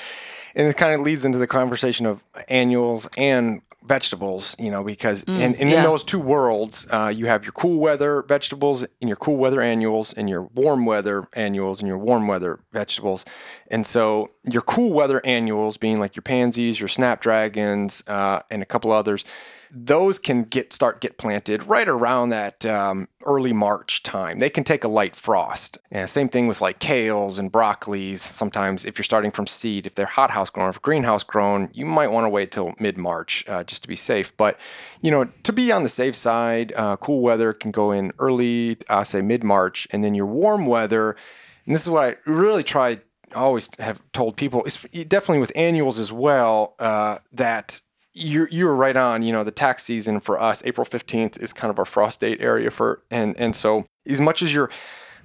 And 0.55 0.69
it 0.69 0.77
kind 0.77 0.95
of 0.95 1.01
leads 1.01 1.25
into 1.25 1.39
the 1.39 1.47
conversation 1.47 2.05
of 2.07 2.23
annuals 2.49 3.09
and 3.17 3.63
vegetables, 3.85 4.55
you 4.59 4.71
know, 4.71 4.85
because 4.85 5.25
and, 5.25 5.39
and 5.39 5.55
Mm, 5.57 5.71
yeah. 5.71 5.77
in 5.79 5.83
those 5.83 6.05
two 6.05 6.21
worlds, 6.21 6.87
uh, 6.91 7.13
you 7.15 7.27
have 7.27 7.45
your 7.45 7.53
cool 7.53 7.79
weather 7.79 8.23
vegetables 8.23 8.83
and 9.01 9.09
your 9.09 9.17
cool 9.17 9.37
weather 9.37 9.61
annuals 9.61 10.13
and 10.13 10.29
your 10.29 10.43
warm 10.43 10.87
weather 10.87 11.27
annuals 11.35 11.81
and 11.81 11.89
your 11.89 11.99
warm 11.99 12.27
weather 12.27 12.61
vegetables. 12.73 13.25
And 13.71 13.87
so 13.87 14.31
your 14.45 14.63
cool 14.63 14.93
weather 14.93 15.21
annuals 15.25 15.77
being 15.77 15.99
like 15.99 16.15
your 16.17 16.23
pansies, 16.23 16.81
your 16.81 16.89
snapdragons, 16.89 18.03
uh, 18.07 18.41
and 18.51 18.63
a 18.63 18.67
couple 18.67 18.93
others, 18.93 19.25
those 19.75 20.19
can 20.19 20.45
get 20.45 20.71
start 20.71 21.01
get 21.01 21.17
planted 21.17 21.63
right 21.63 21.89
around 21.89 22.29
that 22.29 22.67
um, 22.67 23.09
early 23.25 23.55
March 23.55 24.03
time. 24.03 24.39
They 24.39 24.51
can 24.51 24.65
take 24.65 24.85
a 24.85 24.89
light 24.89 25.17
frost. 25.17 25.79
And 25.91 26.11
same 26.11 26.29
thing 26.29 26.47
with 26.47 26.61
like 26.61 26.79
kales 26.79 27.39
and 27.39 27.51
broccolis. 27.51 28.19
Sometimes 28.19 28.85
if 28.85 28.99
you're 28.99 29.05
starting 29.05 29.31
from 29.31 29.47
seed, 29.47 29.87
if 29.87 29.95
they're 29.95 30.05
hothouse 30.05 30.51
grown, 30.51 30.69
if 30.69 30.83
greenhouse 30.83 31.25
grown, 31.25 31.71
you 31.73 31.87
might 31.87 32.09
want 32.09 32.27
to 32.27 32.29
wait 32.29 32.53
till 32.53 32.75
mid 32.79 32.99
March 32.99 33.45
uh, 33.49 33.65
just 33.65 33.83
to 33.83 33.89
be 33.89 33.97
safe. 33.97 34.37
But 34.37 34.61
you 35.01 35.11
know, 35.11 35.25
to 35.25 35.53
be 35.53 35.73
on 35.73 35.83
the 35.83 35.89
safe 35.89 36.15
side, 36.15 36.75
uh, 36.77 36.99
cool 36.99 37.23
weather 37.23 37.55
can 37.55 37.71
go 37.71 37.93
in 37.93 38.13
early, 38.19 38.77
uh, 38.91 39.05
say 39.05 39.23
mid 39.23 39.43
March, 39.43 39.89
and 39.91 40.05
then 40.05 40.15
your 40.15 40.27
warm 40.27 40.67
weather. 40.67 41.17
And 41.65 41.75
this 41.75 41.83
is 41.83 41.89
what 41.89 42.05
I 42.05 42.31
really 42.31 42.63
try. 42.63 43.01
Always 43.35 43.71
have 43.79 44.03
told 44.13 44.37
people, 44.37 44.63
it's 44.65 44.83
definitely 44.83 45.39
with 45.39 45.53
annuals 45.57 45.99
as 45.99 46.13
well, 46.13 46.75
uh, 46.79 47.17
that 47.33 47.81
you're 48.15 48.49
you 48.49 48.67
were 48.67 48.77
right 48.77 48.97
on. 48.97 49.23
You 49.23 49.33
know, 49.33 49.45
the 49.45 49.51
tax 49.51 49.85
season 49.85 50.21
for 50.21 50.41
us, 50.41 50.63
April 50.65 50.85
fifteenth 50.85 51.37
is 51.39 51.53
kind 51.53 51.71
of 51.71 51.79
our 51.79 51.85
frost 51.85 52.21
date 52.21 52.41
area 52.41 52.71
for, 52.71 53.03
and 53.11 53.39
and 53.39 53.55
so 53.57 53.87
as 54.07 54.21
much 54.21 54.43
as 54.43 54.53
you're 54.53 54.71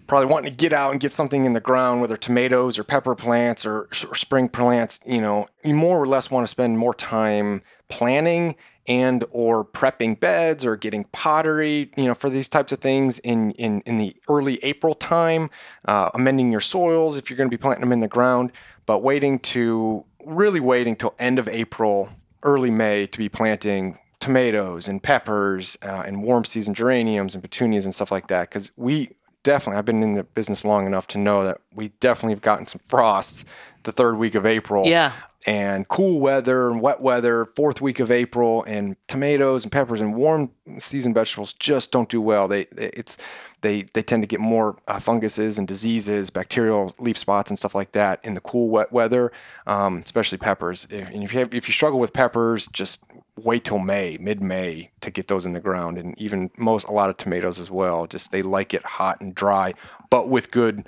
probably 0.08 0.28
wanting 0.28 0.50
to 0.50 0.56
get 0.56 0.72
out 0.72 0.92
and 0.92 1.02
get 1.02 1.12
something 1.12 1.44
in 1.44 1.54
the 1.54 1.60
ground, 1.60 2.00
whether 2.00 2.16
tomatoes 2.16 2.80
or 2.80 2.84
pepper 2.84 3.14
plants 3.14 3.66
or, 3.66 3.90
or 4.10 4.16
spring 4.16 4.48
plants, 4.48 5.02
you 5.06 5.20
know, 5.20 5.48
you 5.66 5.76
more 5.76 6.02
or 6.02 6.08
less 6.08 6.32
want 6.32 6.44
to 6.44 6.48
spend 6.48 6.78
more 6.78 6.94
time 6.94 7.62
planning 7.90 8.56
and 8.88 9.26
or 9.32 9.66
prepping 9.66 10.18
beds 10.18 10.66
or 10.66 10.78
getting 10.78 11.04
pottery, 11.06 11.92
you 11.98 12.06
know, 12.06 12.14
for 12.14 12.30
these 12.30 12.48
types 12.48 12.72
of 12.72 12.80
things 12.80 13.20
in 13.20 13.52
in 13.52 13.82
in 13.82 13.98
the 13.98 14.16
early 14.30 14.64
April 14.64 14.96
time, 14.96 15.50
uh, 15.86 16.10
amending 16.14 16.52
your 16.52 16.62
soils 16.62 17.18
if 17.18 17.30
you're 17.30 17.38
going 17.38 17.50
to 17.50 17.54
be 17.54 17.62
planting 17.62 17.82
them 17.82 17.92
in 17.92 18.00
the 18.00 18.08
ground, 18.08 18.52
but 18.86 19.00
waiting 19.00 19.40
to 19.40 20.06
really 20.26 20.62
waiting 20.62 20.96
till 20.96 21.16
end 21.20 21.38
of 21.38 21.48
April 21.50 22.10
early 22.44 22.72
May 22.72 23.08
to 23.08 23.18
be 23.18 23.30
planting 23.30 24.00
tomatoes 24.20 24.88
and 24.88 25.02
peppers 25.02 25.78
uh, 25.84 26.04
and 26.06 26.24
warm 26.24 26.44
season 26.44 26.74
geraniums 26.74 27.36
and 27.36 27.44
petunias 27.44 27.86
and 27.86 27.94
stuff 27.94 28.12
like 28.12 28.28
that. 28.28 28.50
Because 28.50 28.72
we 28.76 29.12
definitely, 29.44 29.78
I've 29.78 29.86
been 29.86 30.04
in 30.04 30.14
the 30.14 30.24
business 30.24 30.66
long 30.66 30.86
enough 30.86 31.08
to 31.08 31.18
know 31.18 31.44
that 31.44 31.62
we 31.74 31.90
definitely 32.00 32.34
have 32.34 32.42
gotten 32.42 32.68
some 32.68 32.82
frosts 32.84 33.46
the 33.88 33.92
third 33.92 34.18
week 34.18 34.36
of 34.36 34.46
April. 34.46 34.86
Yeah. 34.86 35.14
And 35.48 35.88
cool 35.88 36.20
weather 36.20 36.70
and 36.70 36.82
wet 36.82 37.00
weather, 37.00 37.46
fourth 37.46 37.80
week 37.80 38.02
of 38.02 38.12
April, 38.12 38.66
and 38.66 38.98
tomatoes 39.08 39.64
and 39.64 39.72
peppers 39.72 40.02
and 40.02 40.14
warm 40.14 40.52
season 40.78 41.14
vegetables 41.14 41.54
just 41.54 41.90
don't 41.90 42.10
do 42.10 42.20
well. 42.20 42.50
They, 42.50 42.68
it's 42.76 43.18
they 43.62 43.84
they 43.84 44.04
tend 44.04 44.24
to 44.24 44.28
get 44.28 44.42
more 44.42 44.78
uh, 44.90 45.00
funguses 45.00 45.58
and 45.58 45.66
diseases, 45.66 46.30
bacterial 46.30 46.94
leaf 47.00 47.18
spots 47.18 47.50
and 47.50 47.58
stuff 47.58 47.74
like 47.74 47.94
that 47.94 48.20
in 48.26 48.34
the 48.34 48.42
cool 48.42 48.68
wet 48.68 48.92
weather, 48.92 49.32
um, 49.66 50.00
especially 50.00 50.38
peppers. 50.38 50.86
If, 50.90 51.10
and 51.12 51.24
if 51.24 51.34
you 51.34 51.40
have, 51.40 51.54
if 51.54 51.70
you 51.70 51.74
struggle 51.74 52.00
with 52.00 52.12
peppers, 52.12 52.68
just 52.68 53.02
wait 53.38 53.64
till 53.64 53.80
May, 53.80 54.18
mid 54.20 54.42
May 54.42 54.92
to 55.00 55.10
get 55.10 55.30
those 55.30 55.46
in 55.46 55.54
the 55.54 55.62
ground, 55.62 55.98
and 55.98 56.20
even 56.20 56.52
most 56.58 56.88
a 56.88 56.92
lot 56.92 57.10
of 57.10 57.16
tomatoes 57.16 57.58
as 57.58 57.72
well. 57.72 58.06
Just 58.06 58.34
they 58.34 58.42
like 58.42 58.74
it 58.74 58.84
hot 58.84 59.22
and 59.22 59.34
dry, 59.34 59.74
but 60.10 60.28
with 60.28 60.52
good, 60.52 60.86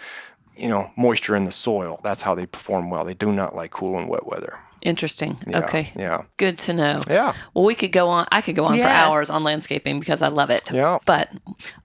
you 0.59 0.67
know, 0.69 0.91
moisture 0.97 1.35
in 1.35 1.45
the 1.45 1.51
soil. 1.51 1.99
That's 2.03 2.21
how 2.21 2.35
they 2.35 2.45
perform 2.45 2.89
well. 2.89 3.05
They 3.05 3.13
do 3.13 3.31
not 3.31 3.55
like 3.55 3.71
cool 3.71 3.97
and 3.97 4.09
wet 4.09 4.25
weather. 4.27 4.59
Interesting. 4.81 5.37
Yeah, 5.45 5.59
okay. 5.59 5.91
yeah. 5.95 6.23
Good 6.37 6.57
to 6.59 6.73
know. 6.73 7.01
Yeah. 7.09 7.33
Well, 7.53 7.65
we 7.65 7.75
could 7.75 7.91
go 7.91 8.07
on. 8.07 8.27
I 8.31 8.39
could 8.41 8.55
go 8.55 8.63
on 8.63 8.79
for 8.79 8.87
hours 8.87 9.29
on 9.29 9.43
landscaping 9.43 9.99
because 9.99 10.21
I 10.21 10.29
love 10.29 10.49
it. 10.51 10.71
Yeah. 10.71 10.99
But 11.05 11.29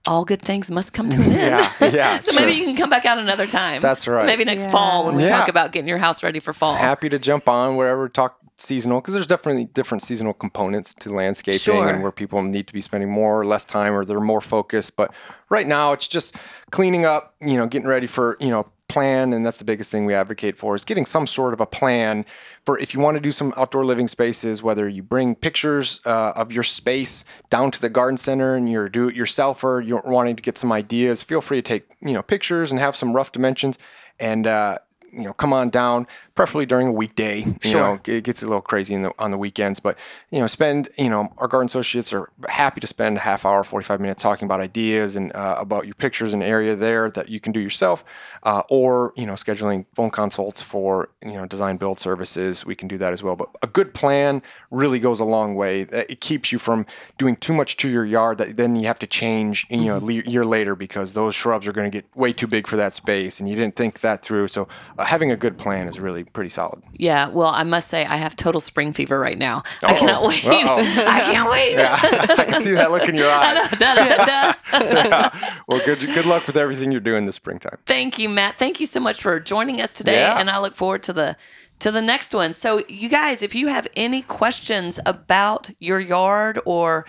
all 0.07 0.23
good 0.23 0.41
things 0.41 0.71
must 0.71 0.93
come 0.93 1.09
to 1.09 1.17
an 1.17 1.23
end. 1.33 1.69
Yeah, 1.81 1.89
yeah, 1.89 2.19
so 2.25 2.33
maybe 2.33 2.53
you 2.53 2.63
can 2.63 2.77
come 2.77 2.89
back 2.89 3.05
out 3.05 3.17
another 3.17 3.47
time. 3.47 3.81
That's 3.81 4.07
right. 4.07 4.25
Maybe 4.25 4.45
next 4.45 4.63
Yeah. 4.63 4.71
fall 4.71 5.05
when 5.05 5.15
we 5.15 5.23
Yeah. 5.23 5.37
talk 5.39 5.49
about 5.49 5.73
getting 5.73 5.89
your 5.89 5.97
house 5.97 6.23
ready 6.23 6.39
for 6.39 6.53
fall. 6.53 6.75
happy 6.75 7.09
to 7.09 7.19
jump 7.19 7.49
on 7.49 7.75
wherever 7.75 8.07
talk 8.07 8.39
seasonal 8.57 9.01
because 9.01 9.13
there's 9.13 9.27
definitely 9.27 9.65
different 9.65 10.01
seasonal 10.01 10.33
components 10.33 10.93
to 10.95 11.09
landscaping 11.13 11.59
Sure. 11.59 11.87
and 11.89 12.01
where 12.01 12.11
people 12.11 12.41
need 12.41 12.67
to 12.67 12.73
be 12.73 12.79
spending 12.81 13.09
more 13.09 13.39
or 13.41 13.45
less 13.45 13.65
time 13.65 13.93
or 13.93 14.05
they're 14.05 14.19
more 14.21 14.39
focused 14.41 14.95
but 14.95 15.13
right 15.49 15.67
now 15.67 15.91
it's 15.91 16.07
just 16.07 16.37
cleaning 16.71 17.03
up 17.05 17.35
you 17.41 17.57
know 17.57 17.67
getting 17.67 17.87
ready 17.87 18.07
for 18.07 18.37
you 18.39 18.49
know 18.49 18.65
plan 18.87 19.33
and 19.33 19.45
that's 19.45 19.57
the 19.57 19.65
biggest 19.65 19.91
thing 19.91 20.05
we 20.05 20.13
advocate 20.13 20.55
for 20.55 20.73
is 20.75 20.85
getting 20.85 21.05
some 21.05 21.25
sort 21.27 21.53
of 21.53 21.59
a 21.59 21.65
plan 21.65 22.23
for 22.63 22.77
if 22.79 22.93
you 22.93 22.99
want 22.99 23.15
to 23.15 23.19
do 23.19 23.31
some 23.31 23.51
outdoor 23.57 23.83
living 23.83 24.07
spaces 24.07 24.63
whether 24.63 24.87
you 24.87 25.01
bring 25.03 25.35
pictures 25.35 25.99
uh, 26.05 26.31
of 26.35 26.51
your 26.51 26.63
space 26.63 27.25
down 27.49 27.71
to 27.71 27.81
the 27.81 27.89
garden 27.89 28.15
center 28.15 28.55
and 28.55 28.69
you're 28.71 28.87
do 28.87 29.09
it 29.09 29.15
yourselfer 29.15 29.85
you're 29.85 30.01
wanting 30.05 30.35
to 30.35 30.43
get 30.43 30.57
some 30.57 30.71
ideas 30.71 31.23
feel 31.23 31.41
free 31.41 31.57
to 31.57 31.61
take 31.63 31.87
you 31.99 32.13
know 32.13 32.21
pictures 32.21 32.71
and 32.71 32.79
have 32.79 32.95
some 32.95 33.13
rough 33.13 33.31
dimensions 33.31 33.77
and 34.19 34.45
uh, 34.47 34.77
you 35.15 35.23
know, 35.23 35.33
come 35.33 35.53
on 35.53 35.69
down, 35.69 36.07
preferably 36.35 36.65
during 36.65 36.87
a 36.87 36.91
weekday. 36.91 37.39
You 37.39 37.55
Sure. 37.61 37.81
know, 37.81 37.99
it 38.05 38.23
gets 38.23 38.43
a 38.43 38.45
little 38.47 38.61
crazy 38.61 38.93
in 38.93 39.01
the, 39.03 39.11
on 39.17 39.31
the 39.31 39.37
weekends, 39.37 39.79
but 39.79 39.97
you 40.31 40.39
know, 40.39 40.47
spend. 40.47 40.89
You 40.97 41.09
know, 41.09 41.33
our 41.37 41.47
garden 41.47 41.67
associates 41.67 42.13
are 42.13 42.29
happy 42.49 42.79
to 42.81 42.87
spend 42.87 43.17
a 43.17 43.21
half 43.21 43.45
hour, 43.45 43.63
forty 43.63 43.85
five 43.85 43.99
minutes 44.01 44.21
talking 44.21 44.45
about 44.45 44.59
ideas 44.59 45.15
and 45.15 45.33
uh, 45.35 45.55
about 45.57 45.85
your 45.85 45.95
pictures 45.95 46.33
and 46.33 46.43
area 46.43 46.75
there 46.75 47.09
that 47.11 47.29
you 47.29 47.39
can 47.39 47.51
do 47.51 47.59
yourself, 47.59 48.03
uh, 48.43 48.61
or 48.69 49.13
you 49.15 49.25
know, 49.25 49.33
scheduling 49.33 49.85
phone 49.95 50.09
consults 50.09 50.61
for 50.61 51.09
you 51.23 51.33
know 51.33 51.45
design 51.45 51.77
build 51.77 51.99
services. 51.99 52.65
We 52.65 52.75
can 52.75 52.87
do 52.87 52.97
that 52.97 53.13
as 53.13 53.23
well. 53.23 53.35
But 53.35 53.49
a 53.61 53.67
good 53.67 53.93
plan 53.93 54.41
really 54.69 54.99
goes 54.99 55.19
a 55.19 55.25
long 55.25 55.55
way. 55.55 55.81
It 55.81 56.19
keeps 56.21 56.51
you 56.51 56.59
from 56.59 56.85
doing 57.17 57.35
too 57.37 57.53
much 57.53 57.77
to 57.77 57.89
your 57.89 58.05
yard 58.05 58.37
that 58.39 58.57
then 58.57 58.75
you 58.75 58.87
have 58.87 58.99
to 58.99 59.07
change. 59.07 59.65
You 59.69 59.85
know, 59.85 59.97
a 60.09 60.11
year 60.11 60.45
later 60.45 60.75
because 60.75 61.13
those 61.13 61.35
shrubs 61.35 61.67
are 61.67 61.71
going 61.73 61.89
to 61.89 61.95
get 61.97 62.05
way 62.15 62.33
too 62.33 62.47
big 62.47 62.67
for 62.67 62.75
that 62.77 62.93
space, 62.93 63.39
and 63.39 63.47
you 63.47 63.55
didn't 63.55 63.75
think 63.75 64.01
that 64.01 64.21
through. 64.21 64.47
So 64.49 64.67
uh, 64.97 65.04
having 65.05 65.31
a 65.31 65.35
good 65.37 65.57
plan 65.57 65.87
is 65.87 65.99
really 65.99 66.23
pretty 66.23 66.49
solid. 66.49 66.81
Yeah. 66.93 67.29
Well, 67.29 67.47
I 67.49 67.63
must 67.63 67.87
say 67.87 68.05
I 68.05 68.17
have 68.17 68.35
total 68.35 68.59
spring 68.61 68.93
fever 68.93 69.19
right 69.19 69.37
now. 69.37 69.63
I 69.83 69.91
Uh-oh. 69.91 69.99
cannot 69.99 70.27
wait. 70.27 70.45
Uh-oh. 70.45 70.77
I 71.07 71.19
can't 71.21 71.49
wait. 71.49 71.77
I 72.39 72.45
can 72.45 72.61
see 72.61 72.73
that 72.73 72.91
look 72.91 73.07
in 73.07 73.15
your 73.15 73.29
eye. 73.29 73.67
Da, 73.79 73.95
da, 73.95 74.25
da, 74.25 75.03
da. 75.29 75.29
Well, 75.67 75.81
good 75.85 75.99
good 75.99 76.25
luck 76.25 76.47
with 76.47 76.57
everything 76.57 76.91
you're 76.91 77.01
doing 77.01 77.25
this 77.25 77.35
springtime. 77.35 77.77
Thank 77.85 78.19
you, 78.19 78.29
Matt. 78.29 78.57
Thank 78.57 78.79
you 78.79 78.85
so 78.87 78.99
much 78.99 79.21
for 79.21 79.39
joining 79.39 79.81
us 79.81 79.93
today, 79.93 80.19
Yeah. 80.21 80.39
and 80.39 80.49
I 80.49 80.59
look 80.59 80.75
forward 80.75 81.03
to 81.03 81.13
the 81.13 81.35
to 81.79 81.91
the 81.91 82.01
next 82.01 82.33
one. 82.33 82.53
So, 82.53 82.81
you 82.87 83.09
guys, 83.09 83.41
if 83.43 83.53
you 83.53 83.67
have 83.67 83.87
any 83.97 84.21
questions 84.21 84.97
about 85.05 85.69
your 85.79 85.99
yard 85.99 86.57
or 86.65 87.05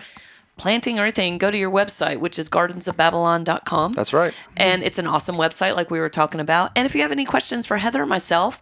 planting 0.57 0.99
or 0.99 1.03
anything, 1.03 1.37
go 1.37 1.51
to 1.51 1.57
your 1.57 1.71
website, 1.71 2.19
which 2.19 2.37
is 2.37 2.49
gardensofbabylon.com. 2.49 3.93
That's 3.93 4.13
right. 4.13 4.37
And 4.55 4.83
it's 4.83 4.99
an 4.99 5.07
awesome 5.07 5.35
website, 5.35 5.75
like 5.75 5.91
we 5.91 5.99
were 5.99 6.09
talking 6.09 6.39
about. 6.39 6.71
And 6.75 6.85
if 6.85 6.95
you 6.95 7.01
have 7.01 7.11
any 7.11 7.25
questions 7.25 7.65
for 7.65 7.77
Heather 7.77 8.01
or 8.01 8.05
myself, 8.05 8.61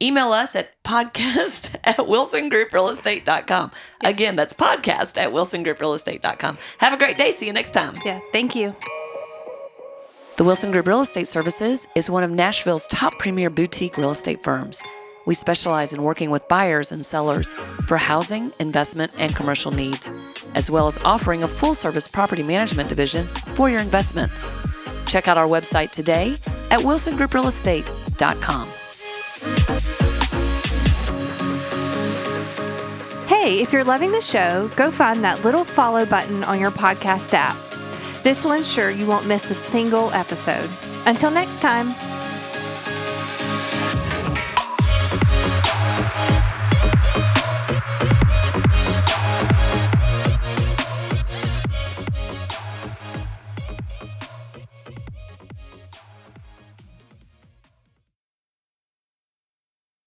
email 0.00 0.32
us 0.32 0.56
at 0.56 0.82
podcast 0.84 1.76
at 1.84 1.96
wilsongrouprealestate.com. 1.98 3.70
Again, 4.02 4.36
that's 4.36 4.54
podcast 4.54 5.18
at 5.18 5.30
wilsongrouprealestate.com. 5.30 6.58
Have 6.78 6.92
a 6.92 6.96
great 6.96 7.16
day. 7.18 7.30
See 7.30 7.46
you 7.46 7.52
next 7.52 7.72
time. 7.72 7.96
Yeah. 8.04 8.20
Thank 8.32 8.54
you. 8.54 8.74
The 10.38 10.44
Wilson 10.44 10.70
Group 10.70 10.86
Real 10.86 11.02
Estate 11.02 11.28
Services 11.28 11.86
is 11.94 12.08
one 12.08 12.22
of 12.22 12.30
Nashville's 12.30 12.86
top 12.86 13.18
premier 13.18 13.50
boutique 13.50 13.98
real 13.98 14.10
estate 14.10 14.42
firms. 14.42 14.82
We 15.24 15.34
specialize 15.34 15.92
in 15.92 16.02
working 16.02 16.30
with 16.30 16.48
buyers 16.48 16.92
and 16.92 17.04
sellers 17.04 17.54
for 17.86 17.96
housing, 17.96 18.52
investment, 18.58 19.12
and 19.16 19.34
commercial 19.34 19.70
needs, 19.70 20.10
as 20.54 20.70
well 20.70 20.86
as 20.86 20.98
offering 20.98 21.42
a 21.42 21.48
full 21.48 21.74
service 21.74 22.08
property 22.08 22.42
management 22.42 22.88
division 22.88 23.26
for 23.54 23.70
your 23.70 23.80
investments. 23.80 24.56
Check 25.06 25.28
out 25.28 25.38
our 25.38 25.48
website 25.48 25.90
today 25.90 26.32
at 26.70 26.80
wilsongrouprealestate.com. 26.80 28.68
Hey, 33.26 33.60
if 33.60 33.72
you're 33.72 33.84
loving 33.84 34.12
the 34.12 34.20
show, 34.20 34.70
go 34.76 34.90
find 34.90 35.24
that 35.24 35.42
little 35.44 35.64
follow 35.64 36.06
button 36.06 36.44
on 36.44 36.60
your 36.60 36.70
podcast 36.70 37.34
app. 37.34 37.56
This 38.22 38.44
will 38.44 38.52
ensure 38.52 38.90
you 38.90 39.06
won't 39.06 39.26
miss 39.26 39.50
a 39.50 39.54
single 39.54 40.12
episode. 40.12 40.70
Until 41.06 41.30
next 41.30 41.60
time. 41.60 42.11